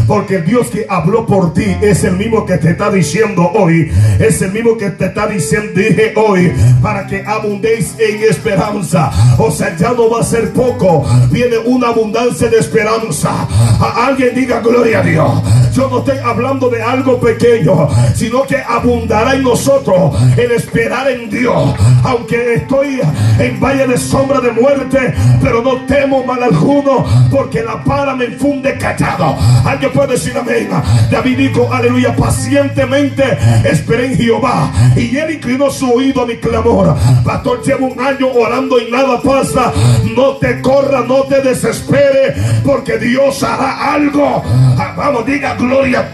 Porque 0.07 0.35
el 0.35 0.45
Dios 0.45 0.67
que 0.67 0.85
habló 0.89 1.25
por 1.25 1.53
ti 1.53 1.65
es 1.81 2.03
el 2.03 2.17
mismo 2.17 2.45
que 2.45 2.57
te 2.57 2.71
está 2.71 2.89
diciendo 2.91 3.49
hoy. 3.53 3.91
Es 4.19 4.41
el 4.41 4.51
mismo 4.51 4.77
que 4.77 4.89
te 4.89 5.05
está 5.05 5.27
diciendo, 5.27 5.71
dije 5.75 6.13
hoy, 6.15 6.51
para 6.81 7.07
que 7.07 7.23
abundéis 7.25 7.95
en 7.99 8.23
esperanza. 8.23 9.12
O 9.37 9.51
sea, 9.51 9.75
ya 9.75 9.91
no 9.93 10.09
va 10.09 10.21
a 10.21 10.23
ser 10.23 10.53
poco. 10.53 11.05
Viene 11.29 11.57
una 11.57 11.89
abundancia 11.89 12.47
de 12.49 12.59
esperanza. 12.59 13.47
A 13.79 14.07
alguien 14.07 14.35
diga 14.35 14.59
gloria 14.59 14.99
a 14.99 15.03
Dios. 15.03 15.31
Yo 15.73 15.89
no 15.89 15.99
estoy 15.99 16.17
hablando 16.23 16.69
de 16.69 16.81
algo 16.81 17.19
pequeño, 17.19 17.89
sino 18.15 18.43
que 18.43 18.57
abundará 18.57 19.33
en 19.33 19.43
nosotros 19.43 20.13
el 20.37 20.51
esperar 20.51 21.09
en 21.09 21.29
Dios. 21.29 21.73
Aunque 22.03 22.55
estoy 22.55 23.01
en 23.39 23.59
valle 23.59 23.87
de 23.87 23.97
sombra 23.97 24.39
de 24.39 24.51
muerte, 24.51 25.13
pero 25.41 25.61
no 25.61 25.85
temo 25.85 26.23
mal 26.23 26.43
alguno, 26.43 27.05
porque 27.31 27.63
la 27.63 27.83
pala 27.83 28.15
me 28.15 28.25
infunde 28.25 28.77
callado. 28.77 29.35
Alguien 29.65 29.91
puede 29.91 30.13
decir 30.13 30.37
amén. 30.37 30.69
David 31.09 31.37
dijo, 31.37 31.71
aleluya, 31.71 32.15
pacientemente 32.15 33.23
esperé 33.63 34.07
en 34.07 34.17
Jehová. 34.17 34.71
Y 34.95 35.17
él 35.17 35.35
inclinó 35.35 35.69
su 35.71 35.91
oído 35.91 36.21
a 36.21 36.25
mi 36.25 36.37
clamor. 36.37 36.95
Pastor, 37.23 37.63
llevo 37.63 37.87
un 37.87 37.99
año 37.99 38.27
orando 38.31 38.79
y 38.79 38.91
nada 38.91 39.02
pasa. 39.21 39.71
No 40.15 40.37
te 40.37 40.61
corra, 40.61 41.01
no 41.01 41.23
te 41.23 41.41
desespere, 41.41 42.35
porque 42.63 42.97
Dios 42.97 43.41
hará 43.43 43.93
algo. 43.93 44.41
Ah, 44.45 44.93
vamos, 44.97 45.25
diga 45.25 45.55
gloria. 45.55 46.09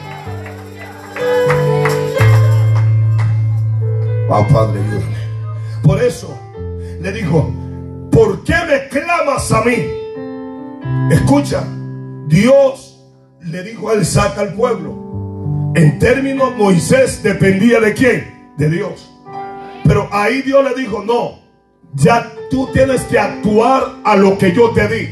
Wow, 4.28 4.48
Padre, 4.48 4.80
Por 5.82 6.02
eso 6.02 6.40
le 7.02 7.12
dijo, 7.12 7.52
¿por 8.12 8.44
qué 8.44 8.54
me 8.68 8.88
clamas 8.90 9.52
a 9.52 9.64
mí? 9.64 9.88
Escucha, 11.12 11.64
Dios 12.28 13.04
le 13.42 13.64
dijo 13.64 13.90
a 13.90 13.94
él, 13.94 14.06
saca 14.06 14.42
al 14.42 14.54
pueblo. 14.54 15.74
En 15.76 15.98
términos, 15.98 16.56
Moisés 16.56 17.24
dependía 17.24 17.80
de 17.80 17.94
quién? 17.94 18.54
De 18.58 18.70
Dios. 18.70 19.12
Pero 19.84 20.08
ahí 20.12 20.42
Dios 20.44 20.64
le 20.64 20.80
dijo, 20.80 21.04
no, 21.04 21.39
ya 21.94 22.32
tú 22.50 22.68
tienes 22.72 23.02
que 23.04 23.20
actuar 23.20 23.84
a 24.04 24.16
lo 24.16 24.38
que 24.38 24.54
yo 24.54 24.72
te 24.72 24.88
di. 24.88 25.10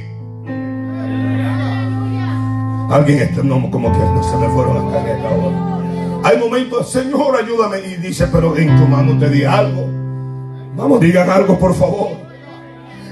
Alguien 2.90 3.20
está, 3.20 3.44
no, 3.44 3.70
como 3.70 3.92
que 3.92 3.98
no 3.98 4.24
se 4.24 4.38
me 4.38 4.48
fueron 4.50 4.86
las 4.86 4.94
carretas 4.94 5.26
ahora. 5.26 5.78
Hay 6.24 6.38
momentos, 6.38 6.90
Señor, 6.90 7.36
ayúdame. 7.36 7.80
Y 7.80 7.96
dice, 7.96 8.28
pero 8.28 8.58
en 8.58 8.76
tu 8.78 8.88
mano 8.88 9.18
te 9.18 9.30
di 9.30 9.44
algo. 9.44 9.88
Vamos, 10.76 11.00
digan 11.00 11.30
algo, 11.30 11.58
por 11.58 11.74
favor. 11.74 12.27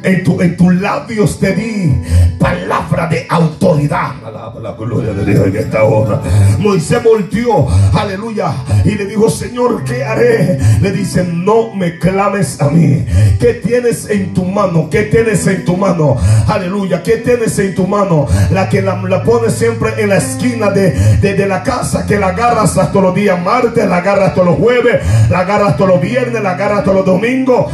En, 0.06 0.24
tu, 0.24 0.40
en 0.40 0.56
tus 0.56 0.72
labios 0.76 1.40
te 1.40 1.56
di 1.56 2.00
palabra 2.40 3.08
de 3.08 3.26
autoridad. 3.28 4.12
Alaba 4.24 4.60
la 4.62 4.74
gloria 4.74 5.14
de 5.14 5.26
Dios 5.26 5.48
en 5.48 5.56
esta 5.56 5.84
hora. 5.84 6.22
Moisés 6.60 7.04
volteó, 7.04 7.68
aleluya, 7.92 8.54
y 8.84 8.92
le 8.92 9.08
dijo, 9.08 9.32
Señor, 9.32 9.84
¿qué 9.84 10.04
haré? 10.04 10.60
Le 10.80 10.92
dice, 10.92 11.24
no 11.24 11.74
me 11.74 11.98
clames 11.98 12.62
a 12.62 12.70
mí. 12.70 13.04
¿Qué 13.40 13.56
tienes 13.56 14.08
en 14.08 14.32
tu 14.36 14.46
mano? 14.46 14.90
¿Qué 14.92 15.04
tienes 15.04 15.48
en 15.48 15.66
tu 15.66 15.76
mano? 15.76 16.18
Aleluya, 16.48 17.02
¿qué 17.02 17.18
tienes 17.18 17.58
en 17.58 17.74
tu 17.74 17.88
mano? 17.88 18.28
La 18.52 18.70
que 18.70 18.84
la, 18.84 19.02
la 19.02 19.24
pones 19.24 19.54
siempre 19.54 19.94
en 19.98 20.10
la 20.10 20.18
esquina 20.18 20.70
de, 20.70 20.92
de, 21.20 21.34
de 21.34 21.48
la 21.48 21.64
casa, 21.64 22.06
que 22.06 22.20
la 22.20 22.28
agarras 22.28 22.78
hasta 22.78 23.02
los 23.02 23.16
días 23.16 23.42
martes, 23.42 23.90
la 23.90 23.98
agarras 23.98 24.36
todos 24.36 24.50
los 24.50 24.58
jueves, 24.58 25.02
la 25.32 25.40
agarras 25.40 25.78
todos 25.78 25.90
los 25.90 26.02
viernes, 26.02 26.44
la 26.44 26.52
agarras 26.52 26.84
todos 26.84 26.98
los 26.98 27.06
domingos. 27.08 27.72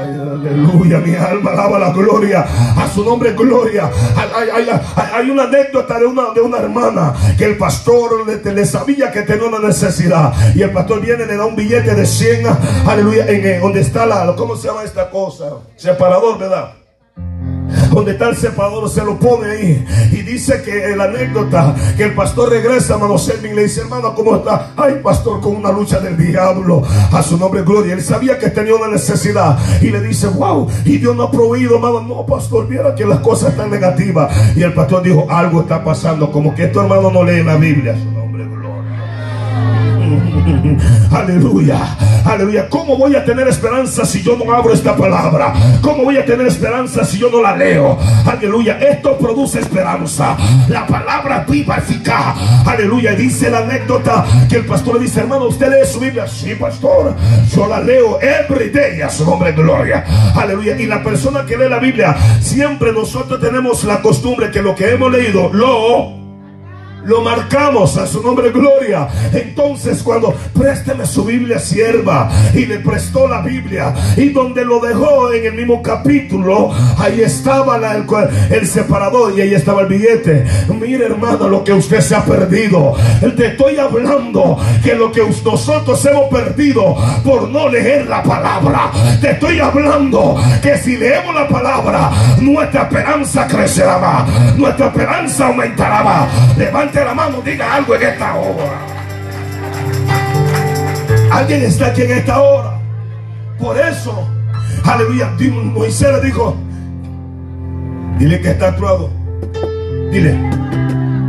Aleluya, 0.00 0.98
mi 0.98 1.14
alma 1.14 1.52
alaba 1.52 1.78
la 1.78 1.90
gloria. 1.90 2.44
A 2.76 2.88
su 2.92 3.04
nombre, 3.04 3.32
gloria. 3.32 3.90
Hay, 5.14 5.30
una 5.30 5.44
anécdota 5.44 5.98
de 5.98 6.06
una, 6.06 6.32
de 6.34 6.40
una 6.40 6.58
hermana 6.58 7.14
que 7.38 7.44
el 7.44 7.56
pastor 7.56 8.26
le, 8.26 8.66
sabía 8.66 9.10
que 9.10 9.22
tenía 9.22 9.48
una 9.48 9.58
necesidad. 9.58 10.32
Y 10.54 10.62
el 10.62 10.72
pastor 10.72 11.00
viene 11.00 11.26
le 11.26 11.36
da 11.36 11.46
un 11.46 11.56
billete 11.56 11.94
de 11.94 12.06
100. 12.06 12.46
Aleluya, 12.86 13.26
en, 13.28 13.46
eh, 13.46 13.58
donde 13.60 13.80
está 13.80 14.06
la, 14.06 14.34
¿cómo 14.36 14.56
se 14.56 14.68
llama 14.68 14.82
esta 14.84 15.10
cosa? 15.10 15.44
Separador, 15.76 16.38
¿verdad? 16.38 16.83
Donde 17.94 18.12
está 18.12 18.28
el 18.28 18.36
separador 18.36 18.88
se 18.90 19.04
lo 19.04 19.18
pone 19.18 19.50
ahí. 19.50 19.86
Y 20.12 20.22
dice 20.22 20.62
que 20.62 20.94
la 20.96 21.04
anécdota 21.04 21.74
que 21.96 22.04
el 22.04 22.14
pastor 22.14 22.50
regresa 22.50 22.94
hermano 22.94 23.18
Selvin 23.18 23.52
y 23.52 23.54
le 23.54 23.62
dice 23.64 23.82
hermano 23.82 24.14
cómo 24.14 24.36
está 24.36 24.72
ay 24.76 25.00
pastor 25.02 25.40
con 25.40 25.56
una 25.56 25.70
lucha 25.70 26.00
del 26.00 26.16
diablo 26.16 26.82
a 27.12 27.22
su 27.22 27.36
nombre 27.36 27.62
gloria 27.62 27.94
él 27.94 28.02
sabía 28.02 28.38
que 28.38 28.50
tenía 28.50 28.74
una 28.74 28.88
necesidad 28.88 29.58
y 29.80 29.90
le 29.90 30.00
dice 30.00 30.28
wow 30.28 30.68
y 30.84 30.98
Dios 30.98 31.14
no 31.16 31.24
ha 31.24 31.30
proveído 31.30 31.76
hermano 31.76 32.02
no 32.02 32.26
pastor 32.26 32.66
viera 32.68 32.94
que 32.94 33.04
las 33.04 33.20
cosas 33.20 33.50
están 33.50 33.70
negativas 33.70 34.34
y 34.56 34.62
el 34.62 34.72
pastor 34.72 35.02
dijo 35.02 35.26
algo 35.30 35.62
está 35.62 35.82
pasando 35.84 36.30
como 36.30 36.54
que 36.54 36.68
tu 36.68 36.80
hermano 36.80 37.10
no 37.10 37.24
lee 37.24 37.42
la 37.42 37.56
Biblia 37.56 37.94
a 37.94 37.96
su 37.96 38.10
nombre 38.10 38.44
gloria. 38.44 38.94
Aleluya, 41.10 41.96
aleluya. 42.24 42.68
¿Cómo 42.68 42.96
voy 42.96 43.14
a 43.16 43.24
tener 43.24 43.46
esperanza 43.48 44.04
si 44.04 44.22
yo 44.22 44.36
no 44.36 44.52
abro 44.52 44.72
esta 44.72 44.96
palabra? 44.96 45.52
¿Cómo 45.80 46.04
voy 46.04 46.16
a 46.16 46.24
tener 46.24 46.46
esperanza 46.46 47.04
si 47.04 47.18
yo 47.18 47.30
no 47.30 47.40
la 47.42 47.56
leo? 47.56 47.98
Aleluya. 48.26 48.78
Esto 48.78 49.16
produce 49.18 49.60
esperanza. 49.60 50.36
La 50.68 50.86
palabra 50.86 51.44
viva, 51.48 51.76
eficaz. 51.76 52.36
Aleluya. 52.66 53.14
Dice 53.14 53.50
la 53.50 53.58
anécdota 53.58 54.24
que 54.48 54.56
el 54.56 54.66
pastor 54.66 54.98
dice, 54.98 55.20
hermano, 55.20 55.46
¿usted 55.46 55.68
lee 55.68 55.86
su 55.86 56.00
Biblia? 56.00 56.26
Sí, 56.26 56.54
pastor. 56.54 57.14
Yo 57.54 57.66
la 57.66 57.80
leo 57.80 58.18
every 58.20 58.70
day 58.70 59.00
a 59.00 59.10
su 59.10 59.24
nombre, 59.24 59.52
gloria. 59.52 60.04
Aleluya. 60.34 60.76
Y 60.78 60.86
la 60.86 61.02
persona 61.02 61.44
que 61.46 61.56
lee 61.56 61.68
la 61.68 61.78
Biblia, 61.78 62.16
siempre 62.40 62.92
nosotros 62.92 63.40
tenemos 63.40 63.84
la 63.84 64.00
costumbre 64.00 64.50
que 64.50 64.62
lo 64.62 64.74
que 64.74 64.90
hemos 64.90 65.12
leído, 65.12 65.50
lo 65.52 66.23
lo 67.04 67.22
marcamos 67.22 67.96
a 67.96 68.06
su 68.06 68.22
nombre 68.22 68.50
gloria. 68.50 69.08
Entonces 69.32 70.02
cuando 70.02 70.34
présteme 70.52 71.06
su 71.06 71.24
Biblia 71.24 71.58
sierva 71.58 72.30
y 72.54 72.66
le 72.66 72.78
prestó 72.78 73.28
la 73.28 73.40
Biblia 73.42 73.94
y 74.16 74.30
donde 74.30 74.64
lo 74.64 74.80
dejó 74.80 75.32
en 75.32 75.46
el 75.46 75.54
mismo 75.54 75.82
capítulo, 75.82 76.70
ahí 76.98 77.20
estaba 77.20 77.78
el, 78.50 78.66
separador 78.66 79.36
y 79.36 79.42
ahí 79.42 79.54
estaba 79.54 79.82
el 79.82 79.88
billete. 79.88 80.44
Mire 80.80 81.06
hermano 81.06 81.48
lo 81.48 81.64
que 81.64 81.72
usted 81.72 82.00
se 82.00 82.14
ha 82.14 82.24
perdido. 82.24 82.94
Te 83.36 83.46
estoy 83.48 83.76
hablando 83.78 84.58
que 84.82 84.94
lo 84.94 85.12
que 85.12 85.22
nosotros 85.44 86.04
hemos 86.06 86.28
perdido 86.28 86.96
por 87.24 87.48
no 87.48 87.68
leer 87.68 88.06
la 88.06 88.22
palabra. 88.22 88.90
Te 89.20 89.32
estoy 89.32 89.58
hablando 89.60 90.36
que 90.62 90.76
si 90.78 90.96
leemos 90.96 91.34
la 91.34 91.48
palabra, 91.48 92.10
nuestra 92.40 92.82
esperanza 92.82 93.46
crecerá 93.46 93.98
más. 93.98 94.56
Nuestra 94.56 94.86
esperanza 94.86 95.46
aumentará 95.46 96.02
más. 96.02 96.28
La 96.94 97.12
mano, 97.12 97.42
diga 97.42 97.74
algo 97.74 97.96
en 97.96 98.02
esta 98.02 98.34
hora. 98.36 98.86
Alguien 101.32 101.62
está 101.64 101.86
aquí 101.86 102.02
en 102.02 102.12
esta 102.12 102.40
hora. 102.40 102.78
Por 103.58 103.76
eso, 103.76 104.28
aleluya, 104.84 105.32
Moisés 105.50 106.08
le 106.12 106.20
dijo, 106.20 106.56
dile 108.18 108.40
que 108.40 108.50
está 108.50 108.68
actuado. 108.68 109.10
Dile, 110.12 110.38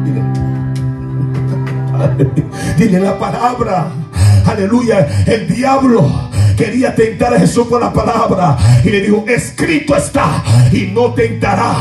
dile. 0.04 0.22
Dile 2.78 3.00
la 3.00 3.18
palabra. 3.18 3.88
Aleluya. 4.46 5.08
El 5.26 5.48
diablo 5.48 6.30
quería 6.56 6.96
tentar 6.96 7.34
a 7.34 7.40
Jesús 7.40 7.68
con 7.68 7.82
la 7.82 7.92
palabra. 7.92 8.58
Y 8.84 8.90
le 8.90 9.02
dijo, 9.02 9.26
escrito 9.28 9.96
está. 9.96 10.44
Y 10.72 10.88
no 10.88 11.14
tentará 11.14 11.72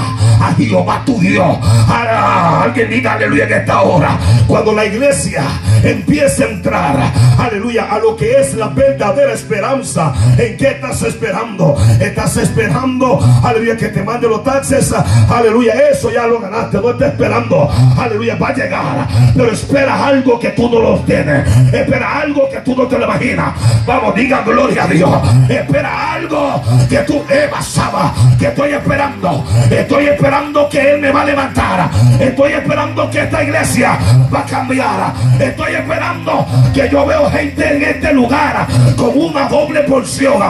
a 0.40 0.54
Jehová 0.56 1.02
tu 1.04 1.18
Dios. 1.20 1.58
Alguien 1.88 2.90
diga 2.90 3.14
aleluya 3.14 3.44
en 3.44 3.52
esta 3.52 3.82
hora. 3.82 4.18
Cuando 4.46 4.72
la 4.72 4.84
iglesia 4.84 5.42
empieza 5.82 6.44
a 6.44 6.48
entrar, 6.48 7.12
aleluya, 7.38 7.88
a 7.90 7.98
lo 7.98 8.16
que 8.16 8.40
es 8.40 8.54
la 8.54 8.68
verdadera 8.68 9.32
esperanza. 9.32 10.12
¿En 10.38 10.56
qué 10.56 10.68
estás 10.68 11.02
esperando? 11.02 11.76
Estás 12.00 12.36
esperando, 12.36 13.18
aleluya, 13.42 13.76
que 13.76 13.88
te 13.88 14.02
mande 14.02 14.28
los 14.28 14.42
taxes. 14.44 14.92
Aleluya, 15.28 15.74
eso 15.90 16.10
ya 16.10 16.26
lo 16.26 16.40
ganaste. 16.40 16.78
No 16.78 16.90
estás 16.90 17.12
esperando. 17.12 17.70
Aleluya, 17.98 18.36
va 18.36 18.48
a 18.48 18.54
llegar. 18.54 19.08
Pero 19.34 19.52
espera 19.52 20.06
algo 20.06 20.38
que 20.38 20.50
tú 20.50 20.68
no 20.68 20.80
lo 20.80 20.98
tienes. 21.00 21.46
Espera 21.72 22.20
algo 22.20 22.48
que 22.50 22.53
tú 22.60 22.76
no 22.76 22.86
te 22.86 22.98
lo 22.98 23.04
imaginas. 23.04 23.54
Vamos, 23.86 24.14
diga 24.14 24.42
gloria 24.42 24.84
a 24.84 24.86
Dios. 24.86 25.10
Espera 25.48 26.12
algo 26.14 26.62
que 26.88 26.98
tú, 26.98 27.22
Eva, 27.28 27.62
Saba, 27.62 28.14
que 28.38 28.46
estoy 28.46 28.72
esperando. 28.72 29.44
Estoy 29.70 30.06
esperando 30.06 30.68
que 30.68 30.92
Él 30.92 31.00
me 31.00 31.10
va 31.10 31.22
a 31.22 31.24
levantar. 31.24 31.90
Estoy 32.20 32.52
esperando 32.52 33.10
que 33.10 33.20
esta 33.20 33.42
iglesia 33.42 33.98
va 34.32 34.40
a 34.40 34.44
cambiar. 34.44 35.12
Estoy 35.38 35.74
esperando 35.74 36.46
que 36.72 36.88
yo 36.90 37.06
veo 37.06 37.30
gente 37.30 37.76
en 37.76 37.82
este 37.82 38.12
lugar 38.12 38.66
con 38.96 39.10
una 39.14 39.48
doble 39.48 39.80
porción. 39.82 40.40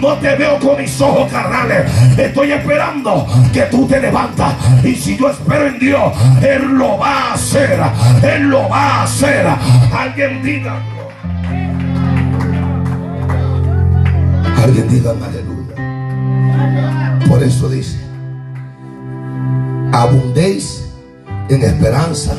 No 0.00 0.14
te 0.14 0.34
veo 0.36 0.58
con 0.58 0.78
mis 0.78 1.00
ojos 1.00 1.30
carnales. 1.30 1.90
Estoy 2.16 2.52
esperando 2.52 3.26
que 3.52 3.62
tú 3.62 3.86
te 3.86 4.00
levantas. 4.00 4.54
Y 4.84 4.94
si 4.94 5.16
yo 5.16 5.30
espero 5.30 5.66
en 5.66 5.78
Dios, 5.78 6.12
Él 6.42 6.64
lo 6.74 6.98
va 6.98 7.30
a 7.30 7.34
hacer. 7.34 7.78
Él 8.22 8.42
lo 8.44 8.68
va 8.68 9.00
a 9.00 9.02
hacer. 9.04 9.46
Alguien 9.92 10.42
diga. 10.42 10.97
Alguien 14.62 14.88
diga 14.88 15.10
aleluya. 15.12 15.74
Por 17.28 17.42
eso 17.42 17.68
dice, 17.68 17.98
abundéis 19.92 20.84
en 21.48 21.62
esperanza 21.62 22.34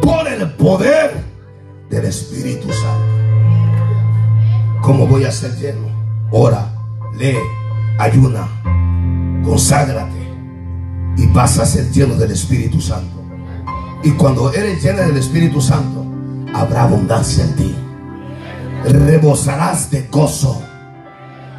por 0.00 0.26
el 0.26 0.50
poder 0.52 1.22
del 1.90 2.06
Espíritu 2.06 2.72
Santo. 2.72 3.18
¿Cómo 4.82 5.06
voy 5.06 5.24
a 5.24 5.32
ser 5.32 5.54
lleno? 5.56 5.88
Ora, 6.30 6.72
lee, 7.18 7.36
ayuna, 7.98 8.48
conságrate 9.44 10.28
y 11.16 11.26
vas 11.26 11.58
a 11.58 11.66
ser 11.66 11.90
lleno 11.90 12.14
del 12.14 12.30
Espíritu 12.30 12.80
Santo. 12.80 13.22
Y 14.02 14.12
cuando 14.12 14.52
eres 14.52 14.82
lleno 14.82 15.00
del 15.00 15.16
Espíritu 15.16 15.60
Santo, 15.60 16.06
habrá 16.54 16.84
abundancia 16.84 17.44
en 17.44 17.56
ti. 17.56 17.74
Rebosarás 18.84 19.90
de 19.90 20.06
gozo 20.10 20.62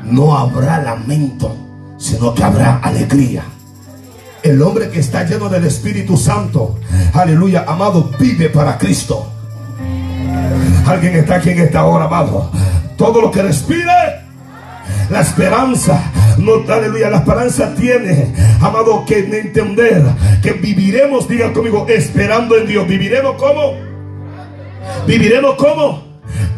no 0.04 0.38
habrá 0.38 0.82
lamento, 0.82 1.56
sino 1.98 2.34
que 2.34 2.44
habrá 2.44 2.78
alegría. 2.78 3.44
El 4.42 4.62
hombre 4.62 4.90
que 4.90 5.00
está 5.00 5.24
lleno 5.26 5.50
del 5.50 5.66
Espíritu 5.66 6.16
Santo, 6.16 6.80
aleluya, 7.14 7.66
amado, 7.68 8.10
vive 8.20 8.50
para 8.50 8.78
Cristo. 8.78 9.32
Alguien 10.86 11.16
está 11.16 11.36
aquí 11.36 11.50
en 11.50 11.60
esta 11.60 11.86
hora, 11.86 12.06
amado. 12.06 12.50
Todo 12.98 13.22
lo 13.22 13.32
que 13.32 13.42
respire, 13.42 13.92
la 15.10 15.22
esperanza, 15.22 16.02
no, 16.38 16.64
aleluya, 16.72 17.10
la 17.10 17.18
esperanza 17.18 17.74
tiene, 17.76 18.34
amado, 18.62 19.04
que 19.06 19.20
entender 19.20 20.04
que 20.42 20.54
viviremos, 20.54 21.28
digan 21.28 21.54
conmigo, 21.54 21.86
esperando 21.90 22.58
en 22.58 22.68
Dios. 22.68 22.88
¿Viviremos 22.88 23.36
cómo? 23.36 23.74
¿Viviremos 25.06 25.56
cómo? 25.56 26.09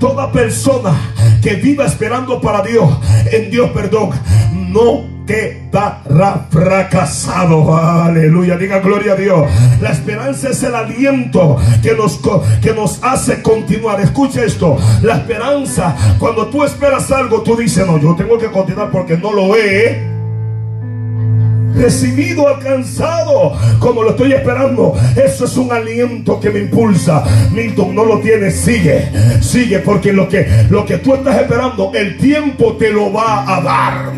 Toda 0.02 0.32
persona 0.32 1.00
que 1.44 1.54
viva 1.54 1.86
esperando 1.86 2.42
para 2.42 2.64
Dios, 2.64 2.90
en 3.32 3.52
Dios, 3.52 3.70
perdón, 3.70 4.10
no 4.52 5.06
quedará 5.28 6.48
fracasado. 6.50 7.78
Aleluya, 7.78 8.58
diga 8.58 8.80
gloria 8.80 9.14
a 9.14 9.16
Dios. 9.16 9.48
La 9.80 9.92
esperanza 9.92 10.50
es 10.50 10.64
el 10.64 10.74
aliento 10.74 11.58
que 11.84 11.94
nos, 11.94 12.20
que 12.64 12.74
nos 12.74 12.98
hace 13.04 13.44
continuar. 13.44 14.02
Escucha 14.02 14.44
esto. 14.44 14.76
La 15.04 15.18
esperanza, 15.18 15.96
cuando 16.18 16.48
tú 16.48 16.64
esperas 16.64 17.12
algo, 17.12 17.44
tú 17.44 17.56
dices, 17.56 17.86
no, 17.86 18.00
yo 18.00 18.16
tengo 18.16 18.40
que 18.40 18.48
continuar 18.48 18.90
porque 18.90 19.16
no 19.18 19.32
lo 19.32 19.56
he 19.56 20.11
recibido, 21.82 22.48
alcanzado, 22.48 23.54
como 23.80 24.04
lo 24.04 24.12
estoy 24.12 24.34
esperando. 24.34 24.94
Eso 25.16 25.46
es 25.46 25.58
un 25.58 25.72
aliento 25.72 26.40
que 26.40 26.50
me 26.50 26.60
impulsa. 26.60 27.24
Milton, 27.52 27.96
no 27.96 28.06
lo 28.06 28.20
tienes, 28.20 28.56
sigue, 28.56 29.10
sigue, 29.42 29.80
porque 29.80 30.14
lo 30.14 30.30
que, 30.30 30.48
lo 30.70 30.86
que 30.86 30.98
tú 31.00 31.16
estás 31.16 31.42
esperando, 31.42 31.92
el 31.94 32.18
tiempo 32.18 32.74
te 32.78 32.90
lo 32.90 33.12
va 33.12 33.58
a 33.58 33.62
dar. 33.62 34.12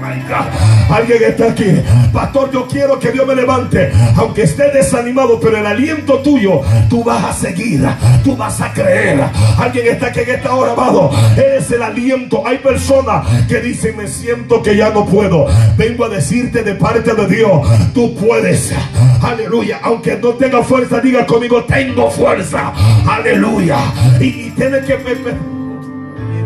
Alguien 0.90 1.24
está 1.24 1.48
aquí, 1.48 1.82
pastor. 2.12 2.52
Yo 2.52 2.68
quiero 2.68 3.00
que 3.00 3.12
Dios 3.12 3.26
me 3.26 3.36
levante, 3.36 3.92
aunque 4.18 4.44
esté 4.44 4.70
desanimado, 4.72 5.40
pero 5.40 5.58
el 5.58 5.66
aliento 5.66 6.20
tuyo, 6.20 6.62
tú 6.90 7.04
vas 7.04 7.24
a 7.24 7.34
seguir, 7.34 7.88
tú 8.24 8.36
vas 8.36 8.60
a 8.62 8.74
creer. 8.74 9.24
Alguien 9.58 9.88
está 9.88 10.08
aquí 10.08 10.20
en 10.20 10.30
esta 10.30 10.54
hora, 10.54 10.74
amado. 10.74 11.10
Eres 11.38 11.72
el 11.72 11.82
aliento. 11.82 12.46
Hay 12.46 12.58
personas 12.58 13.26
que 13.48 13.62
dicen, 13.62 13.96
me 13.98 14.08
siento 14.08 14.62
que 14.62 14.76
ya 14.76 14.90
no 14.90 15.06
puedo. 15.06 15.48
Vengo 15.78 16.06
a 16.06 16.10
decirte 16.10 16.64
de 16.64 16.76
parte 16.76 17.14
de 17.14 17.28
Dios, 17.28 17.53
tú 17.94 18.16
puedes. 18.16 18.74
Aleluya. 19.22 19.80
Aunque 19.84 20.18
no 20.18 20.30
tenga 20.30 20.64
fuerza, 20.64 21.00
diga 21.00 21.26
conmigo, 21.26 21.64
tengo 21.64 22.10
fuerza. 22.10 22.74
Aleluya. 23.08 23.78
Y, 24.20 24.52
tiene 24.52 24.82
que... 24.82 24.98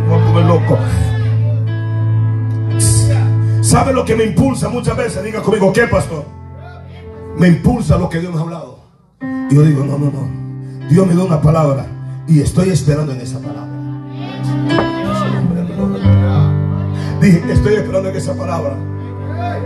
Voy 0.07 0.41
a 0.41 0.45
loco. 0.45 0.77
¿Sabe 3.61 3.93
lo 3.93 4.05
que 4.05 4.15
me 4.15 4.23
impulsa 4.23 4.69
muchas 4.69 4.95
veces? 4.95 5.23
Diga 5.23 5.41
conmigo, 5.41 5.73
¿qué 5.73 5.87
pastor? 5.87 6.25
Me 7.37 7.49
impulsa 7.49 7.97
lo 7.97 8.09
que 8.09 8.19
Dios 8.19 8.33
me 8.33 8.39
ha 8.39 8.43
hablado. 8.43 8.79
Yo 9.51 9.61
digo, 9.61 9.83
no, 9.83 9.97
no, 9.97 10.05
no. 10.11 10.87
Dios 10.89 11.05
me 11.05 11.15
da 11.15 11.23
una 11.23 11.41
palabra 11.41 11.85
y 12.27 12.41
estoy 12.41 12.69
esperando 12.69 13.11
en 13.11 13.21
esa 13.21 13.39
palabra. 13.39 13.67
Dije, 17.21 17.43
estoy 17.51 17.73
esperando 17.75 18.09
en 18.09 18.15
esa 18.15 18.33
palabra. 18.35 18.77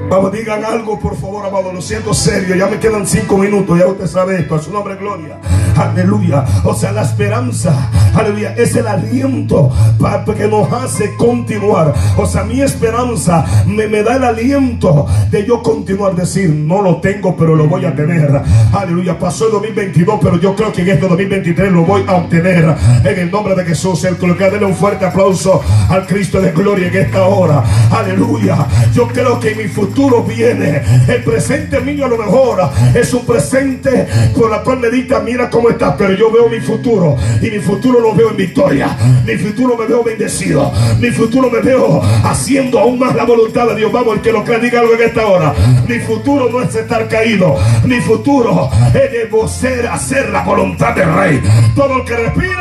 Vamos, 0.09 0.33
digan 0.33 0.65
algo, 0.65 0.99
por 0.99 1.15
favor, 1.15 1.45
amado. 1.45 1.71
Lo 1.71 1.81
siento 1.81 2.13
serio. 2.13 2.55
Ya 2.55 2.67
me 2.67 2.79
quedan 2.79 3.07
cinco 3.07 3.37
minutos. 3.37 3.79
Ya 3.79 3.87
usted 3.87 4.07
sabe 4.07 4.41
esto. 4.41 4.55
A 4.55 4.61
su 4.61 4.71
nombre, 4.71 4.95
gloria. 4.97 5.39
Aleluya. 5.77 6.43
O 6.65 6.75
sea, 6.75 6.91
la 6.91 7.03
esperanza, 7.03 7.89
aleluya, 8.13 8.53
es 8.57 8.75
el 8.75 8.87
aliento 8.87 9.71
para 9.99 10.25
que 10.25 10.47
nos 10.49 10.71
hace 10.73 11.15
continuar. 11.15 11.93
O 12.17 12.25
sea, 12.25 12.43
mi 12.43 12.61
esperanza 12.61 13.45
me, 13.65 13.87
me 13.87 14.03
da 14.03 14.17
el 14.17 14.25
aliento 14.25 15.07
de 15.29 15.45
yo 15.45 15.63
continuar. 15.63 16.13
Decir, 16.15 16.49
no 16.49 16.81
lo 16.81 16.97
tengo, 16.97 17.37
pero 17.37 17.55
lo 17.55 17.67
voy 17.67 17.85
a 17.85 17.95
tener. 17.95 18.41
Aleluya. 18.73 19.17
Pasó 19.17 19.45
el 19.45 19.51
2022, 19.53 20.19
pero 20.21 20.37
yo 20.39 20.55
creo 20.55 20.73
que 20.73 20.81
en 20.81 20.89
este 20.89 21.07
2023 21.07 21.71
lo 21.71 21.85
voy 21.85 22.03
a 22.05 22.15
obtener. 22.15 22.75
En 23.05 23.17
el 23.19 23.31
nombre 23.31 23.55
de 23.55 23.63
Jesús, 23.63 24.03
el 24.03 24.17
que 24.17 24.27
denle 24.49 24.65
un 24.65 24.75
fuerte 24.75 25.05
aplauso 25.05 25.61
al 25.89 26.05
Cristo 26.05 26.41
de 26.41 26.51
gloria 26.51 26.87
en 26.87 26.97
esta 26.97 27.23
hora. 27.23 27.63
Aleluya. 27.91 28.67
Yo 28.93 29.07
creo 29.07 29.39
que 29.39 29.60
mi 29.61 29.67
futuro 29.67 30.23
viene. 30.23 30.81
El 31.07 31.23
presente 31.23 31.79
mío 31.81 32.05
a 32.05 32.09
lo 32.09 32.17
mejor 32.17 32.69
es 32.95 33.13
un 33.13 33.25
presente 33.25 34.07
por 34.35 34.49
la 34.49 34.63
cual 34.63 34.79
medita, 34.79 35.19
mira 35.19 35.49
cómo 35.49 35.69
está, 35.69 35.95
pero 35.95 36.13
yo 36.13 36.31
veo 36.31 36.49
mi 36.49 36.59
futuro 36.59 37.15
y 37.41 37.51
mi 37.51 37.59
futuro 37.59 37.99
lo 37.99 38.15
veo 38.15 38.31
en 38.31 38.37
victoria. 38.37 38.97
Mi 39.25 39.35
futuro 39.35 39.77
me 39.77 39.85
veo 39.85 40.03
bendecido. 40.03 40.71
Mi 40.99 41.11
futuro 41.11 41.49
me 41.49 41.59
veo 41.59 42.01
haciendo 42.23 42.79
aún 42.79 42.99
más 42.99 43.15
la 43.15 43.23
voluntad 43.23 43.67
de 43.67 43.75
Dios. 43.75 43.91
Vamos, 43.91 44.15
el 44.15 44.21
que 44.21 44.31
lo 44.31 44.43
crea, 44.43 44.59
diga 44.59 44.79
algo 44.79 44.93
en 44.93 45.01
esta 45.01 45.25
hora. 45.25 45.53
Mi 45.87 45.99
futuro 45.99 46.49
no 46.49 46.61
es 46.61 46.75
estar 46.75 47.07
caído. 47.07 47.57
Mi 47.85 47.99
futuro 48.01 48.69
es 48.87 49.11
de 49.11 49.47
ser, 49.47 49.87
hacer 49.87 50.29
la 50.29 50.41
voluntad 50.43 50.95
del 50.95 51.13
Rey. 51.13 51.41
Todo 51.75 51.97
el 51.97 52.05
que 52.05 52.15
respire. 52.15 52.51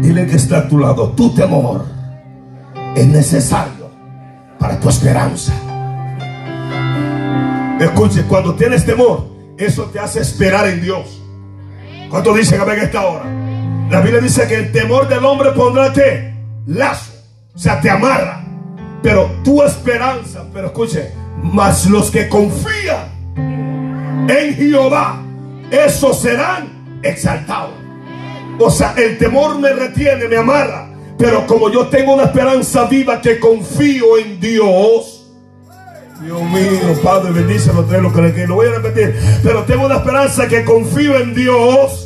Dile 0.00 0.26
que 0.26 0.36
está 0.36 0.58
a 0.58 0.68
tu 0.68 0.78
lado. 0.78 1.10
Tu 1.10 1.34
temor 1.34 1.84
es 2.94 3.06
necesario 3.06 3.73
para 4.64 4.80
tu 4.80 4.88
esperanza. 4.88 5.52
Escuche, 7.78 8.22
cuando 8.22 8.54
tienes 8.54 8.86
temor, 8.86 9.26
eso 9.58 9.84
te 9.92 9.98
hace 9.98 10.20
esperar 10.22 10.66
en 10.68 10.80
Dios. 10.80 11.22
¿Cuánto 12.08 12.32
dicen 12.32 12.62
a 12.62 12.64
ver 12.64 12.78
esta 12.78 13.02
hora? 13.02 13.26
La 13.90 14.00
Biblia 14.00 14.22
dice 14.22 14.48
que 14.48 14.54
el 14.54 14.72
temor 14.72 15.06
del 15.06 15.22
hombre 15.22 15.50
pondrá 15.50 15.92
que 15.92 16.32
lazo, 16.64 17.12
o 17.54 17.58
sea, 17.58 17.78
te 17.78 17.90
amarra. 17.90 18.42
Pero 19.02 19.30
tu 19.44 19.62
esperanza, 19.62 20.46
pero 20.50 20.68
escuche, 20.68 21.12
más 21.42 21.84
los 21.84 22.10
que 22.10 22.26
confían 22.26 23.04
en 23.36 24.54
Jehová, 24.54 25.22
esos 25.70 26.22
serán 26.22 27.00
exaltados. 27.02 27.74
O 28.58 28.70
sea, 28.70 28.94
el 28.96 29.18
temor 29.18 29.58
me 29.58 29.74
retiene, 29.74 30.26
me 30.26 30.38
amarra. 30.38 30.93
Pero 31.18 31.46
como 31.46 31.70
yo 31.70 31.86
tengo 31.88 32.14
una 32.14 32.24
esperanza 32.24 32.84
viva 32.86 33.20
que 33.20 33.38
confío 33.38 34.18
en 34.18 34.40
Dios, 34.40 35.24
Dios 36.20 36.42
mío, 36.42 37.00
Padre, 37.02 37.32
bendícelo, 37.32 37.82
lo 37.82 38.12
que 38.12 38.46
lo 38.46 38.54
voy 38.54 38.68
a 38.68 38.78
repetir. 38.78 39.14
Pero 39.42 39.64
tengo 39.64 39.86
una 39.86 39.96
esperanza 39.96 40.48
que 40.48 40.64
confío 40.64 41.18
en 41.18 41.34
Dios. 41.34 42.03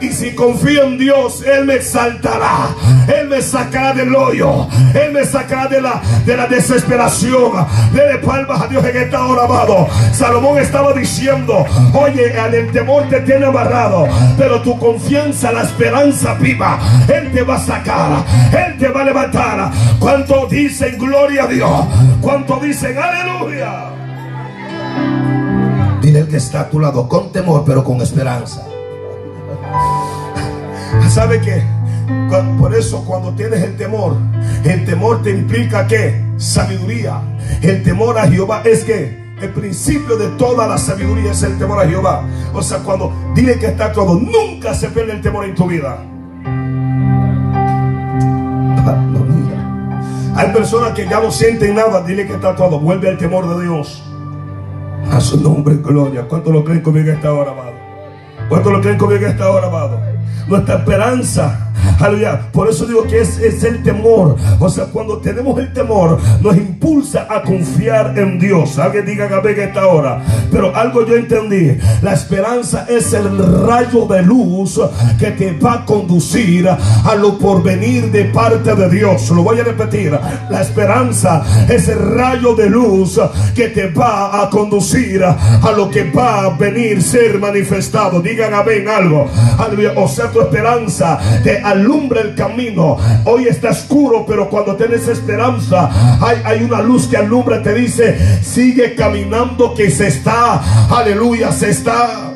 Y 0.00 0.08
si 0.08 0.34
confío 0.34 0.84
en 0.84 0.98
Dios, 0.98 1.42
Él 1.42 1.66
me 1.66 1.74
exaltará. 1.74 2.74
Él 3.06 3.28
me 3.28 3.42
sacará 3.42 3.92
del 3.92 4.14
hoyo. 4.14 4.66
Él 4.94 5.12
me 5.12 5.24
sacará 5.24 5.68
de 5.68 5.80
la, 5.80 6.00
de 6.24 6.36
la 6.36 6.46
desesperación. 6.46 7.66
Dele 7.92 8.18
palmas 8.18 8.62
a 8.62 8.66
Dios 8.66 8.82
en 8.84 8.96
esta 8.96 9.26
hora, 9.26 9.44
amado. 9.44 9.86
Salomón 10.12 10.58
estaba 10.58 10.94
diciendo, 10.94 11.66
oye, 11.92 12.32
el 12.34 12.72
temor 12.72 13.08
te 13.10 13.20
tiene 13.20 13.44
amarrado. 13.46 14.08
Pero 14.38 14.62
tu 14.62 14.78
confianza, 14.78 15.52
la 15.52 15.62
esperanza 15.62 16.34
viva. 16.34 16.78
Él 17.06 17.30
te 17.32 17.42
va 17.42 17.56
a 17.56 17.60
sacar. 17.60 18.24
Él 18.52 18.78
te 18.78 18.88
va 18.88 19.02
a 19.02 19.04
levantar. 19.04 19.70
¿Cuánto 19.98 20.46
dicen 20.46 20.96
gloria 20.98 21.44
a 21.44 21.46
Dios? 21.46 21.86
¿Cuánto 22.22 22.58
dicen 22.58 22.96
aleluya? 22.96 23.90
Dile 26.00 26.20
el 26.20 26.28
que 26.28 26.38
está 26.38 26.60
a 26.62 26.70
tu 26.70 26.80
lado 26.80 27.06
con 27.06 27.30
temor, 27.30 27.64
pero 27.66 27.84
con 27.84 28.00
esperanza. 28.00 28.69
¿Sabe 31.08 31.40
qué? 31.40 31.62
Por 32.58 32.74
eso 32.74 33.04
cuando 33.04 33.32
tienes 33.34 33.62
el 33.62 33.76
temor, 33.76 34.16
el 34.64 34.84
temor 34.84 35.22
te 35.22 35.30
implica 35.30 35.86
que 35.86 36.24
sabiduría. 36.36 37.20
El 37.62 37.82
temor 37.82 38.18
a 38.18 38.28
Jehová 38.28 38.62
es 38.64 38.84
que 38.84 39.20
el 39.40 39.50
principio 39.50 40.16
de 40.16 40.28
toda 40.30 40.66
la 40.66 40.78
sabiduría 40.78 41.32
es 41.32 41.42
el 41.42 41.58
temor 41.58 41.80
a 41.80 41.88
Jehová. 41.88 42.24
O 42.52 42.62
sea, 42.62 42.78
cuando 42.78 43.12
dile 43.34 43.58
que 43.58 43.66
está 43.66 43.92
todo, 43.92 44.14
nunca 44.14 44.74
se 44.74 44.88
pierde 44.90 45.12
el 45.12 45.20
temor 45.20 45.44
en 45.44 45.54
tu 45.54 45.66
vida. 45.66 45.98
Hay 50.36 50.52
personas 50.52 50.92
que 50.92 51.06
ya 51.06 51.20
no 51.20 51.30
sienten 51.30 51.74
nada, 51.74 52.02
dile 52.02 52.26
que 52.26 52.34
está 52.34 52.54
todo, 52.54 52.80
vuelve 52.80 53.08
al 53.08 53.18
temor 53.18 53.48
de 53.54 53.64
Dios. 53.64 54.02
A 55.10 55.20
su 55.20 55.40
nombre, 55.40 55.76
gloria. 55.76 56.26
¿Cuánto 56.28 56.52
lo 56.52 56.64
creen 56.64 56.80
conmigo 56.80 57.10
esta 57.10 57.32
hora, 57.32 57.50
amado? 57.52 57.72
¿Cuánto 58.48 58.70
lo 58.70 58.80
creen 58.80 58.96
conmigo 58.96 59.26
esta 59.26 59.50
hora, 59.50 59.66
amado? 59.66 60.09
Nuestra 60.46 60.76
esperanza 60.76 61.69
Aleluya. 62.00 62.40
Por 62.52 62.68
eso 62.68 62.86
digo 62.86 63.04
que 63.04 63.20
es, 63.20 63.38
es, 63.38 63.62
el 63.64 63.82
temor. 63.82 64.36
O 64.58 64.68
sea, 64.68 64.86
cuando 64.86 65.18
tenemos 65.18 65.58
el 65.58 65.72
temor, 65.72 66.18
nos 66.40 66.56
impulsa 66.56 67.26
a 67.28 67.42
confiar 67.42 68.18
en 68.18 68.38
Dios. 68.38 68.78
Alguien 68.78 69.06
diga 69.06 69.28
que 69.28 69.50
en 69.50 69.60
esta 69.68 69.86
hora. 69.86 70.22
Pero 70.50 70.74
algo 70.74 71.06
yo 71.06 71.16
entendí. 71.16 71.76
La 72.02 72.14
esperanza 72.14 72.86
es 72.88 73.12
el 73.12 73.38
rayo 73.66 74.06
de 74.06 74.22
luz 74.22 74.80
que 75.18 75.30
te 75.32 75.52
va 75.52 75.74
a 75.74 75.84
conducir 75.84 76.68
a 76.68 77.14
lo 77.14 77.38
porvenir 77.38 78.10
de 78.10 78.24
parte 78.26 78.74
de 78.74 78.88
Dios. 78.88 79.30
Lo 79.30 79.42
voy 79.42 79.60
a 79.60 79.64
repetir. 79.64 80.18
La 80.48 80.62
esperanza 80.62 81.42
es 81.68 81.88
el 81.88 81.98
rayo 81.98 82.54
de 82.54 82.68
luz 82.68 83.20
que 83.54 83.68
te 83.68 83.88
va 83.88 84.42
a 84.42 84.50
conducir 84.50 85.22
a 85.24 85.72
lo 85.76 85.90
que 85.90 86.04
va 86.10 86.44
a 86.44 86.48
venir 86.50 87.02
ser 87.02 87.38
manifestado. 87.38 88.20
Digan 88.20 88.54
amén 88.54 88.88
algo. 88.88 89.28
O 89.96 90.08
sea, 90.08 90.30
tu 90.30 90.40
esperanza 90.40 91.18
te 91.42 91.58
alumbra 91.70 92.20
el 92.20 92.34
camino. 92.34 92.96
Hoy 93.24 93.46
está 93.46 93.70
oscuro, 93.70 94.24
pero 94.26 94.48
cuando 94.48 94.76
tienes 94.76 95.08
esperanza, 95.08 95.90
hay, 96.44 96.62
una 96.62 96.82
luz 96.82 97.06
que 97.06 97.16
alumbra, 97.16 97.62
te 97.62 97.74
dice, 97.74 98.18
sigue 98.42 98.94
caminando 98.94 99.74
que 99.74 99.90
se 99.90 100.08
está, 100.08 100.60
aleluya, 100.90 101.52
se 101.52 101.70
está 101.70 102.34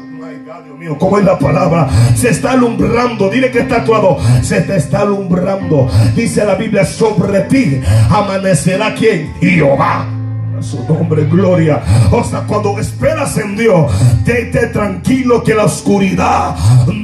Dios 0.65 0.79
mío, 0.79 0.97
¿cómo 0.99 1.19
es 1.19 1.25
la 1.25 1.39
palabra? 1.39 1.89
Se 2.15 2.31
está 2.31 2.53
alumbrando. 2.53 3.29
Dile 3.29 3.51
que 3.51 3.61
está 3.61 3.77
actuado. 3.77 4.19
Se 4.41 4.61
te 4.61 4.77
está 4.77 5.01
alumbrando. 5.01 5.91
Dice 6.15 6.45
la 6.45 6.55
Biblia 6.55 6.87
sobre 6.87 7.41
ti. 7.41 7.81
Amanecerá 8.09 8.95
quien? 8.95 9.35
Jehová 9.41 10.07
su 10.63 10.85
nombre, 10.85 11.25
gloria. 11.25 11.83
O 12.11 12.23
sea, 12.23 12.41
cuando 12.47 12.79
esperas 12.79 13.37
en 13.39 13.57
Dios, 13.57 13.93
tete 14.25 14.69
tranquilo 14.69 15.43
que 15.43 15.55
la 15.55 15.65
oscuridad 15.65 16.57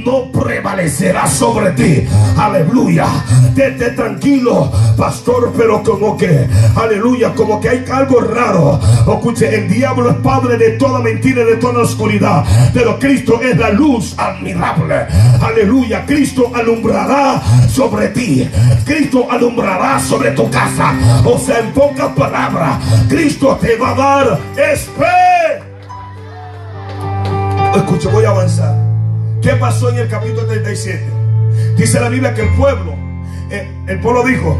no 0.04 0.30
prevalecerá 0.32 1.26
sobre 1.26 1.72
ti. 1.72 2.06
Aleluya. 2.36 3.06
Tete 3.54 3.90
tranquilo, 3.90 4.70
pastor, 4.96 5.52
pero 5.56 5.82
como 5.82 6.16
que, 6.16 6.48
aleluya, 6.76 7.34
como 7.34 7.60
que 7.60 7.68
hay 7.68 7.84
algo 7.92 8.20
raro. 8.20 8.80
Escuche, 9.06 9.54
el 9.54 9.68
diablo 9.68 10.10
es 10.10 10.16
padre 10.16 10.56
de 10.56 10.70
toda 10.72 11.00
mentira 11.00 11.42
y 11.42 11.46
de 11.46 11.56
toda 11.56 11.82
oscuridad. 11.82 12.44
Pero 12.72 12.98
Cristo 12.98 13.40
es 13.42 13.56
la 13.56 13.70
luz 13.70 14.14
admirable. 14.16 15.06
Aleluya. 15.40 16.04
Cristo 16.06 16.50
alumbrará 16.54 17.42
sobre 17.68 18.08
ti. 18.08 18.48
Cristo 18.84 19.26
alumbrará 19.30 20.00
sobre 20.00 20.30
tu 20.30 20.48
casa. 20.50 20.94
O 21.24 21.38
sea, 21.38 21.58
en 21.58 21.72
pocas 21.72 22.08
palabras, 22.14 22.78
Cristo 23.08 23.49
Dios 23.50 23.60
te 23.60 23.76
va 23.76 23.90
a 23.90 23.94
dar 23.94 24.38
esperanza. 24.56 25.66
Escucha, 27.74 28.08
voy 28.10 28.24
a 28.24 28.30
avanzar. 28.30 28.76
¿Qué 29.42 29.50
pasó 29.54 29.90
en 29.90 29.98
el 29.98 30.08
capítulo 30.08 30.46
37? 30.46 31.02
Dice 31.76 32.00
la 32.00 32.08
Biblia 32.08 32.32
que 32.34 32.42
el 32.42 32.54
pueblo, 32.54 32.94
eh, 33.50 33.68
el 33.88 34.00
pueblo 34.00 34.22
dijo, 34.22 34.56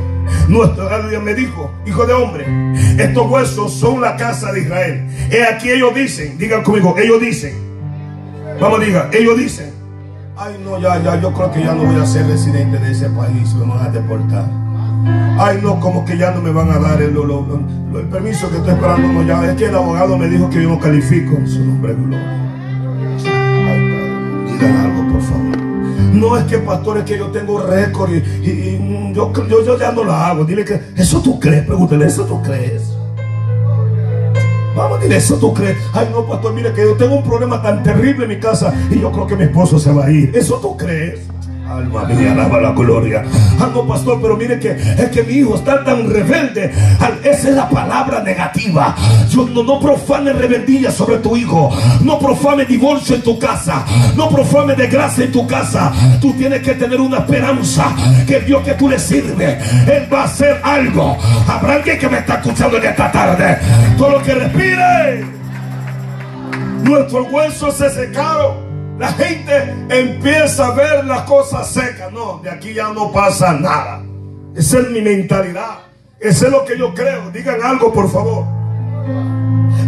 nuestro 0.49 0.89
me 1.23 1.35
dijo, 1.35 1.71
hijo 1.87 2.07
de 2.07 2.15
hombre, 2.15 2.47
estos 2.99 3.31
huesos 3.31 3.73
son 3.73 4.01
la 4.01 4.17
casa 4.17 4.53
de 4.53 4.61
Israel. 4.61 5.07
He 5.31 5.45
aquí 5.45 5.71
ellos 5.71 5.95
dicen, 5.95 6.37
digan 6.39 6.63
conmigo, 6.63 6.97
ellos 6.99 7.21
dicen, 7.21 7.55
vamos, 8.61 8.81
diga, 8.81 9.09
ellos 9.13 9.39
dicen, 9.39 9.73
ay 10.37 10.61
no, 10.65 10.81
ya, 10.81 11.01
ya, 11.03 11.21
yo 11.21 11.33
creo 11.33 11.53
que 11.53 11.61
ya 11.61 11.75
no 11.75 11.85
voy 11.85 12.01
a 12.01 12.07
ser 12.07 12.27
residente 12.27 12.79
de 12.79 12.91
ese 12.91 13.09
país, 13.11 13.55
me 13.55 13.67
van 13.67 13.87
a 13.87 13.91
deportar. 13.91 14.60
Ay 15.39 15.59
no, 15.63 15.81
como 15.81 16.05
que 16.05 16.19
ya 16.19 16.33
no 16.33 16.43
me 16.43 16.51
van 16.51 16.71
a 16.71 16.79
dar 16.79 17.01
el, 17.01 17.15
permiso 18.11 18.51
que 18.51 18.59
estoy 18.59 18.75
esperando, 18.75 19.23
ya, 19.23 19.51
es 19.51 19.57
que 19.57 19.67
el 19.67 19.75
abogado 19.75 20.19
me 20.19 20.29
dijo 20.29 20.51
que 20.51 20.63
yo 20.63 20.69
no 20.69 20.79
califico 20.79 21.35
en 21.37 21.49
su 21.49 21.65
nombre, 21.65 21.95
gloria. 21.95 22.41
Digan 24.47 24.77
algo, 24.77 25.13
por 25.13 25.23
favor. 25.23 25.57
No 26.13 26.37
es 26.37 26.45
que 26.45 26.59
pastor, 26.59 26.99
es 26.99 27.05
que 27.05 27.17
yo 27.17 27.29
tengo 27.29 27.59
récord 27.63 28.11
y, 28.11 29.13
yo, 29.15 29.33
yo, 29.49 29.79
ya 29.79 29.93
no 29.93 30.05
lo 30.05 30.13
hago. 30.13 30.45
Dile 30.45 30.65
que 30.65 30.79
eso 30.97 31.23
tú 31.23 31.41
crees, 31.41 31.65
pregúntale, 31.65 32.07
eso 32.07 32.25
tú 32.25 32.43
crees. 32.43 32.95
Vamos, 34.77 35.01
dile, 35.01 35.17
eso 35.17 35.37
tú 35.37 35.55
crees. 35.55 35.79
Ay, 35.95 36.09
no, 36.13 36.27
pastor, 36.27 36.53
mire 36.53 36.73
que 36.73 36.83
yo 36.83 36.95
tengo 36.97 37.17
un 37.17 37.25
problema 37.25 37.63
tan 37.63 37.83
terrible 37.83 38.25
en 38.25 38.29
mi 38.29 38.39
casa 38.39 38.75
y 38.91 39.01
yo 39.01 39.11
creo 39.11 39.27
que 39.27 39.37
mi 39.37 39.45
esposo 39.45 39.79
se 39.79 39.91
va 39.91 40.05
a 40.05 40.11
ir. 40.11 40.37
Eso 40.37 40.57
tú 40.57 40.77
crees. 40.77 41.21
Alma 41.71 42.05
mía, 42.05 42.33
alaba 42.33 42.61
la 42.61 42.73
gloria. 42.73 43.23
No, 43.73 43.87
pastor, 43.87 44.19
pero 44.21 44.37
mire 44.37 44.59
que 44.59 44.73
es 44.73 45.09
que 45.11 45.23
mi 45.23 45.35
hijo 45.35 45.55
está 45.55 45.85
tan 45.85 46.11
rebelde. 46.11 46.73
Esa 47.23 47.49
es 47.49 47.55
la 47.55 47.69
palabra 47.69 48.25
negativa. 48.25 48.97
Yo, 49.29 49.47
no, 49.47 49.79
profane 49.79 50.33
rebeldía 50.33 50.91
sobre 50.91 51.19
tu 51.19 51.37
hijo. 51.37 51.71
No 52.03 52.19
profane 52.19 52.65
divorcio 52.65 53.15
en 53.15 53.23
tu 53.23 53.39
casa. 53.39 53.85
No 54.17 54.29
profane 54.29 54.75
desgracia 54.75 55.27
en 55.27 55.31
tu 55.31 55.47
casa. 55.47 55.93
Tú 56.21 56.33
tienes 56.33 56.61
que 56.63 56.75
tener 56.75 57.01
una 57.01 57.19
esperanza 57.19 57.95
que 58.27 58.41
Dios 58.41 58.65
que 58.65 58.75
tú 58.75 58.89
le 58.89 58.99
sirves, 58.99 59.63
Él 59.89 60.09
va 60.13 60.23
a 60.23 60.25
hacer 60.25 60.61
algo. 60.65 61.17
Habrá 61.47 61.75
alguien 61.75 62.01
que 62.01 62.09
me 62.09 62.19
está 62.19 62.35
escuchando 62.35 62.79
en 62.79 62.85
esta 62.85 63.13
tarde. 63.13 63.59
Todo 63.97 64.11
lo 64.11 64.23
que 64.25 64.35
respire. 64.35 65.25
Nuestros 66.83 67.31
huesos 67.31 67.77
se 67.77 67.91
secaron 67.91 68.70
la 69.01 69.13
gente 69.15 69.75
empieza 69.89 70.67
a 70.67 70.75
ver 70.75 71.07
las 71.07 71.23
cosas 71.23 71.67
secas. 71.71 72.13
No, 72.13 72.39
de 72.45 72.51
aquí 72.51 72.75
ya 72.75 72.93
no 72.93 73.11
pasa 73.11 73.55
nada. 73.55 74.03
Esa 74.55 74.81
es 74.81 74.91
mi 74.91 75.01
mentalidad. 75.01 75.79
Eso 76.21 76.45
es 76.45 76.53
lo 76.53 76.67
que 76.67 76.77
yo 76.77 76.93
creo. 76.93 77.31
Digan 77.31 77.63
algo, 77.63 77.95
por 77.95 78.11
favor. 78.13 78.45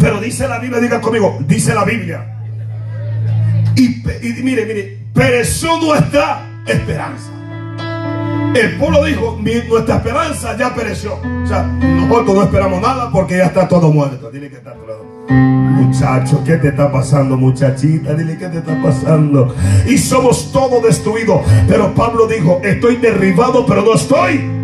Pero 0.01 0.19
dice 0.19 0.49
la 0.49 0.59
Biblia, 0.59 0.81
digan 0.81 1.03
conmigo, 1.03 1.37
dice 1.41 1.75
la 1.75 1.85
Biblia. 1.85 2.27
Y, 3.77 4.03
mire, 4.43 4.65
mire, 4.65 4.99
pereció 5.13 5.79
nuestra 5.79 6.47
esperanza. 6.67 7.31
El 8.55 8.79
pueblo 8.79 9.05
dijo, 9.05 9.39
nuestra 9.69 9.97
esperanza 9.97 10.57
ya 10.57 10.75
pereció. 10.75 11.17
O 11.17 11.47
sea, 11.47 11.65
nosotros 11.65 12.35
no 12.35 12.43
esperamos 12.45 12.81
nada 12.81 13.11
porque 13.13 13.37
ya 13.37 13.45
está 13.45 13.69
todo 13.69 13.93
muerto. 13.93 14.31
Dile 14.31 14.49
que 14.49 14.57
está 14.57 14.73
todo 14.73 15.52
Muchacho, 15.83 16.43
¿qué 16.45 16.57
te 16.59 16.69
está 16.69 16.91
pasando, 16.93 17.37
muchachita? 17.37 18.15
Dile, 18.15 18.39
¿qué 18.39 18.49
te 18.49 18.59
está 18.59 18.81
pasando? 18.81 19.55
Y 19.87 19.99
somos 19.99 20.53
todos 20.53 20.83
destruidos. 20.83 21.41
Pero 21.67 21.93
Pablo 21.95 22.27
dijo, 22.27 22.61
estoy 22.63 22.97
derribado, 22.97 23.67
pero 23.67 23.83
no 23.83 23.95
estoy 23.95 24.62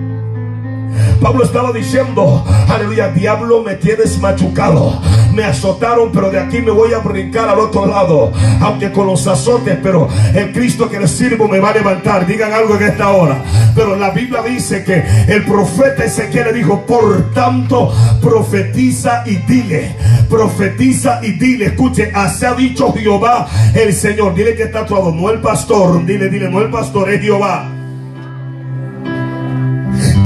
Pablo 1.20 1.44
estaba 1.44 1.72
diciendo, 1.72 2.44
aleluya, 2.68 3.08
diablo 3.08 3.62
me 3.62 3.74
tienes 3.74 4.18
machucado. 4.20 5.00
Me 5.32 5.44
azotaron, 5.44 6.10
pero 6.12 6.30
de 6.30 6.38
aquí 6.38 6.60
me 6.60 6.70
voy 6.70 6.92
a 6.94 6.98
brincar 6.98 7.48
al 7.48 7.58
otro 7.58 7.86
lado. 7.86 8.32
Aunque 8.60 8.92
con 8.92 9.06
los 9.06 9.26
azotes, 9.26 9.78
pero 9.82 10.08
el 10.34 10.52
Cristo 10.52 10.88
que 10.88 10.98
le 10.98 11.08
sirvo 11.08 11.48
me 11.48 11.60
va 11.60 11.70
a 11.70 11.74
levantar. 11.74 12.26
Digan 12.26 12.52
algo 12.52 12.76
en 12.76 12.84
esta 12.84 13.10
hora. 13.10 13.42
Pero 13.74 13.96
la 13.96 14.10
Biblia 14.10 14.42
dice 14.42 14.84
que 14.84 15.04
el 15.28 15.44
profeta 15.44 16.04
Ezequiel 16.04 16.46
le 16.46 16.52
dijo, 16.52 16.86
por 16.86 17.32
tanto, 17.32 17.92
profetiza 18.20 19.24
y 19.26 19.36
dile. 19.36 19.96
Profetiza 20.28 21.20
y 21.22 21.32
dile. 21.32 21.66
Escuche, 21.66 22.10
así 22.14 22.44
ha 22.44 22.54
dicho 22.54 22.92
Jehová 22.92 23.46
el 23.74 23.92
Señor. 23.92 24.34
Dile 24.34 24.54
que 24.54 24.64
está 24.64 24.86
todo, 24.86 25.12
no 25.12 25.30
el 25.30 25.40
pastor. 25.40 26.04
Dile, 26.04 26.28
dile, 26.28 26.48
no 26.48 26.60
el 26.60 26.70
pastor, 26.70 27.12
es 27.12 27.20
Jehová. 27.20 27.77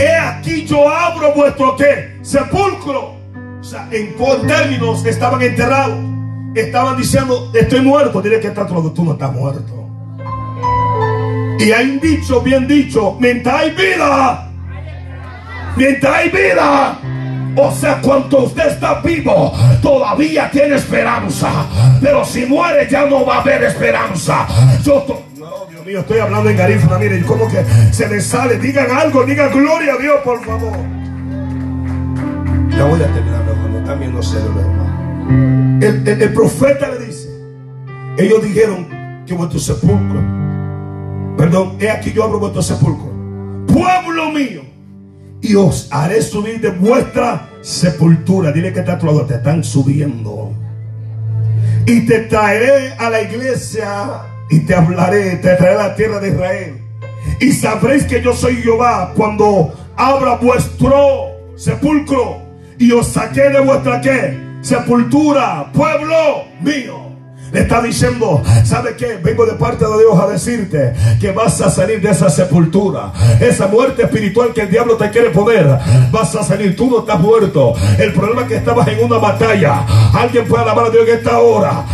He 0.03 0.17
aquí 0.17 0.67
yo 0.67 0.89
abro 0.89 1.33
vuestro 1.33 1.77
qué? 1.77 2.19
Sepulcro. 2.23 3.15
O 3.61 3.65
sea, 3.65 3.89
en 3.93 4.17
términos 4.49 5.05
estaban 5.05 5.41
enterrados. 5.41 5.97
Estaban 6.57 6.97
diciendo, 6.97 7.53
estoy 7.55 7.83
muerto. 7.83 8.21
Dile 8.21 8.41
que 8.41 8.49
está 8.49 8.67
todo, 8.67 8.91
tú 8.91 9.05
no 9.05 9.13
estás 9.13 9.33
muerto. 9.33 9.89
Y 11.61 11.71
hay 11.71 11.91
un 11.91 12.01
dicho, 12.01 12.41
bien 12.41 12.67
dicho, 12.67 13.17
mientras 13.21 13.55
hay 13.55 13.71
vida, 13.71 14.51
mientras 15.77 16.13
hay 16.13 16.29
vida, 16.31 16.99
o 17.55 17.71
sea, 17.71 18.01
cuando 18.03 18.39
usted 18.39 18.67
está 18.67 19.01
vivo, 19.03 19.53
todavía 19.81 20.51
tiene 20.51 20.75
esperanza. 20.75 21.67
Pero 22.01 22.25
si 22.25 22.45
muere, 22.47 22.89
ya 22.91 23.07
no 23.07 23.25
va 23.25 23.37
a 23.37 23.41
haber 23.43 23.63
esperanza. 23.63 24.49
Yo 24.83 25.05
mío, 25.85 26.01
estoy 26.01 26.19
hablando 26.19 26.51
en 26.51 26.57
garífuna. 26.57 26.99
Miren, 26.99 27.25
como 27.25 27.49
que 27.49 27.65
se 27.93 28.07
me 28.09 28.21
sale. 28.21 28.59
Digan 28.59 28.91
algo, 28.91 29.25
digan 29.25 29.51
gloria 29.53 29.95
a 29.95 29.97
Dios, 29.97 30.17
por 30.25 30.45
favor. 30.45 30.77
Ya 32.71 32.85
voy 32.85 33.03
a 33.03 33.13
terminar. 33.13 33.43
Están 33.83 33.99
viendo 33.99 34.23
serio, 34.23 34.47
hermano. 34.47 35.79
El, 35.83 36.23
el, 36.23 36.33
profeta 36.33 36.89
le 36.89 37.07
dice: 37.07 37.29
Ellos 38.17 38.45
dijeron 38.45 38.87
que 39.27 39.35
vuestro 39.35 39.59
sepulcro, 39.59 40.21
perdón, 41.37 41.77
he 41.81 41.91
aquí 41.91 42.13
yo 42.13 42.23
abro 42.23 42.39
vuestro 42.39 42.63
sepulcro, 42.63 43.11
pueblo 43.67 44.31
mío, 44.31 44.63
y 45.41 45.57
os 45.57 45.89
haré 45.91 46.23
subir 46.23 46.61
de 46.61 46.71
vuestra 46.71 47.49
sepultura. 47.61 48.53
Dile 48.53 48.73
que 48.73 48.81
está 48.81 48.97
todo, 48.97 49.27
te 49.27 49.35
están 49.35 49.65
subiendo. 49.65 50.53
Y 51.85 52.07
te 52.07 52.21
traeré 52.21 52.93
a 52.93 53.11
la 53.11 53.21
iglesia 53.23 54.32
y 54.53 54.61
te 54.61 54.75
hablaré, 54.75 55.37
te 55.37 55.57
traeré 55.57 55.81
a 55.81 55.89
la 55.89 55.95
tierra 55.95 56.21
de 56.21 56.29
Israel. 56.29 56.79
Y 57.41 57.53
sabréis 57.53 58.05
que 58.05 58.21
yo 58.21 58.35
soy 58.35 58.57
Jehová 58.57 59.13
cuando 59.17 59.73
abra 59.97 60.35
vuestro 60.35 61.31
sepulcro 61.57 62.37
y 62.79 62.93
os 62.93 63.07
saqué 63.09 63.49
de 63.49 63.61
vuestra 63.61 64.03
qué? 64.03 64.39
Sepultura, 64.61 65.73
pueblo 65.73 66.45
mío. 66.61 67.01
Le 67.51 67.61
está 67.61 67.81
diciendo, 67.81 68.43
¿sabe 68.65 68.95
qué? 68.97 69.17
Vengo 69.23 69.47
de 69.47 69.53
parte 69.53 69.87
de 69.87 69.99
Dios 69.99 70.21
a 70.21 70.27
decirte 70.27 70.93
que 71.19 71.33
vas 71.33 71.61
a 71.63 71.71
salir 71.71 72.03
de 72.03 72.11
esa 72.11 72.29
sepultura. 72.29 73.11
Esa 73.41 73.69
muerte 73.69 74.03
espiritual 74.03 74.53
que 74.53 74.63
el 74.63 74.71
diablo 74.71 74.97
te 74.97 75.11
quiere 75.11 75.31
poner. 75.31 75.67
Vas 76.11 76.35
a 76.35 76.43
salir, 76.43 76.77
tú 76.77 76.91
no 76.91 77.01
estás 77.01 77.21
muerto. 77.21 77.73
El 77.99 78.13
problema 78.13 78.43
es 78.43 78.49
que 78.49 78.57
estabas 78.57 78.87
en 78.89 79.03
una 79.03 79.17
batalla. 79.17 79.87
Alguien 80.13 80.47
puede 80.47 80.63
alabar 80.63 80.87
a 80.87 80.91
Dios 80.91 81.09
en 81.09 81.17
esta 81.17 81.39
hora. 81.39 81.85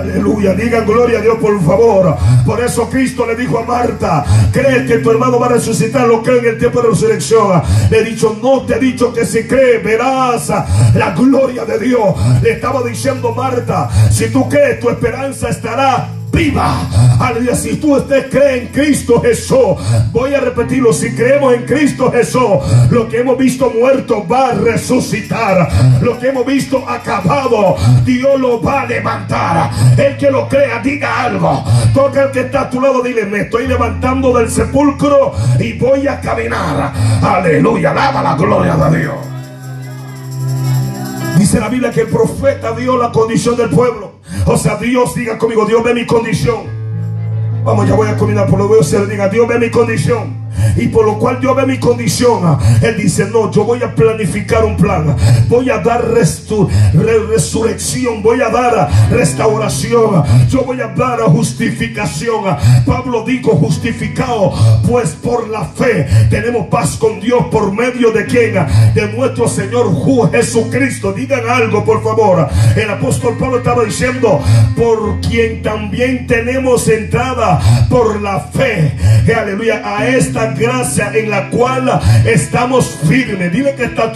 Aleluya, 0.00 0.54
digan 0.54 0.86
gloria 0.86 1.18
a 1.18 1.22
Dios 1.22 1.36
por 1.38 1.62
favor. 1.62 2.16
Por 2.46 2.60
eso 2.60 2.88
Cristo 2.88 3.26
le 3.26 3.36
dijo 3.36 3.58
a 3.58 3.64
Marta, 3.64 4.24
¿crees 4.50 4.86
que 4.86 4.98
tu 4.98 5.10
hermano 5.10 5.38
va 5.38 5.46
a 5.46 5.50
resucitar? 5.50 6.08
Lo 6.08 6.22
cree 6.22 6.38
en 6.38 6.46
el 6.46 6.58
tiempo 6.58 6.80
de 6.80 6.88
resurrección. 6.88 7.62
Le 7.90 7.98
he 7.98 8.04
dicho, 8.04 8.38
no 8.42 8.62
te 8.62 8.76
he 8.76 8.78
dicho 8.78 9.12
que 9.12 9.26
si 9.26 9.44
crees 9.44 9.84
verás 9.84 10.48
la 10.94 11.14
gloria 11.14 11.66
de 11.66 11.78
Dios. 11.78 12.14
Le 12.42 12.52
estaba 12.52 12.82
diciendo 12.82 13.32
Marta, 13.32 13.90
si 14.10 14.28
tú 14.30 14.48
crees, 14.48 14.80
tu 14.80 14.88
esperanza 14.88 15.50
estará 15.50 16.08
viva. 16.32 16.88
Aleluya. 17.18 17.54
Si 17.54 17.76
tú 17.76 17.96
usted 17.96 18.30
cree 18.30 18.62
en 18.62 18.68
Cristo 18.68 19.20
Jesús, 19.20 19.76
voy 20.12 20.34
a 20.34 20.40
repetirlo. 20.40 20.92
Si 20.92 21.14
creemos 21.14 21.54
en 21.54 21.64
Cristo 21.64 22.10
Jesús, 22.10 22.58
lo 22.90 23.08
que 23.08 23.18
hemos 23.18 23.38
visto 23.38 23.70
muerto 23.70 24.26
va 24.26 24.48
a 24.48 24.54
resucitar. 24.54 25.68
Lo 26.02 26.18
que 26.18 26.28
hemos 26.28 26.46
visto 26.46 26.88
acabado, 26.88 27.76
Dios 28.04 28.40
lo 28.40 28.60
va 28.62 28.82
a 28.82 28.86
levantar. 28.86 29.70
El 29.96 30.16
que 30.16 30.30
lo 30.30 30.48
crea, 30.48 30.80
diga 30.80 31.24
algo. 31.24 31.64
Toca 31.94 32.24
el 32.24 32.30
que 32.30 32.40
está 32.40 32.62
a 32.62 32.70
tu 32.70 32.80
lado, 32.80 33.02
dile: 33.02 33.24
Me 33.26 33.40
estoy 33.40 33.66
levantando 33.66 34.36
del 34.36 34.50
sepulcro 34.50 35.32
y 35.58 35.74
voy 35.74 36.06
a 36.06 36.20
caminar. 36.20 36.92
Aleluya. 37.22 37.90
Alaba 37.90 38.22
la 38.22 38.34
gloria 38.34 38.76
de 38.76 38.98
Dios. 38.98 39.14
Dice 41.38 41.58
la 41.58 41.68
Biblia 41.68 41.90
que 41.90 42.02
el 42.02 42.08
profeta 42.08 42.72
vio 42.72 42.98
la 42.98 43.10
condición 43.10 43.56
del 43.56 43.70
pueblo. 43.70 44.19
O 44.46 44.56
sea, 44.56 44.76
Dios 44.76 45.14
diga 45.14 45.38
conmigo, 45.38 45.66
Dios 45.66 45.82
ve 45.82 45.94
mi 45.94 46.06
condición. 46.06 46.80
Vamos, 47.64 47.86
ya 47.88 47.94
voy 47.94 48.08
a 48.08 48.16
combinar 48.16 48.48
por 48.48 48.58
lo 48.58 48.70
que 48.70 48.82
se 48.84 49.06
diga, 49.06 49.28
Dios 49.28 49.46
ve 49.46 49.58
mi 49.58 49.70
condición. 49.70 50.49
Y 50.76 50.88
por 50.88 51.06
lo 51.06 51.18
cual 51.18 51.40
yo 51.40 51.54
ve 51.54 51.66
mi 51.66 51.78
condición. 51.78 52.58
Él 52.82 52.96
dice, 52.96 53.26
no, 53.26 53.50
yo 53.50 53.64
voy 53.64 53.82
a 53.82 53.94
planificar 53.94 54.64
un 54.64 54.76
plan. 54.76 55.16
Voy 55.48 55.70
a 55.70 55.78
dar 55.78 56.04
resurrección. 56.04 58.22
Voy 58.22 58.40
a 58.40 58.48
dar 58.48 58.88
restauración. 59.10 60.22
Yo 60.48 60.64
voy 60.64 60.80
a 60.80 60.88
dar 60.88 61.20
justificación. 61.20 62.56
Pablo 62.86 63.24
dijo, 63.24 63.52
justificado, 63.56 64.52
pues 64.88 65.10
por 65.10 65.48
la 65.48 65.64
fe 65.64 66.06
tenemos 66.30 66.68
paz 66.68 66.96
con 66.96 67.20
Dios 67.20 67.46
por 67.50 67.72
medio 67.72 68.12
de 68.12 68.26
quien? 68.26 68.54
De 68.94 69.12
nuestro 69.16 69.48
Señor 69.48 69.86
Jesucristo. 70.32 71.12
Digan 71.12 71.48
algo, 71.48 71.84
por 71.84 72.02
favor. 72.02 72.48
El 72.76 72.90
apóstol 72.90 73.36
Pablo 73.38 73.58
estaba 73.58 73.84
diciendo, 73.84 74.40
por 74.76 75.20
quien 75.20 75.62
también 75.62 76.26
tenemos 76.26 76.88
entrada 76.88 77.60
por 77.88 78.20
la 78.20 78.40
fe. 78.40 78.96
Aleluya. 79.36 79.82
A 79.84 80.08
esta 80.08 80.39
gracia 80.46 81.12
en 81.14 81.30
la 81.30 81.50
cual 81.50 82.00
estamos 82.24 82.86
firmes. 82.86 83.52
Dile 83.52 83.74
que 83.74 83.84
está. 83.84 84.12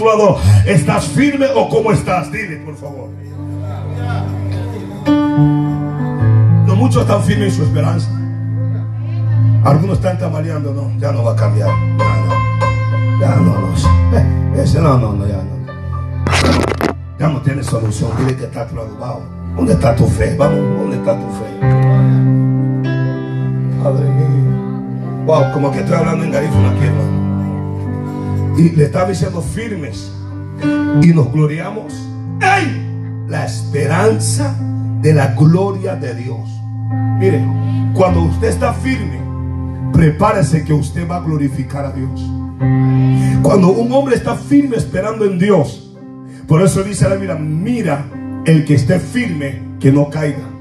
¿Estás 0.67 1.07
firme 1.07 1.47
o 1.55 1.69
cómo 1.69 1.93
estás? 1.93 2.31
Dile, 2.31 2.57
por 2.59 2.77
favor. 2.77 3.09
No 6.67 6.77
muchos 6.77 7.03
están 7.03 7.23
firmes 7.23 7.53
en 7.53 7.57
su 7.57 7.63
esperanza. 7.65 8.09
Algunos 9.65 9.99
están 9.99 10.19
tambaleando. 10.19 10.73
No, 10.73 10.91
ya 10.99 11.13
no 11.13 11.25
va 11.25 11.33
a 11.33 11.37
cambiar. 11.37 11.71
Ya 13.21 13.37
no. 13.37 13.37
Ya 13.37 13.37
no, 13.37 13.61
no. 13.61 13.75
Ya 15.27 15.37
no. 15.37 15.55
Ya 17.19 17.29
no 17.29 17.41
tiene 17.43 17.63
solución. 17.63 18.11
Dile 18.19 18.37
que 18.37 18.45
está 18.45 18.63
actuado. 18.63 19.23
¿Dónde 19.57 19.73
está 19.73 19.95
tu 19.95 20.07
fe? 20.07 20.35
Vamos, 20.37 20.59
¿dónde 20.79 20.97
está 20.97 21.19
tu 21.19 21.27
fe? 21.31 21.45
Padre 23.83 24.11
mío. 24.11 24.54
Wow, 25.27 25.53
como 25.53 25.73
que 25.73 25.79
estoy 25.79 25.95
hablando 25.95 26.25
en 26.25 26.33
garífuna 26.33 26.71
aquí, 26.71 26.85
hermano. 26.85 28.55
Y 28.59 28.71
le 28.71 28.85
estaba 28.85 29.09
diciendo 29.09 29.41
firmes. 29.41 30.13
Y 31.03 31.09
nos 31.09 31.33
gloriamos 31.33 31.95
en 32.41 33.27
la 33.29 33.47
esperanza 33.47 34.55
de 35.01 35.15
la 35.15 35.29
gloria 35.35 35.97
de 35.97 36.15
Dios. 36.15 36.49
Mire, 37.19 37.43
cuando 37.95 38.23
usted 38.23 38.49
está 38.49 38.75
firme, 38.75 39.19
prepárese 39.93 40.63
que 40.65 40.75
usted 40.75 41.09
va 41.09 41.17
a 41.17 41.21
glorificar 41.21 41.87
a 41.87 41.93
Dios. 41.93 42.21
Cuando 43.43 43.71
un 43.71 43.91
hombre 43.93 44.17
está 44.17 44.37
firme 44.37 44.77
esperando 44.77 45.25
en 45.25 45.39
Dios, 45.39 45.91
por 46.47 46.61
eso 46.63 46.83
dice 46.83 47.09
la 47.09 47.17
mira, 47.17 47.35
mira 47.35 48.05
el 48.45 48.65
que 48.67 48.75
esté 48.75 48.99
firme, 48.99 49.63
que 49.81 49.91
no 49.91 50.11
caiga. 50.11 50.54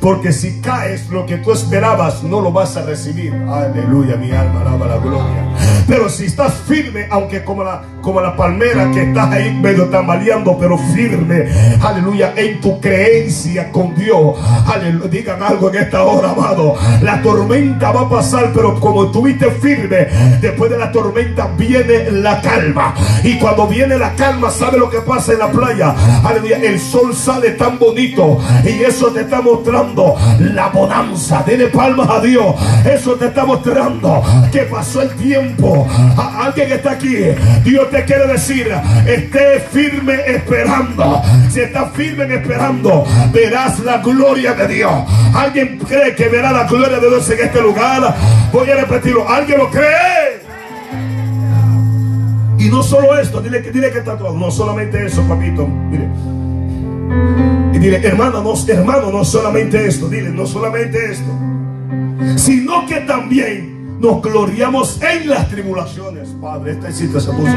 Porque 0.00 0.32
si 0.32 0.60
caes, 0.60 1.08
lo 1.10 1.26
que 1.26 1.38
tú 1.38 1.52
esperabas 1.52 2.22
no 2.22 2.40
lo 2.40 2.52
vas 2.52 2.76
a 2.76 2.82
recibir. 2.82 3.34
Aleluya, 3.48 4.16
mi 4.16 4.30
alma 4.30 4.62
alaba 4.62 4.86
la 4.86 4.98
gloria. 4.98 5.48
Pero 5.86 6.08
si 6.08 6.26
estás 6.26 6.54
firme, 6.66 7.06
aunque 7.10 7.44
como 7.44 7.64
la, 7.64 7.82
como 8.00 8.20
la 8.20 8.36
palmera 8.36 8.90
que 8.90 9.02
estás 9.02 9.30
ahí 9.32 9.52
medio 9.52 9.86
tambaleando, 9.86 10.56
pero 10.58 10.78
firme, 10.78 11.48
aleluya, 11.80 12.32
en 12.36 12.60
tu 12.60 12.80
creencia 12.80 13.70
con 13.70 13.94
Dios. 13.94 14.36
Aleluya, 14.66 15.08
digan 15.08 15.42
algo 15.42 15.68
en 15.70 15.82
esta 15.82 16.02
hora, 16.02 16.30
amado. 16.30 16.76
La 17.02 17.20
tormenta 17.22 17.90
va 17.92 18.02
a 18.02 18.08
pasar, 18.08 18.52
pero 18.54 18.78
como 18.78 19.06
estuviste 19.06 19.50
firme, 19.50 20.08
después 20.40 20.70
de 20.70 20.78
la 20.78 20.92
tormenta 20.92 21.48
viene 21.56 22.10
la 22.10 22.40
calma. 22.40 22.94
Y 23.24 23.38
cuando 23.38 23.66
viene 23.66 23.98
la 23.98 24.14
calma, 24.14 24.50
¿sabe 24.50 24.78
lo 24.78 24.88
que 24.88 25.00
pasa 25.00 25.32
en 25.32 25.40
la 25.40 25.50
playa? 25.50 25.94
Aleluya, 26.24 26.58
el 26.58 26.78
sol 26.78 27.14
sale 27.14 27.50
tan 27.50 27.78
bonito 27.78 28.38
y 28.64 28.82
eso 28.82 29.08
te 29.08 29.22
está 29.22 29.40
mostrando 29.40 29.69
la 29.72 30.68
bonanza. 30.68 31.44
Dile 31.46 31.66
palmas 31.66 32.08
a 32.08 32.20
Dios. 32.20 32.54
Eso 32.84 33.14
te 33.14 33.26
está 33.26 33.44
mostrando 33.44 34.22
que 34.52 34.60
pasó 34.62 35.02
el 35.02 35.10
tiempo 35.10 35.86
alguien 36.16 36.68
que 36.68 36.74
está 36.74 36.92
aquí, 36.92 37.16
Dios 37.64 37.90
te 37.90 38.04
quiere 38.04 38.26
decir, 38.26 38.72
esté 39.06 39.60
firme 39.70 40.20
esperando. 40.26 41.22
Si 41.50 41.60
estás 41.60 41.92
firme 41.92 42.32
esperando, 42.34 43.04
verás 43.32 43.80
la 43.80 43.98
gloria 43.98 44.54
de 44.54 44.68
Dios. 44.68 44.92
¿Alguien 45.34 45.78
cree 45.78 46.14
que 46.14 46.28
verá 46.28 46.52
la 46.52 46.64
gloria 46.64 46.98
de 46.98 47.08
Dios 47.08 47.28
en 47.30 47.40
este 47.40 47.60
lugar? 47.60 48.14
Voy 48.52 48.70
a 48.70 48.76
repetirlo. 48.76 49.28
¿Alguien 49.28 49.58
lo 49.58 49.70
cree? 49.70 50.40
Y 52.58 52.68
no 52.68 52.82
solo 52.82 53.18
esto, 53.18 53.40
dile, 53.40 53.62
que 53.62 53.98
está 53.98 54.16
todo. 54.16 54.34
No 54.34 54.50
solamente 54.50 55.04
eso, 55.06 55.22
papito. 55.22 55.68
Dile, 57.80 58.06
hermano, 58.06 58.42
no, 58.42 58.54
hermano, 58.68 59.10
no 59.10 59.24
solamente 59.24 59.86
esto. 59.86 60.06
Dile, 60.06 60.28
no 60.28 60.44
solamente 60.44 61.12
esto. 61.12 61.30
Sino 62.36 62.86
que 62.86 62.96
también 63.00 63.98
nos 63.98 64.20
gloriamos 64.20 65.00
en 65.02 65.30
las 65.30 65.48
tribulaciones. 65.48 66.28
Padre, 66.42 66.72
esta 66.72 66.92
cita 66.92 67.18
se 67.18 67.30
puso 67.32 67.54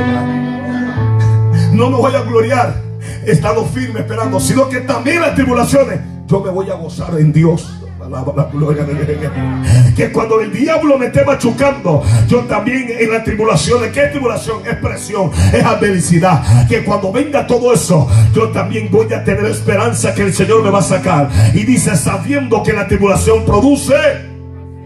No 1.74 1.89
me 1.89 1.97
voy 1.97 2.15
a 2.15 2.21
gloriar 2.21 2.82
estando 3.26 3.65
firme 3.65 3.99
esperando, 3.99 4.39
sino 4.39 4.69
que 4.69 4.80
también 4.80 5.19
las 5.19 5.36
tribulaciones 5.36 5.99
yo 6.26 6.39
me 6.39 6.51
voy 6.51 6.69
a 6.69 6.76
gozar 6.76 7.19
en 7.19 7.34
Dios. 7.34 7.82
La 8.09 8.49
gloria 8.51 8.83
de 8.83 9.93
Que 9.95 10.11
cuando 10.11 10.41
el 10.41 10.51
diablo 10.51 10.97
me 10.97 11.07
esté 11.07 11.23
machucando, 11.23 12.03
yo 12.27 12.41
también 12.41 12.87
en 12.99 13.11
las 13.11 13.23
tribulaciones, 13.23 13.91
¿qué 13.91 14.07
tribulación? 14.07 14.59
Es 14.67 14.75
presión, 14.75 15.31
es 15.53 15.63
adversidad. 15.63 16.67
Que 16.67 16.83
cuando 16.83 17.11
venga 17.11 17.47
todo 17.47 17.73
eso, 17.73 18.07
yo 18.33 18.49
también 18.49 18.89
voy 18.91 19.11
a 19.13 19.23
tener 19.23 19.45
esperanza 19.45 20.13
que 20.13 20.23
el 20.23 20.33
Señor 20.33 20.63
me 20.63 20.69
va 20.69 20.79
a 20.79 20.83
sacar. 20.83 21.29
Y 21.53 21.63
dice, 21.63 21.95
sabiendo 21.95 22.61
que 22.63 22.73
la 22.73 22.87
tribulación 22.87 23.45
produce 23.45 23.95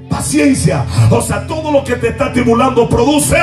paciencia. 0.10 0.86
O 1.10 1.22
sea, 1.22 1.46
todo 1.48 1.72
lo 1.72 1.84
que 1.84 1.96
te 1.96 2.10
está 2.10 2.32
tribulando 2.32 2.88
produce. 2.88 3.38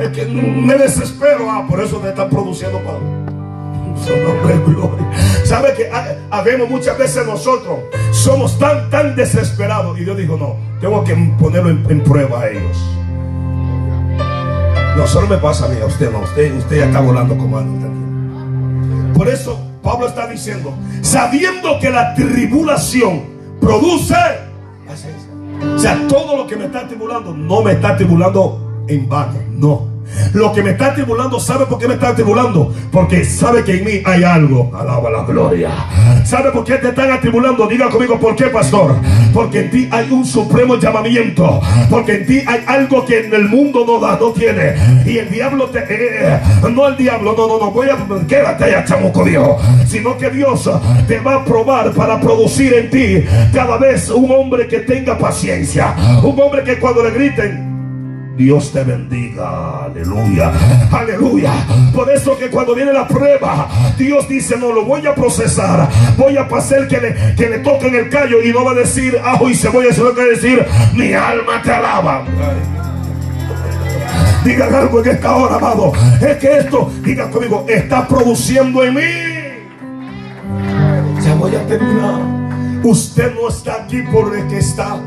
Es 0.00 0.08
que 0.08 0.24
me 0.26 0.74
desespero. 0.74 1.50
Ah, 1.50 1.66
por 1.68 1.80
eso 1.80 1.98
te 1.98 2.08
están 2.10 2.28
produciendo, 2.28 2.80
¿Sabe 5.44 5.74
que 5.74 5.90
habemos 6.30 6.70
muchas 6.70 6.96
veces 6.98 7.26
nosotros 7.26 7.80
somos 8.12 8.58
tan, 8.58 8.88
tan 8.90 9.14
desesperados? 9.14 9.98
Y 9.98 10.04
Dios 10.04 10.16
dijo, 10.16 10.36
no, 10.36 10.56
tengo 10.80 11.04
que 11.04 11.14
ponerlo 11.38 11.70
en, 11.70 12.02
prueba 12.02 12.40
a 12.40 12.48
ellos. 12.48 12.76
No, 14.96 15.06
solo 15.06 15.26
me 15.26 15.38
pasa 15.38 15.66
a 15.66 15.68
mí, 15.68 15.76
a 15.80 15.86
usted 15.86 16.10
no. 16.10 16.20
Usted, 16.20 16.56
usted 16.56 16.76
ya 16.78 16.86
está 16.86 17.00
volando 17.00 17.36
como 17.36 17.58
algo. 17.58 17.72
Por 19.14 19.28
eso 19.28 19.58
Pablo 19.82 20.06
está 20.06 20.26
diciendo, 20.26 20.74
sabiendo 21.02 21.78
que 21.80 21.90
la 21.90 22.14
tribulación 22.14 23.24
produce 23.60 24.14
o 25.74 25.78
sea, 25.78 26.06
todo 26.08 26.36
lo 26.36 26.46
que 26.46 26.56
me 26.56 26.66
está 26.66 26.86
tribulando 26.86 27.32
no 27.32 27.62
me 27.62 27.72
está 27.72 27.96
tribulando 27.96 28.84
en 28.88 29.08
vano, 29.08 29.38
no. 29.50 29.91
Lo 30.32 30.52
que 30.52 30.62
me 30.62 30.70
está 30.70 30.94
tribulando, 30.94 31.38
¿sabe 31.38 31.66
por 31.66 31.78
qué 31.78 31.88
me 31.88 31.94
está 31.94 32.14
tribulando? 32.14 32.74
Porque 32.90 33.24
sabe 33.24 33.64
que 33.64 33.78
en 33.78 33.84
mí 33.84 33.92
hay 34.04 34.24
algo. 34.24 34.70
Alaba 34.74 35.10
la 35.10 35.24
gloria. 35.24 35.70
¿Sabe 36.24 36.50
por 36.50 36.64
qué 36.64 36.74
te 36.74 36.88
están 36.88 37.10
atribulando? 37.10 37.66
Diga 37.66 37.90
conmigo, 37.90 38.18
¿por 38.18 38.34
qué, 38.36 38.46
pastor? 38.46 38.96
Porque 39.34 39.60
en 39.60 39.70
ti 39.70 39.88
hay 39.90 40.10
un 40.10 40.24
supremo 40.24 40.76
llamamiento. 40.76 41.60
Porque 41.90 42.16
en 42.16 42.26
ti 42.26 42.42
hay 42.46 42.60
algo 42.66 43.04
que 43.04 43.26
en 43.26 43.34
el 43.34 43.48
mundo 43.48 43.84
no 43.86 43.98
da, 43.98 44.18
no 44.18 44.32
tiene. 44.32 44.74
Y 45.04 45.18
el 45.18 45.30
diablo 45.30 45.66
te. 45.66 45.80
Eh, 45.80 46.40
no 46.70 46.88
el 46.88 46.96
diablo, 46.96 47.34
no, 47.36 47.46
no, 47.46 47.58
no. 47.58 47.70
Voy 47.70 47.88
a. 47.88 47.98
Quédate 48.26 48.64
allá, 48.64 48.84
chamuco 48.84 49.24
Dios. 49.24 49.60
Sino 49.86 50.16
que 50.16 50.30
Dios 50.30 50.70
te 51.06 51.20
va 51.20 51.36
a 51.36 51.44
probar 51.44 51.92
para 51.92 52.20
producir 52.20 52.72
en 52.74 52.90
ti 52.90 53.24
cada 53.52 53.76
vez 53.76 54.08
un 54.10 54.30
hombre 54.30 54.66
que 54.66 54.80
tenga 54.80 55.18
paciencia. 55.18 55.94
Un 56.22 56.40
hombre 56.40 56.62
que 56.64 56.78
cuando 56.78 57.02
le 57.02 57.10
griten 57.10 57.71
Dios 58.36 58.72
te 58.72 58.82
bendiga. 58.82 59.84
Aleluya. 59.84 60.52
Aleluya. 60.90 61.52
Por 61.94 62.10
eso 62.10 62.36
que 62.38 62.48
cuando 62.48 62.74
viene 62.74 62.92
la 62.92 63.06
prueba, 63.06 63.68
Dios 63.98 64.28
dice, 64.28 64.56
no 64.56 64.72
lo 64.72 64.84
voy 64.84 65.06
a 65.06 65.14
procesar. 65.14 65.88
Voy 66.16 66.36
a 66.36 66.48
pasar 66.48 66.88
que 66.88 66.98
le, 66.98 67.34
que 67.36 67.48
le 67.48 67.58
toquen 67.58 67.94
el 67.94 68.08
callo 68.08 68.42
y 68.42 68.52
no 68.52 68.64
va 68.64 68.72
a 68.72 68.74
decir 68.74 69.18
ajo 69.22 69.48
y 69.48 69.54
cebolla, 69.54 69.92
sino 69.92 70.14
que 70.14 70.20
va 70.20 70.26
a 70.26 70.30
decir, 70.30 70.66
mi 70.94 71.12
alma 71.12 71.60
te 71.62 71.72
alaba. 71.72 72.24
Digan 74.44 74.74
algo 74.74 75.00
en 75.04 75.10
esta 75.10 75.36
hora, 75.36 75.56
amado. 75.56 75.92
Es 76.20 76.36
que 76.38 76.58
esto, 76.58 76.90
diga 77.02 77.30
conmigo, 77.30 77.64
está 77.68 78.08
produciendo 78.08 78.82
en 78.82 78.94
mí. 78.94 79.02
Ya 81.22 81.34
voy 81.34 81.54
a 81.54 81.64
terminar. 81.66 82.20
Usted 82.82 83.32
no 83.34 83.48
está 83.48 83.84
aquí 83.84 84.02
por 84.10 84.36
el 84.36 84.48
que 84.48 84.58
está. 84.58 84.98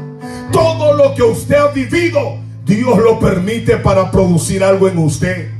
Todo 0.53 0.93
lo 0.93 1.13
que 1.15 1.23
usted 1.23 1.55
ha 1.55 1.67
vivido 1.67 2.44
Dios 2.65 2.97
lo 2.97 3.19
permite 3.19 3.77
para 3.77 4.09
producir 4.09 4.63
algo 4.63 4.87
en 4.87 4.97
usted. 4.97 5.51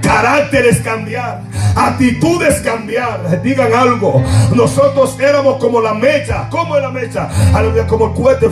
Carácter 0.00 0.64
es 0.64 0.80
cambiar, 0.80 1.42
actitudes 1.76 2.60
cambiar. 2.62 3.42
Digan 3.42 3.72
algo. 3.74 4.22
Nosotros 4.54 5.16
éramos 5.20 5.58
como 5.58 5.80
la 5.80 5.92
mecha. 5.92 6.48
¿Cómo 6.48 6.76
es 6.76 6.82
la 6.82 6.90
mecha? 6.90 7.28
Como 7.86 8.06
el 8.06 8.14
cohete. 8.14 8.48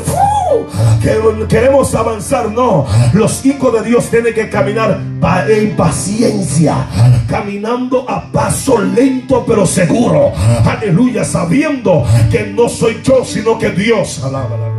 Queremos 1.49 1.95
avanzar. 1.95 2.51
No. 2.51 2.86
Los 3.14 3.45
hijos 3.47 3.72
de 3.72 3.89
Dios 3.89 4.11
tienen 4.11 4.34
que 4.34 4.51
caminar 4.51 5.01
en 5.49 5.74
paciencia. 5.74 6.86
Caminando 7.26 8.09
a 8.09 8.30
paso 8.30 8.78
lento 8.78 9.45
pero 9.47 9.66
seguro. 9.66 10.32
Aleluya. 10.64 11.24
Sabiendo 11.24 12.05
que 12.30 12.53
no 12.55 12.68
soy 12.68 13.01
yo, 13.03 13.24
sino 13.24 13.59
que 13.59 13.70
Dios. 13.70 14.22
Alaba. 14.22 14.49
Pero 14.51 14.78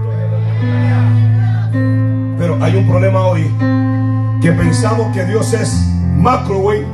hay 2.62 2.76
un 2.76 2.88
problema 2.88 3.26
hoy 3.28 3.50
que 4.42 4.52
pensamos 4.52 5.14
que 5.14 5.26
Dios 5.26 5.54
es 5.54 5.74
microwave 6.18 6.86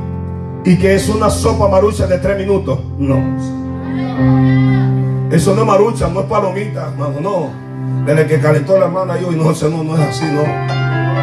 y 0.64 0.76
que 0.76 0.94
es 0.94 1.08
una 1.08 1.30
sopa 1.30 1.68
marucha 1.68 2.06
de 2.06 2.18
tres 2.18 2.38
minutos. 2.38 2.78
No. 2.98 3.16
Eso 5.30 5.54
no 5.54 5.62
es 5.62 5.66
marucha, 5.66 6.08
no 6.08 6.20
es 6.20 6.26
palomita, 6.26 6.88
hermano, 6.88 7.20
no. 7.20 7.50
Desde 8.04 8.26
que 8.26 8.40
calentó 8.40 8.78
la 8.78 8.86
hermana 8.86 9.20
yo 9.20 9.32
y 9.32 9.36
no, 9.36 9.44
no, 9.44 9.84
no 9.84 9.94
es 9.96 10.08
así, 10.08 10.24
no. 10.24 10.42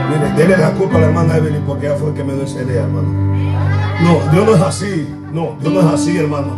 Mire, 0.10 0.34
déle 0.36 0.58
la 0.58 0.72
culpa 0.72 0.98
a 0.98 1.02
la 1.02 1.08
hermana 1.08 1.38
Evelyn 1.38 1.64
porque 1.64 1.88
ella 1.88 1.96
fue 1.96 2.14
que 2.14 2.24
me 2.24 2.34
dio 2.34 2.44
esa 2.44 2.62
idea, 2.62 2.84
hermano. 2.84 3.08
No, 4.02 4.32
Dios 4.32 4.46
no 4.46 4.56
es 4.56 4.62
así. 4.62 5.08
No, 5.32 5.56
Dios 5.60 5.74
no 5.74 5.80
es 5.80 5.86
así, 5.88 6.18
hermano. 6.18 6.56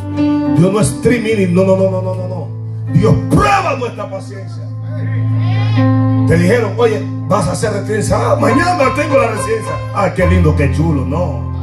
Dios 0.57 0.73
no 0.73 0.81
es 0.81 1.01
three 1.01 1.47
No, 1.47 1.63
no, 1.63 1.77
no, 1.77 1.91
no, 1.91 2.01
no, 2.01 2.15
no, 2.15 2.27
no. 2.27 2.47
Dios 2.93 3.15
prueba 3.29 3.75
nuestra 3.77 4.09
paciencia. 4.09 4.63
Te 6.27 6.37
dijeron, 6.37 6.73
oye, 6.77 7.05
vas 7.27 7.47
a 7.47 7.51
hacer 7.51 7.71
residencia. 7.73 8.17
Ah, 8.19 8.35
mañana 8.35 8.93
tengo 8.95 9.17
la 9.17 9.27
residencia. 9.27 9.73
Ah, 9.93 10.11
qué 10.15 10.25
lindo, 10.25 10.55
qué 10.55 10.71
chulo. 10.71 11.05
No. 11.05 11.53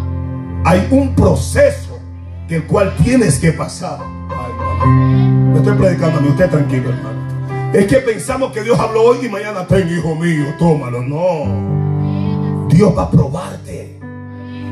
Hay 0.64 0.86
un 0.90 1.14
proceso 1.14 1.98
que 2.46 2.56
el 2.56 2.64
cual 2.64 2.94
tienes 3.02 3.40
que 3.40 3.52
pasar. 3.52 3.98
Ay, 4.30 4.88
Me 4.88 5.58
estoy 5.58 5.76
predicando 5.76 6.18
a 6.18 6.20
mí, 6.20 6.28
usted 6.28 6.48
tranquilo, 6.48 6.90
hermano. 6.90 7.72
Es 7.72 7.86
que 7.86 7.96
pensamos 7.96 8.52
que 8.52 8.62
Dios 8.62 8.78
habló 8.78 9.02
hoy 9.02 9.26
y 9.26 9.28
mañana 9.28 9.66
tengo 9.66 9.90
hijo 9.90 10.14
mío, 10.14 10.44
tómalo. 10.58 11.02
No. 11.02 12.68
Dios 12.68 12.96
va 12.96 13.02
a 13.02 13.10
probarte. 13.10 13.98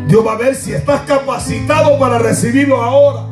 Dios 0.07 0.27
va 0.27 0.33
a 0.35 0.37
ver 0.37 0.55
si 0.55 0.73
estás 0.73 1.01
capacitado 1.01 1.99
para 1.99 2.19
recibirlo 2.19 2.81
ahora. 2.83 3.27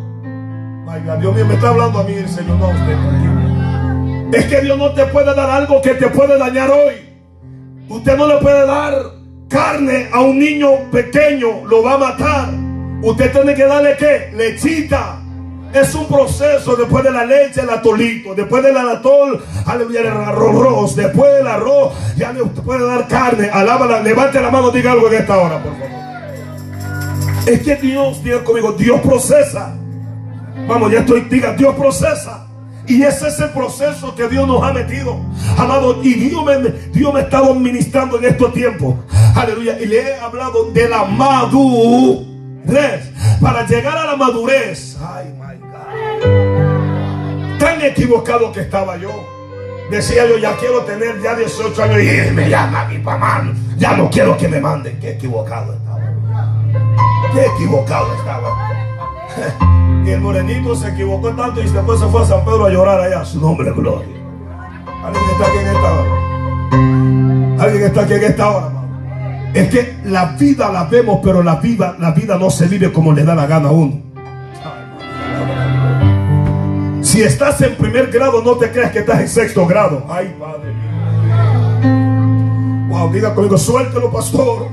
Ay, 0.88 1.02
Dios 1.20 1.34
mío, 1.34 1.44
me 1.46 1.54
está 1.54 1.68
hablando 1.68 2.00
a 2.00 2.02
mí 2.02 2.14
el 2.14 2.28
Señor, 2.28 2.56
no 2.56 2.68
usted, 2.68 2.86
tranquilo. 2.86 3.37
Es 4.32 4.44
que 4.44 4.60
Dios 4.60 4.76
no 4.76 4.92
te 4.92 5.06
puede 5.06 5.34
dar 5.34 5.50
algo 5.50 5.80
que 5.80 5.94
te 5.94 6.08
puede 6.08 6.38
dañar 6.38 6.70
hoy. 6.70 6.94
Usted 7.88 8.16
no 8.16 8.26
le 8.26 8.36
puede 8.38 8.66
dar 8.66 8.94
carne 9.48 10.08
a 10.12 10.20
un 10.20 10.38
niño 10.38 10.90
pequeño, 10.92 11.64
lo 11.66 11.82
va 11.82 11.94
a 11.94 11.98
matar. 11.98 12.48
Usted 13.02 13.32
tiene 13.32 13.54
que 13.54 13.64
darle 13.64 13.96
qué? 13.96 14.30
Lechita. 14.34 15.22
Es 15.72 15.94
un 15.94 16.06
proceso 16.06 16.76
después 16.76 17.04
de 17.04 17.10
la 17.10 17.24
leche, 17.24 17.60
el 17.60 17.70
atolito, 17.70 18.34
después 18.34 18.62
del 18.62 18.76
atol, 18.76 19.44
aleluya, 19.66 20.00
el 20.00 20.06
arroz, 20.08 20.96
después 20.96 21.34
del 21.34 21.46
arroz, 21.46 21.92
ya 22.16 22.32
le 22.32 22.42
puede 22.44 22.86
dar 22.86 23.06
carne, 23.06 23.50
alábala, 23.52 24.00
levante 24.00 24.40
la 24.40 24.50
mano, 24.50 24.70
diga 24.70 24.92
algo 24.92 25.08
en 25.08 25.14
esta 25.14 25.36
hora, 25.36 25.62
por 25.62 25.72
favor. 25.72 25.88
Es 27.46 27.60
que 27.60 27.76
Dios, 27.76 28.24
diga 28.24 28.42
conmigo, 28.44 28.72
Dios 28.72 28.98
procesa. 29.02 29.74
Vamos, 30.66 30.90
ya 30.90 31.00
estoy, 31.00 31.20
diga, 31.22 31.52
Dios 31.52 31.74
procesa. 31.74 32.47
Y 32.88 33.02
es 33.02 33.22
el 33.22 33.50
proceso 33.50 34.14
que 34.14 34.26
Dios 34.28 34.48
nos 34.48 34.62
ha 34.62 34.72
metido. 34.72 35.20
Amado, 35.58 36.02
y 36.02 36.14
Dios 36.14 36.42
me, 36.42 36.56
Dios 36.90 37.12
me 37.12 37.20
ha 37.20 37.22
estado 37.24 37.54
ministrando 37.54 38.18
en 38.18 38.24
estos 38.24 38.54
tiempos. 38.54 38.94
Aleluya. 39.36 39.78
Y 39.78 39.86
le 39.86 40.00
he 40.00 40.14
hablado 40.14 40.70
de 40.72 40.88
la 40.88 41.04
madurez. 41.04 43.10
Para 43.42 43.66
llegar 43.66 43.98
a 43.98 44.06
la 44.06 44.16
madurez. 44.16 44.96
Ay, 45.00 45.34
Tan 47.58 47.82
equivocado 47.82 48.52
que 48.52 48.60
estaba 48.60 48.96
yo. 48.96 49.10
Decía 49.90 50.26
yo, 50.26 50.38
ya 50.38 50.56
quiero 50.56 50.82
tener 50.84 51.20
ya 51.22 51.34
18 51.34 51.82
años 51.82 51.98
y 52.00 52.30
me 52.32 52.48
llama 52.48 52.86
mi 52.86 52.98
mamá. 52.98 53.52
Ya 53.76 53.96
no 53.96 54.08
quiero 54.08 54.36
que 54.36 54.48
me 54.48 54.60
manden. 54.60 54.98
Qué 54.98 55.10
equivocado 55.10 55.74
estaba. 55.74 56.00
Qué 57.34 57.44
equivocado 57.44 58.14
estaba. 58.14 59.68
El 60.10 60.20
morenito 60.20 60.74
se 60.74 60.88
equivocó 60.88 61.30
tanto 61.30 61.60
y 61.60 61.68
después 61.68 62.00
se 62.00 62.06
fue 62.06 62.22
a 62.22 62.24
San 62.24 62.44
Pedro 62.44 62.66
a 62.66 62.70
llorar 62.70 63.00
allá. 63.00 63.24
Su 63.24 63.40
nombre 63.40 63.70
gloria. 63.72 64.08
Alguien 65.04 65.24
está 65.30 65.46
aquí 65.46 65.58
en 65.58 65.66
esta 65.66 65.92
hora. 65.92 67.62
Alguien 67.62 67.84
está 67.84 68.00
aquí 68.02 68.12
en 68.14 68.24
esta 68.24 68.50
hora. 68.50 68.72
Es 69.54 69.68
que 69.68 69.96
la 70.04 70.26
vida 70.38 70.70
la 70.70 70.84
vemos, 70.84 71.20
pero 71.22 71.42
la 71.42 71.56
vida, 71.56 71.96
la 71.98 72.12
vida 72.12 72.36
no 72.38 72.50
se 72.50 72.66
vive 72.66 72.92
como 72.92 73.12
le 73.12 73.24
da 73.24 73.34
la 73.34 73.46
gana 73.46 73.68
a 73.68 73.72
uno. 73.72 74.02
Si 77.02 77.22
estás 77.22 77.60
en 77.62 77.76
primer 77.76 78.10
grado, 78.10 78.42
no 78.42 78.56
te 78.56 78.70
creas 78.70 78.92
que 78.92 79.00
estás 79.00 79.20
en 79.20 79.28
sexto 79.28 79.66
grado. 79.66 80.04
Ay, 80.08 80.34
padre 80.38 80.74
Wow, 82.88 83.12
diga 83.12 83.34
conmigo, 83.34 83.58
suéltelo, 83.58 84.10
pastor. 84.10 84.68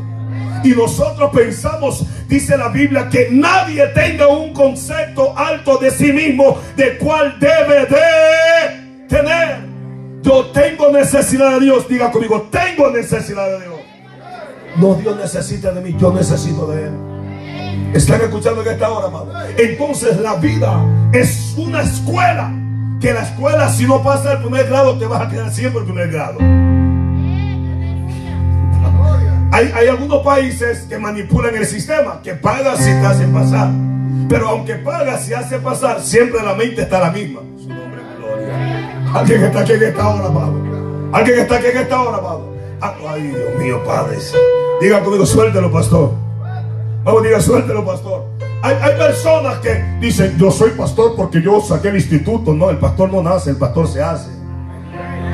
Y 0.63 0.69
nosotros 0.69 1.31
pensamos, 1.33 2.05
dice 2.27 2.57
la 2.57 2.69
Biblia, 2.69 3.09
que 3.09 3.29
nadie 3.31 3.85
tenga 3.87 4.27
un 4.27 4.53
concepto 4.53 5.37
alto 5.37 5.77
de 5.77 5.91
sí 5.91 6.11
mismo 6.11 6.59
de 6.75 6.97
cuál 6.97 7.39
debe 7.39 7.85
de 7.85 9.07
tener. 9.07 9.75
Yo 10.21 10.47
tengo 10.47 10.91
necesidad 10.91 11.51
de 11.51 11.65
Dios. 11.65 11.87
Diga 11.87 12.11
conmigo, 12.11 12.47
tengo 12.49 12.89
necesidad 12.89 13.47
de 13.47 13.65
Dios. 13.65 13.75
No, 14.77 14.95
Dios 14.95 15.15
necesita 15.17 15.71
de 15.71 15.81
mí, 15.81 15.95
yo 15.97 16.11
necesito 16.11 16.67
de 16.67 16.83
Él. 16.83 16.91
¿Están 17.93 18.19
escuchando 18.21 18.61
en 18.61 18.67
esta 18.67 18.89
hora, 18.89 19.07
amado? 19.07 19.31
Entonces 19.57 20.19
la 20.19 20.35
vida 20.35 20.83
es 21.13 21.53
una 21.57 21.81
escuela. 21.81 22.51
Que 22.99 23.13
la 23.13 23.21
escuela, 23.21 23.69
si 23.69 23.85
no 23.85 24.01
pasa 24.01 24.33
el 24.33 24.39
primer 24.39 24.67
grado, 24.67 24.97
te 24.97 25.05
vas 25.05 25.21
a 25.21 25.29
quedar 25.29 25.51
siempre 25.51 25.81
el 25.81 25.85
primer 25.85 26.11
grado. 26.11 26.39
Hay, 29.55 29.87
algunos 29.87 30.21
países 30.21 30.79
que 30.89 30.97
manipulan 30.97 31.55
el 31.55 31.65
sistema, 31.65 32.19
que 32.21 32.33
pagas 32.33 32.77
si 32.79 32.91
te 32.91 33.05
hacen 33.05 33.31
pasar. 33.31 33.69
Pero 34.27 34.49
aunque 34.49 34.75
pagas 34.75 35.29
y 35.29 35.33
hace 35.33 35.59
pasar, 35.59 36.01
siempre 36.01 36.43
la 36.43 36.55
mente 36.55 36.81
está 36.81 36.99
la 36.99 37.09
misma. 37.09 37.39
Su 37.57 37.69
nombre 37.69 38.01
es 38.01 38.17
gloria. 38.17 39.13
Alguien 39.13 39.43
está 39.45 39.61
aquí 39.61 39.71
en 39.71 39.83
esta 39.83 40.09
hora, 40.09 40.25
amado. 40.25 41.09
Alguien 41.13 41.39
está 41.39 41.55
aquí 41.55 41.67
en 41.67 41.77
esta 41.77 42.01
hora, 42.01 42.17
amado. 42.17 42.53
Ay, 42.81 43.21
Dios 43.27 43.55
mío, 43.57 43.81
Padre. 43.85 44.17
Diga 44.81 45.01
conmigo, 45.01 45.25
suéltelo, 45.25 45.71
pastor. 45.71 46.11
Vamos, 47.05 47.23
diga, 47.23 47.39
suéltelo, 47.39 47.85
pastor. 47.85 48.25
Hay, 48.61 48.75
hay, 48.81 48.97
personas 48.97 49.59
que 49.59 49.81
dicen, 50.01 50.37
yo 50.37 50.51
soy 50.51 50.71
pastor 50.71 51.15
porque 51.15 51.41
yo 51.41 51.61
saqué 51.61 51.87
el 51.87 51.95
instituto. 51.95 52.53
No, 52.53 52.69
el 52.69 52.77
pastor 52.77 53.09
no 53.09 53.23
nace, 53.23 53.51
el 53.51 53.57
pastor 53.57 53.87
se 53.87 54.03
hace. 54.03 54.34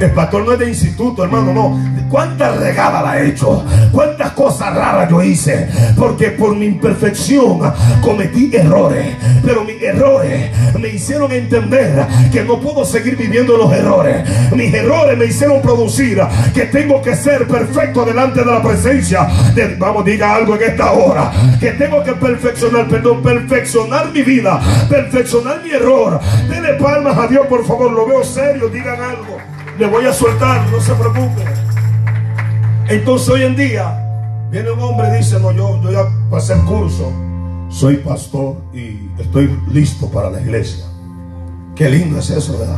El 0.02 0.12
pastor 0.14 0.44
no 0.44 0.54
es 0.54 0.60
de 0.60 0.68
instituto, 0.68 1.24
hermano, 1.24 1.54
no. 1.54 1.92
¿Cuántas 2.10 2.58
regadas 2.58 3.04
la 3.04 3.22
he 3.22 3.30
hecho? 3.30 3.64
¿Cuántas 3.92 4.32
cosas 4.32 4.76
raras 4.76 5.08
yo 5.10 5.22
hice? 5.22 5.70
Porque 5.96 6.32
por 6.32 6.56
mi 6.56 6.66
imperfección 6.66 7.62
cometí 8.02 8.50
errores. 8.52 9.16
Pero 9.46 9.64
mis 9.64 9.80
errores 9.82 10.50
me 10.80 10.90
hicieron 10.90 11.32
entender 11.32 12.06
que 12.34 12.44
no 12.44 12.60
puedo 12.60 12.84
seguir 12.84 13.16
viviendo 13.16 13.56
los 13.56 13.72
errores. 13.72 14.28
Mis 14.56 14.74
errores 14.74 15.18
me 15.18 15.26
hicieron 15.26 15.62
producir 15.62 16.20
que 16.54 16.64
tengo 16.64 17.00
que 17.02 17.16
ser 17.16 17.48
perfecto 17.48 18.04
delante 18.04 18.40
de 18.40 18.48
la 18.48 18.62
presencia. 18.62 19.30
Vamos, 19.78 20.04
diga 20.04 20.34
algo 20.34 20.56
en 20.56 20.64
esta 20.64 20.92
hora. 20.94 21.32
Que 21.60 21.72
tengo 21.74 22.04
que 22.04 22.14
perfeccionar, 22.14 22.88
perdón, 22.88 23.22
perfeccionar 23.22 24.12
mi 24.12 24.24
vida. 24.24 24.60
Perfeccionar 24.90 25.64
mi 25.64 25.70
error. 25.70 26.20
Denle 26.50 26.74
palmas 26.74 27.16
a 27.18 27.28
Dios, 27.28 27.46
por 27.46 27.64
favor. 27.66 27.92
Lo 27.92 28.08
veo 28.08 28.24
serio. 28.24 28.68
Digan 28.68 29.00
algo. 29.00 29.31
Le 29.82 29.88
voy 29.88 30.06
a 30.06 30.14
soltar, 30.14 30.70
no 30.70 30.80
se 30.80 30.94
preocupe. 30.94 31.44
Entonces 32.88 33.30
hoy 33.30 33.42
en 33.42 33.56
día 33.56 34.48
viene 34.52 34.70
un 34.70 34.80
hombre 34.80 35.08
y 35.12 35.18
dice, 35.18 35.40
no, 35.40 35.52
yo, 35.52 35.82
yo 35.82 35.92
ya 35.92 36.04
pasé 36.30 36.54
el 36.54 36.62
curso, 36.66 37.12
soy 37.68 37.98
pastor 37.98 38.58
y 38.76 39.10
estoy 39.20 39.60
listo 39.72 40.08
para 40.12 40.30
la 40.30 40.40
iglesia. 40.40 40.86
Qué 41.74 41.90
lindo 41.90 42.20
es 42.20 42.30
eso, 42.30 42.60
¿verdad? 42.60 42.78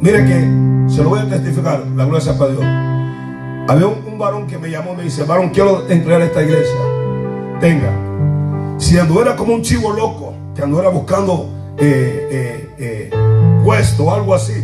Mire 0.00 0.26
que 0.26 0.92
se 0.92 1.00
lo 1.00 1.10
voy 1.10 1.20
a 1.20 1.28
testificar, 1.28 1.86
la 1.94 2.06
gloria 2.06 2.36
para 2.36 2.50
Dios. 2.50 2.64
Había 3.68 3.86
un, 3.86 4.18
varón 4.18 4.48
que 4.48 4.58
me 4.58 4.68
llamó 4.68 4.94
y 4.94 4.96
me 4.96 5.02
dice, 5.04 5.22
varón, 5.22 5.50
quiero 5.50 5.88
entrar 5.88 6.22
a 6.22 6.24
esta 6.24 6.42
iglesia. 6.42 6.80
Tenga. 7.60 7.92
Si 8.78 8.98
anduviera 8.98 9.36
como 9.36 9.54
un 9.54 9.62
chivo 9.62 9.92
loco, 9.92 10.34
que 10.56 10.62
anduviera 10.62 10.90
buscando 10.90 11.48
eh, 11.78 12.28
eh, 12.32 12.70
eh, 12.78 13.10
puesto 13.62 14.06
o 14.06 14.12
algo 14.12 14.34
así, 14.34 14.54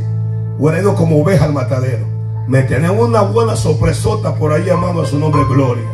hubiera 0.58 0.80
ido 0.80 0.94
como 0.94 1.20
oveja 1.20 1.44
al 1.44 1.52
matadero. 1.52 2.06
Me 2.46 2.62
tenía 2.62 2.92
una 2.92 3.22
buena 3.22 3.56
sorpresota 3.56 4.34
por 4.34 4.52
ahí 4.52 4.64
llamando 4.64 5.02
a 5.02 5.06
su 5.06 5.18
nombre 5.18 5.42
Gloria. 5.48 5.84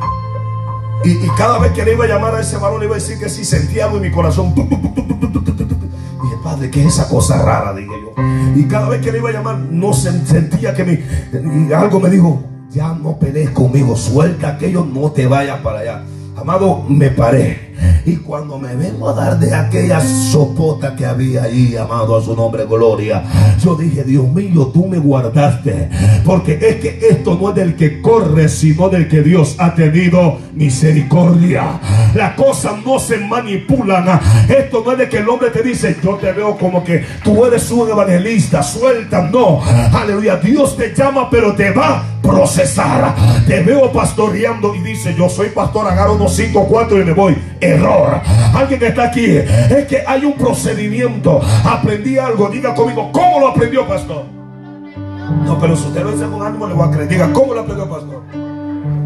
Y, 1.05 1.17
cada 1.37 1.59
vez 1.59 1.73
que 1.73 1.85
le 1.85 1.95
iba 1.95 2.05
a 2.05 2.09
llamar 2.09 2.35
a 2.35 2.41
ese 2.41 2.59
varón, 2.59 2.81
le 2.81 2.87
iba 2.87 2.95
a 2.95 2.99
decir 2.99 3.19
que 3.19 3.29
sí 3.29 3.45
sentía 3.45 3.87
algo 3.87 3.97
en 3.97 4.03
mi 4.05 4.11
corazón. 4.11 4.55
Y 4.57 6.33
el 6.33 6.41
padre, 6.45 6.71
¿qué 6.71 6.83
es 6.83 6.95
esa 6.95 7.09
cosa 7.09 7.43
rara? 7.43 7.75
Dije 7.75 7.91
yo. 7.91 8.13
Y 8.55 8.65
cada 8.65 8.89
vez 8.89 9.01
que 9.01 9.11
le 9.11 9.19
iba 9.19 9.31
a 9.31 9.33
llamar, 9.33 9.59
no 9.59 9.93
sentía 9.93 10.75
que 10.75 10.85
mi, 10.85 11.73
algo 11.73 11.99
me 11.99 12.09
dijo, 12.09 12.45
ya 12.71 12.95
no 12.95 13.19
pelees 13.19 13.51
conmigo, 13.51 13.97
suelta 13.97 14.51
aquello, 14.51 14.85
no 14.85 15.11
te 15.11 15.27
vayas 15.27 15.59
para 15.61 15.81
allá. 15.81 16.03
Amado, 16.37 16.85
me 16.89 17.11
paré 17.11 17.72
Y 18.05 18.17
cuando 18.17 18.59
me 18.59 18.75
vengo 18.75 19.09
a 19.09 19.15
dar 19.15 19.39
de 19.39 19.55
aquella 19.55 20.01
sopota 20.01 20.97
que 20.97 21.07
había 21.07 21.45
ahí, 21.45 21.77
amado 21.77 22.17
a 22.17 22.23
su 22.23 22.35
nombre, 22.35 22.65
gloria, 22.67 23.23
yo 23.63 23.75
dije, 23.77 24.05
Dios 24.05 24.29
mío, 24.29 24.71
tú 24.75 24.87
me 24.87 24.99
guardaste. 24.99 25.89
Porque 26.25 26.59
es 26.61 26.77
que 26.77 26.99
esto 27.11 27.39
no 27.41 27.51
es 27.51 27.55
del 27.55 27.77
que 27.77 28.01
corre, 28.01 28.49
sino 28.49 28.89
del 28.89 29.09
que 29.09 29.23
Dios 29.23 29.57
ha 29.59 29.75
tenido 29.75 30.39
misericordia. 30.55 31.81
Las 32.15 32.35
cosas 32.35 32.75
no 32.85 32.99
se 32.99 33.19
manipulan. 33.19 34.21
Esto 34.49 34.83
no 34.85 34.93
es 34.93 34.99
de 34.99 35.09
que 35.09 35.19
el 35.19 35.29
hombre 35.29 35.51
te 35.51 35.63
dice, 35.63 35.97
yo 36.03 36.17
te 36.17 36.33
veo 36.33 36.57
como 36.57 36.83
que 36.83 37.05
tú 37.23 37.45
eres 37.45 37.71
un 37.71 37.89
evangelista, 37.89 38.63
suelta. 38.63 39.29
No, 39.33 39.61
aleluya. 39.63 40.37
Dios 40.37 40.77
te 40.77 40.95
llama, 40.95 41.31
pero 41.31 41.55
te 41.55 41.71
va 41.71 42.13
procesar. 42.23 43.15
Te 43.47 43.63
veo 43.63 43.93
pastoreando 43.93 44.75
y 44.75 44.81
dice, 44.81 45.15
yo 45.15 45.29
soy 45.29 45.49
pastor, 45.49 45.89
agarro 45.89 46.15
unos 46.15 46.35
5, 46.35 46.67
4 46.69 47.01
y 47.01 47.05
me 47.05 47.13
voy. 47.13 47.37
Error. 47.75 48.21
Alguien 48.55 48.81
que 48.81 48.89
está 48.89 49.05
aquí, 49.05 49.27
es 49.27 49.87
que 49.87 50.03
hay 50.07 50.25
un 50.25 50.35
procedimiento. 50.35 51.41
Aprendí 51.65 52.19
algo, 52.19 52.49
diga 52.49 52.75
conmigo, 52.75 53.11
¿cómo 53.13 53.41
lo 53.41 53.49
aprendió, 53.49 53.87
pastor? 53.87 54.25
No, 55.45 55.59
pero 55.59 55.77
si 55.77 55.87
usted 55.87 56.03
lo 56.03 56.13
dice 56.13 56.27
con 56.27 56.43
ánimo, 56.43 56.67
le 56.67 56.75
voy 56.75 56.89
a 56.89 56.91
creer. 56.91 57.09
Diga, 57.09 57.33
¿cómo 57.33 57.55
lo 57.55 57.61
aprendió, 57.61 57.89
pastor? 57.89 58.23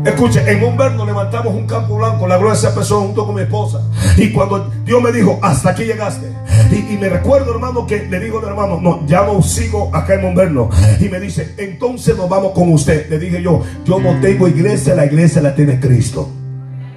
Escuche, 0.06 0.40
en 0.48 0.62
un 0.62 0.76
levantamos 1.04 1.52
un 1.52 1.66
campo 1.66 1.96
blanco, 1.96 2.28
la 2.28 2.38
gloria 2.38 2.54
se 2.54 2.68
empezó 2.68 3.00
junto 3.00 3.26
con 3.26 3.34
mi 3.34 3.42
esposa. 3.42 3.80
Y 4.16 4.30
cuando 4.32 4.70
Dios 4.84 5.02
me 5.02 5.10
dijo, 5.10 5.38
hasta 5.42 5.70
aquí 5.70 5.84
llegaste. 5.84 6.32
Y, 6.70 6.96
me 6.96 7.08
recuerdo, 7.08 7.52
hermano, 7.52 7.86
que 7.86 8.06
le 8.06 8.20
digo 8.20 8.40
hermano, 8.46 8.80
no, 8.80 9.04
ya 9.06 9.26
no 9.26 9.42
sigo 9.42 9.90
acá 9.92 10.14
en 10.14 10.22
Monverno. 10.22 10.70
Y 11.00 11.08
me 11.08 11.18
dice, 11.18 11.54
entonces 11.58 12.16
nos 12.16 12.28
vamos 12.28 12.52
con 12.52 12.72
usted. 12.72 13.10
Le 13.10 13.18
dije 13.18 13.42
yo, 13.42 13.62
yo 13.84 13.98
no 13.98 14.20
tengo 14.20 14.46
iglesia, 14.46 14.94
la 14.94 15.06
iglesia 15.06 15.42
la 15.42 15.54
tiene 15.54 15.80
Cristo. 15.80 16.28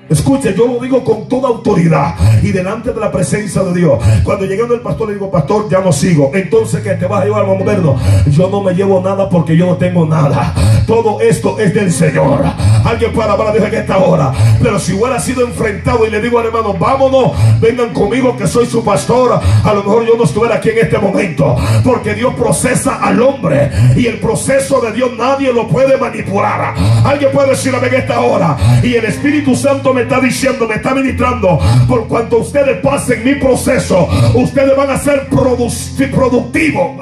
Escuche, 0.10 0.56
yo 0.56 0.66
lo 0.66 0.80
digo 0.80 1.04
con 1.04 1.28
toda 1.28 1.50
autoridad 1.50 2.16
y 2.42 2.52
delante 2.52 2.92
de 2.92 3.00
la 3.00 3.12
presencia 3.12 3.62
de 3.62 3.74
Dios. 3.74 4.00
Cuando 4.24 4.46
llegando 4.46 4.74
el 4.74 4.82
pastor 4.82 5.10
le 5.10 5.14
digo, 5.14 5.30
pastor, 5.30 5.70
ya 5.70 5.82
no 5.82 5.92
sigo. 5.92 6.32
Entonces, 6.34 6.82
que 6.82 6.92
te 6.92 7.06
vas 7.06 7.22
a 7.22 7.26
llevar 7.26 7.46
al 7.46 7.58
moderno? 7.58 7.96
Yo 8.28 8.50
no 8.50 8.62
me 8.62 8.74
llevo 8.74 9.02
nada 9.02 9.30
porque 9.30 9.56
yo 9.56 9.68
no 9.68 9.78
tengo 9.78 10.06
nada. 10.06 10.54
Todo 10.88 11.22
esto 11.22 11.60
es 11.60 11.74
del 11.76 11.92
Señor. 11.92 12.44
Alguien 12.84 13.14
puede 13.14 13.30
hablar 13.30 13.54
de 13.54 13.60
en 13.60 13.76
esta 13.76 13.98
hora. 14.00 14.32
Pero 14.62 14.80
si 14.80 14.94
hubiera 14.94 15.20
sido 15.20 15.46
enfrentado 15.46 16.06
y 16.08 16.10
le 16.10 16.22
digo 16.22 16.40
al 16.40 16.48
hermano, 16.48 16.74
vámonos, 16.74 17.34
vengan 17.60 17.94
conmigo 17.94 18.36
que 18.36 18.48
soy 18.48 18.66
su 18.66 18.84
pastor. 18.84 19.40
A 19.64 19.74
lo 19.74 19.84
mejor 19.84 20.08
yo 20.08 20.16
no 20.18 20.24
estuviera 20.24 20.56
aquí 20.56 20.70
en 20.70 20.80
este 20.80 20.98
momento. 20.98 21.56
Porque 21.84 22.16
Dios 22.16 22.34
procesa 22.34 22.96
al 22.96 23.22
hombre. 23.22 23.70
Y 23.96 24.08
el 24.08 24.20
proceso 24.20 24.82
de 24.82 24.92
Dios 24.94 25.12
nadie 25.16 25.54
lo 25.54 25.68
puede 25.68 25.98
manipular. 25.98 26.74
Alguien 27.06 27.32
puede 27.32 27.52
decir 27.52 27.76
en 27.76 27.94
esta 27.94 28.22
hora. 28.22 28.58
Y 28.82 28.96
el 28.96 29.06
Espíritu 29.06 29.56
Santo 29.56 29.94
me 29.94 29.99
está 30.02 30.20
diciendo, 30.20 30.68
me 30.68 30.76
está 30.76 30.94
ministrando, 30.94 31.60
por 31.88 32.08
cuanto 32.08 32.40
ustedes 32.40 32.78
pasen 32.82 33.24
mi 33.24 33.36
proceso, 33.36 34.08
ustedes 34.34 34.76
van 34.76 34.90
a 34.90 34.98
ser 34.98 35.28
productivos. 35.28 37.00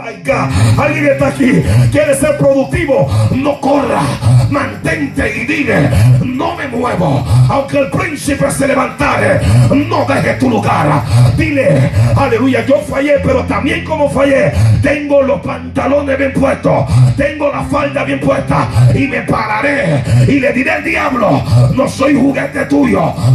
Alguien 0.77 1.05
está 1.05 1.27
aquí, 1.27 1.63
quiere 1.91 2.15
ser 2.15 2.37
productivo, 2.37 3.07
no 3.31 3.59
corra, 3.59 4.01
mantente 4.49 5.37
y 5.37 5.45
dile, 5.45 5.89
no 6.23 6.55
me 6.55 6.67
muevo, 6.67 7.25
aunque 7.49 7.79
el 7.79 7.89
príncipe 7.89 8.49
se 8.51 8.67
levantare, 8.67 9.39
no 9.69 10.05
deje 10.05 10.33
tu 10.35 10.49
lugar. 10.49 11.03
Dile, 11.35 11.91
aleluya, 12.15 12.65
yo 12.65 12.79
fallé, 12.81 13.15
pero 13.23 13.43
también 13.43 13.83
como 13.83 14.09
fallé, 14.09 14.51
tengo 14.81 15.21
los 15.21 15.41
pantalones 15.41 16.17
bien 16.17 16.33
puestos, 16.33 16.85
tengo 17.15 17.51
la 17.51 17.63
falda 17.63 18.03
bien 18.03 18.19
puesta 18.19 18.67
y 18.93 19.07
me 19.07 19.21
pararé 19.21 20.03
y 20.27 20.39
le 20.39 20.51
diré 20.53 20.71
al 20.71 20.83
diablo, 20.83 21.43
no 21.73 21.87
soy 21.87 22.15
juguete 22.15 22.65
tuyo 22.65 22.86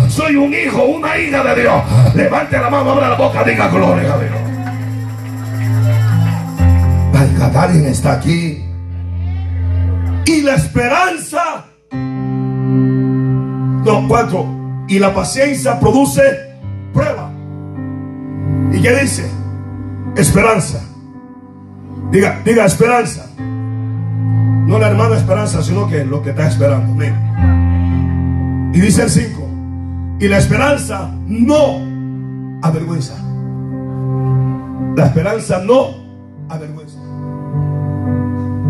soy 0.09 0.37
un 0.37 0.53
hijo, 0.53 0.83
una 0.85 1.19
hija 1.19 1.43
de 1.43 1.63
Dios. 1.63 1.83
Levante 2.15 2.59
la 2.59 2.71
mano, 2.71 2.93
abra 2.93 3.11
la 3.11 3.17
boca, 3.17 3.45
diga 3.45 3.69
gloria 3.69 4.15
a 4.15 4.19
Dios. 4.19 4.53
alguien 7.61 7.87
está 7.87 8.13
aquí. 8.13 8.65
Y 10.25 10.43
la 10.43 10.55
esperanza. 10.55 11.67
No, 13.85 14.09
cuatro. 14.09 14.47
Y 14.89 14.99
la 14.99 15.15
paciencia 15.15 15.79
produce 15.79 16.23
prueba. 16.93 17.31
¿Y 18.73 18.81
qué 18.81 18.97
dice? 19.01 19.31
Esperanza. 20.17 20.83
Diga, 22.11 22.41
diga 22.45 22.65
esperanza. 22.65 23.27
No 23.39 24.79
la 24.79 24.89
hermana 24.89 25.17
esperanza, 25.17 25.63
sino 25.63 25.89
que 25.89 26.05
lo 26.05 26.23
que 26.23 26.31
está 26.31 26.49
esperando. 26.49 27.05
Y 28.73 28.81
dice 28.81 29.03
el 29.03 29.11
5. 29.11 29.42
Y 30.23 30.29
la 30.29 30.39
esperanza 30.39 31.11
no 31.27 31.81
avergüenza. 32.63 33.15
La 34.95 35.07
esperanza 35.07 35.59
no 35.59 35.97
avergüenza. 36.49 37.01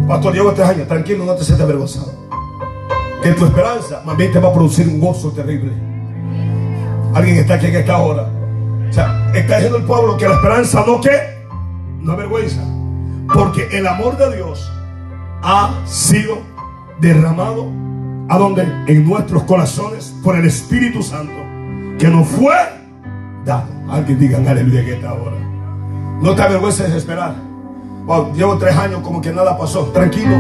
Pastor, 0.09 0.33
llevo 0.33 0.53
tres 0.53 0.67
años, 0.67 0.89
tranquilo, 0.89 1.27
no 1.27 1.35
te 1.35 1.45
sientas 1.45 1.67
avergonzado. 1.67 2.11
Que 3.23 3.33
tu 3.33 3.45
esperanza 3.45 4.01
más 4.07 4.17
bien 4.17 4.33
te 4.33 4.41
va 4.41 4.49
a 4.49 4.53
producir 4.55 4.89
un 4.89 4.99
gozo 4.99 5.31
terrible. 5.33 5.73
Alguien 7.13 7.37
está 7.37 7.57
aquí 7.57 7.67
en 7.67 7.77
esta 7.77 7.99
hora. 7.99 8.31
O 8.89 8.93
sea, 8.95 9.31
está 9.35 9.57
diciendo 9.57 9.77
el 9.77 9.85
pueblo 9.85 10.17
que 10.17 10.27
la 10.27 10.37
esperanza 10.37 10.83
no 10.87 11.03
que 11.03 11.19
no 12.01 12.13
avergüenza. 12.13 12.63
Porque 13.31 13.69
el 13.73 13.87
amor 13.87 14.17
de 14.17 14.37
Dios 14.37 14.73
ha 15.43 15.83
sido 15.85 16.39
derramado 16.99 17.82
a 18.29 18.39
donde 18.39 18.63
en 18.87 19.09
nuestros 19.09 19.43
corazones 19.45 20.15
por 20.23 20.37
el 20.37 20.47
Espíritu 20.47 21.03
Santo 21.03 21.33
que 21.99 22.09
nos 22.09 22.27
fue 22.29 22.55
dado. 23.45 23.67
Alguien 23.89 24.19
diga 24.19 24.39
aleluya 24.39 24.85
que 24.85 24.95
esta 24.95 25.13
hora. 25.13 25.37
No 26.21 26.35
te 26.35 26.43
avergüences 26.43 26.91
de 26.91 26.99
esperar. 26.99 27.35
llevo 28.35 28.57
tres 28.59 28.77
años 28.77 29.01
como 29.03 29.21
que 29.21 29.33
nada 29.33 29.57
pasó. 29.57 29.87
Tranquilo. 29.87 30.37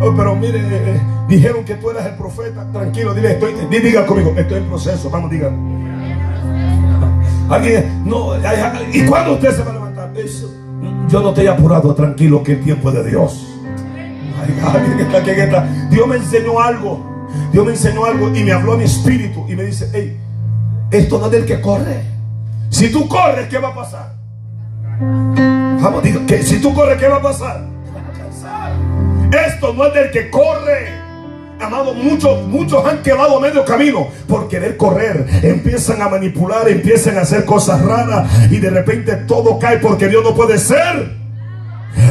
Oh, 0.00 0.12
pero 0.14 0.36
mire, 0.36 0.58
eh, 0.58 0.68
eh, 0.70 1.00
dijeron 1.28 1.64
que 1.64 1.74
tú 1.76 1.90
eras 1.90 2.06
el 2.06 2.14
profeta. 2.16 2.70
Tranquilo, 2.70 3.14
dile, 3.14 3.32
estoy, 3.32 3.54
diga 3.70 4.04
conmigo, 4.04 4.34
estoy 4.36 4.58
en 4.58 4.64
proceso. 4.66 5.10
Vamos, 5.10 5.30
diga. 5.30 5.52
Alguien, 7.48 8.02
no, 8.04 8.32
¿y 8.92 9.06
cuándo 9.06 9.34
usted 9.34 9.52
se 9.52 9.62
va 9.62 9.70
a 9.70 9.74
levantar? 9.74 10.12
yo 11.08 11.20
no 11.20 11.32
te 11.32 11.44
he 11.44 11.48
apurado, 11.48 11.94
tranquilo, 11.94 12.42
que 12.42 12.52
el 12.52 12.60
tiempo 12.62 12.90
de 12.90 13.08
Dios. 13.08 13.46
Dios 15.90 16.08
me 16.08 16.16
enseñó 16.16 16.60
algo. 16.60 17.15
Dios 17.52 17.64
me 17.64 17.72
enseñó 17.72 18.04
algo 18.04 18.34
y 18.34 18.44
me 18.44 18.52
habló 18.52 18.74
a 18.74 18.76
mi 18.76 18.84
espíritu 18.84 19.46
y 19.48 19.56
me 19.56 19.64
dice, 19.64 19.90
hey, 19.92 20.16
esto 20.90 21.18
no 21.18 21.26
es 21.26 21.32
del 21.32 21.46
que 21.46 21.60
corre. 21.60 22.02
Si 22.70 22.90
tú 22.90 23.08
corres, 23.08 23.48
¿qué 23.48 23.58
va 23.58 23.68
a 23.68 23.74
pasar? 23.74 24.14
Vamos, 25.00 26.02
digo, 26.02 26.20
que 26.26 26.42
si 26.42 26.60
tú 26.60 26.74
corres, 26.74 26.98
¿qué 26.98 27.08
va 27.08 27.16
a 27.16 27.22
pasar? 27.22 27.66
Esto 29.46 29.72
no 29.72 29.86
es 29.86 29.94
del 29.94 30.10
que 30.10 30.30
corre. 30.30 31.06
Amado, 31.60 31.94
muchos, 31.94 32.46
muchos 32.46 32.84
han 32.84 33.02
quedado 33.02 33.38
a 33.38 33.40
medio 33.40 33.64
camino 33.64 34.08
por 34.28 34.48
querer 34.48 34.76
correr. 34.76 35.26
Empiezan 35.42 36.02
a 36.02 36.08
manipular, 36.08 36.68
empiezan 36.68 37.16
a 37.18 37.22
hacer 37.22 37.44
cosas 37.44 37.82
raras 37.82 38.30
y 38.50 38.58
de 38.58 38.70
repente 38.70 39.16
todo 39.26 39.58
cae 39.58 39.78
porque 39.78 40.08
Dios 40.08 40.22
no 40.22 40.34
puede 40.34 40.58
ser. 40.58 41.25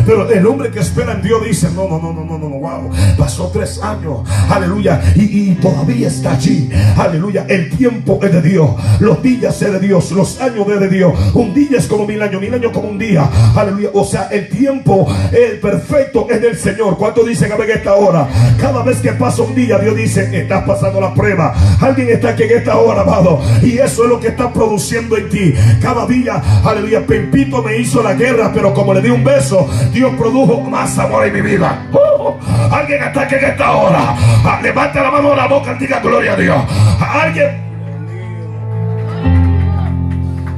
Pero 0.06 0.30
el 0.30 0.46
hombre 0.46 0.72
que 0.72 0.80
espera 0.80 1.14
en 1.14 1.22
Dios 1.22 1.44
dice, 1.46 1.70
no, 1.76 1.88
no, 1.88 2.00
no, 2.00 2.14
no, 2.14 2.26
no, 2.26 2.38
no, 2.38 2.50
wow. 2.50 2.92
Pasó 3.18 3.50
tres 3.52 3.82
años, 3.82 4.20
aleluya, 4.50 5.02
y, 5.16 5.56
todavía 5.56 6.08
está 6.08 6.34
allí, 6.34 6.70
aleluya. 6.98 7.46
El 7.48 7.70
tiempo 7.76 8.20
es 8.22 8.32
de 8.32 8.42
Dios, 8.42 8.70
los 9.00 9.22
días 9.22 9.62
es 9.62 9.72
de 9.72 9.80
Dios, 9.80 10.12
los 10.12 10.40
años 10.42 10.68
es 10.68 10.80
de 10.80 10.90
Dios. 10.90 11.14
Un 11.34 11.54
día 11.54 11.78
es 11.78 11.88
como 11.88 12.06
mil 12.06 12.22
años, 12.22 12.42
mil 12.42 12.54
años 12.54 12.72
como 12.72 12.90
un 12.90 12.98
día, 12.98 13.30
aleluya. 13.56 13.90
O 13.94 14.04
sea, 14.04 14.28
el 14.32 14.50
tiempo, 14.50 15.08
el 15.32 15.60
perfecto 15.60 16.28
es 16.30 16.42
del 16.42 16.58
Señor. 16.58 16.98
¿Cuánto 16.98 17.24
dicen 17.24 17.52
a 17.52 17.56
ver 17.56 17.72
esta 17.72 17.96
hora? 17.96 18.28
Cada 18.60 18.84
vez 18.84 18.98
que 18.98 19.12
pasa 19.14 19.42
un 19.44 19.56
día, 19.56 19.78
Dios 19.80 19.96
dice, 19.96 20.30
estás 20.34 20.64
pasando 20.66 21.00
la 21.02 21.14
prueba. 21.14 21.54
Alguien 21.80 22.10
está 22.10 22.30
aquí 22.30 22.44
en 22.44 22.58
esta 22.58 22.78
hora, 22.78 23.02
amado. 23.02 23.42
Y 23.62 23.78
eso 23.78 24.04
es 24.04 24.10
lo 24.10 24.20
que 24.20 24.30
está 24.30 24.52
produciendo 24.52 25.18
en 25.18 25.30
ti. 25.30 25.54
Cada 25.82 26.06
día, 26.06 26.42
aleluya, 26.64 27.06
Pepito 27.06 27.62
me 27.62 27.78
hizo 27.78 28.02
la 28.02 28.14
guerra, 28.14 28.52
pero 28.54 28.74
como 28.74 28.94
le 28.94 29.02
di 29.02 29.10
un 29.10 29.24
beso, 29.24 29.68
Dios 29.92 30.14
produjo 30.18 30.62
más 30.62 30.98
amor 30.98 31.26
en 31.26 31.34
mi 31.34 31.42
vida. 31.42 31.88
Uh, 31.92 32.34
alguien 32.74 33.04
está 33.04 33.22
aquí 33.22 33.36
en 33.36 33.46
esta 33.46 33.72
hora. 33.72 34.16
Ah, 34.44 34.60
levanta 34.62 35.04
la 35.04 35.12
mano 35.12 35.34
a 35.34 35.36
la 35.36 35.48
boca 35.48 35.74
y 35.74 35.80
diga 35.80 36.00
gloria 36.00 36.34
a 36.34 36.36
Dios. 36.36 36.58
Alguien. 37.00 37.66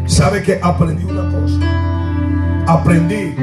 ¿Sabe 0.05 0.41
que 0.41 0.59
aprendí 0.61 1.03
una 1.03 1.29
cosa? 1.31 1.59
Aprendí 2.67 3.35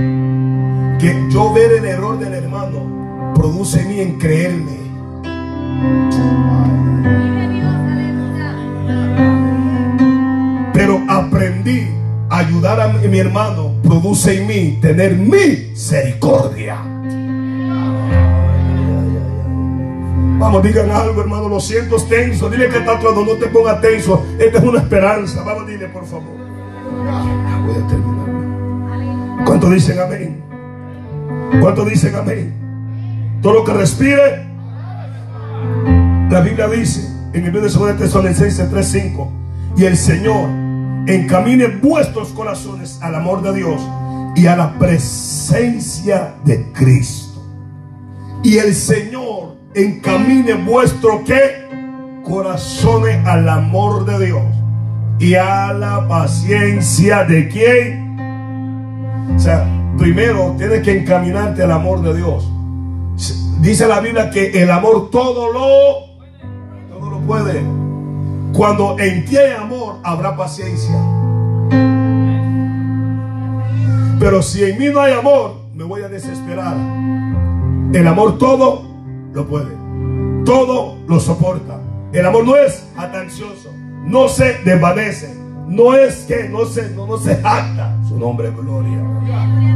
que 0.98 1.28
yo 1.30 1.52
ver 1.52 1.72
el 1.78 1.84
error 1.84 2.18
del 2.18 2.34
hermano 2.34 3.32
produce 3.34 3.80
en 3.80 3.88
mí 3.88 4.00
en 4.00 4.18
creerme. 4.18 4.84
Pero 10.72 11.00
aprendí 11.08 11.93
ayudar 12.38 12.80
a 12.80 12.88
mi 12.88 13.18
hermano 13.18 13.74
produce 13.82 14.40
en 14.40 14.46
mí 14.46 14.78
tener 14.80 15.16
misericordia. 15.16 16.78
Vamos, 20.38 20.62
digan 20.62 20.90
algo, 20.90 21.20
hermano. 21.20 21.48
Lo 21.48 21.60
siento, 21.60 21.96
tenso. 21.96 22.50
Dile 22.50 22.68
que 22.68 22.78
está 22.78 22.98
todo, 22.98 23.24
no 23.24 23.32
te 23.34 23.46
ponga 23.46 23.80
tenso. 23.80 24.26
Esta 24.38 24.58
es 24.58 24.64
una 24.64 24.80
esperanza. 24.80 25.42
Vamos, 25.44 25.66
dile, 25.66 25.86
por 25.88 26.04
favor. 26.04 26.34
Voy 27.66 27.76
a 27.76 27.86
terminar. 27.86 29.44
¿Cuánto 29.46 29.70
dicen 29.70 29.98
amén? 30.00 30.42
¿Cuánto 31.60 31.84
dicen 31.84 32.14
amén? 32.16 32.52
Todo 33.42 33.54
lo 33.54 33.64
que 33.64 33.72
respire. 33.74 34.44
La 36.30 36.40
Biblia 36.40 36.66
dice 36.68 37.08
en 37.32 37.44
el 37.44 37.52
libro 37.52 37.60
de 37.60 37.68
2 37.68 37.96
Tesalonicenses 37.96 38.70
3:5 38.70 39.28
y 39.76 39.84
el 39.84 39.96
Señor 39.96 40.63
encamine 41.06 41.66
vuestros 41.66 42.28
corazones 42.28 42.98
al 43.02 43.14
amor 43.14 43.42
de 43.42 43.54
Dios 43.54 43.80
y 44.34 44.46
a 44.46 44.56
la 44.56 44.78
presencia 44.78 46.34
de 46.44 46.72
Cristo. 46.72 47.42
Y 48.42 48.58
el 48.58 48.74
Señor 48.74 49.56
encamine 49.74 50.54
vuestro 50.54 51.22
qué? 51.24 51.64
Corazones 52.24 53.24
al 53.26 53.48
amor 53.48 54.04
de 54.06 54.26
Dios 54.26 54.44
y 55.18 55.34
a 55.34 55.72
la 55.72 56.06
paciencia 56.08 57.24
de 57.24 57.48
quién. 57.48 58.18
O 59.34 59.38
sea, 59.38 59.66
primero 59.98 60.54
tienes 60.58 60.82
que 60.82 60.98
encaminarte 60.98 61.62
al 61.62 61.72
amor 61.72 62.02
de 62.02 62.16
Dios. 62.16 62.50
Dice 63.60 63.86
la 63.86 64.00
Biblia 64.00 64.30
que 64.30 64.62
el 64.62 64.70
amor 64.70 65.10
todo 65.10 65.52
lo 65.52 66.14
todo 66.90 67.10
lo 67.10 67.18
puede. 67.20 67.83
Cuando 68.54 68.96
en 69.00 69.24
ti 69.24 69.36
hay 69.36 69.50
amor, 69.50 69.96
habrá 70.04 70.36
paciencia. 70.36 70.94
Pero 74.20 74.42
si 74.42 74.62
en 74.62 74.78
mí 74.78 74.86
no 74.92 75.00
hay 75.00 75.12
amor, 75.12 75.56
me 75.74 75.82
voy 75.82 76.02
a 76.02 76.08
desesperar. 76.08 76.76
El 77.92 78.06
amor 78.06 78.38
todo 78.38 78.84
lo 79.32 79.46
puede. 79.48 79.74
Todo 80.44 80.98
lo 81.08 81.18
soporta. 81.18 81.80
El 82.12 82.24
amor 82.26 82.46
no 82.46 82.54
es 82.54 82.86
atancioso. 82.96 83.72
No 84.04 84.28
se 84.28 84.58
desvanece. 84.64 85.36
No 85.66 85.94
es 85.94 86.18
que 86.28 86.48
no 86.48 86.64
se, 86.64 86.90
no, 86.90 87.08
no 87.08 87.18
se 87.18 87.34
jacta. 87.34 87.98
Su 88.06 88.16
nombre 88.16 88.48
es 88.48 88.56
gloria. 88.56 89.02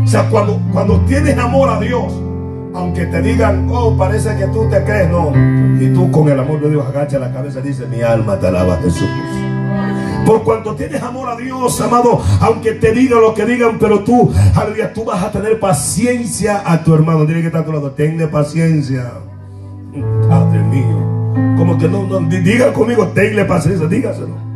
O 0.05 0.07
sea, 0.07 0.31
cuando, 0.31 0.61
cuando 0.73 1.01
tienes 1.01 1.37
amor 1.37 1.69
a 1.69 1.81
Dios, 1.81 2.13
aunque 2.79 3.07
te 3.07 3.21
digan, 3.21 3.67
oh, 3.71 3.97
parece 3.97 4.37
que 4.37 4.47
tú 4.47 4.69
te 4.71 4.83
crees, 4.85 5.11
no. 5.11 5.33
Y 5.81 5.93
tú 5.93 6.11
con 6.13 6.29
el 6.29 6.39
amor 6.39 6.61
de 6.61 6.71
Dios 6.71 6.87
agacha 6.87 7.19
la 7.19 7.33
cabeza 7.33 7.59
y 7.59 7.69
dice, 7.69 7.87
mi 7.87 8.03
alma 8.03 8.39
te 8.39 8.47
alaba 8.47 8.77
Jesús. 8.77 9.09
Por 10.25 10.45
cuanto 10.45 10.75
tienes 10.75 11.03
amor 11.03 11.29
a 11.29 11.37
Dios, 11.37 11.81
amado, 11.81 12.21
aunque 12.41 12.73
te 12.73 12.93
digan 12.93 13.21
lo 13.21 13.35
que 13.35 13.47
digan, 13.47 13.79
pero 13.81 14.05
tú, 14.05 14.33
aleluya, 14.55 14.93
tú 14.93 15.05
vas 15.05 15.25
a 15.25 15.33
tener 15.33 15.59
paciencia 15.59 16.63
a 16.65 16.85
tu 16.85 16.95
hermano. 16.95 17.25
Dile 17.25 17.41
que 17.41 17.47
está 17.49 17.61
a 17.61 17.65
tu 17.65 17.73
lado, 17.73 17.91
tenle 17.93 18.29
paciencia. 18.29 19.11
Padre 20.29 20.61
mío. 20.63 21.57
Como 21.57 21.77
que 21.79 21.89
no, 21.89 22.05
no, 22.07 22.21
diga 22.21 22.73
conmigo, 22.73 23.09
tenle 23.09 23.45
paciencia, 23.45 23.89
dígaselo. 23.89 24.48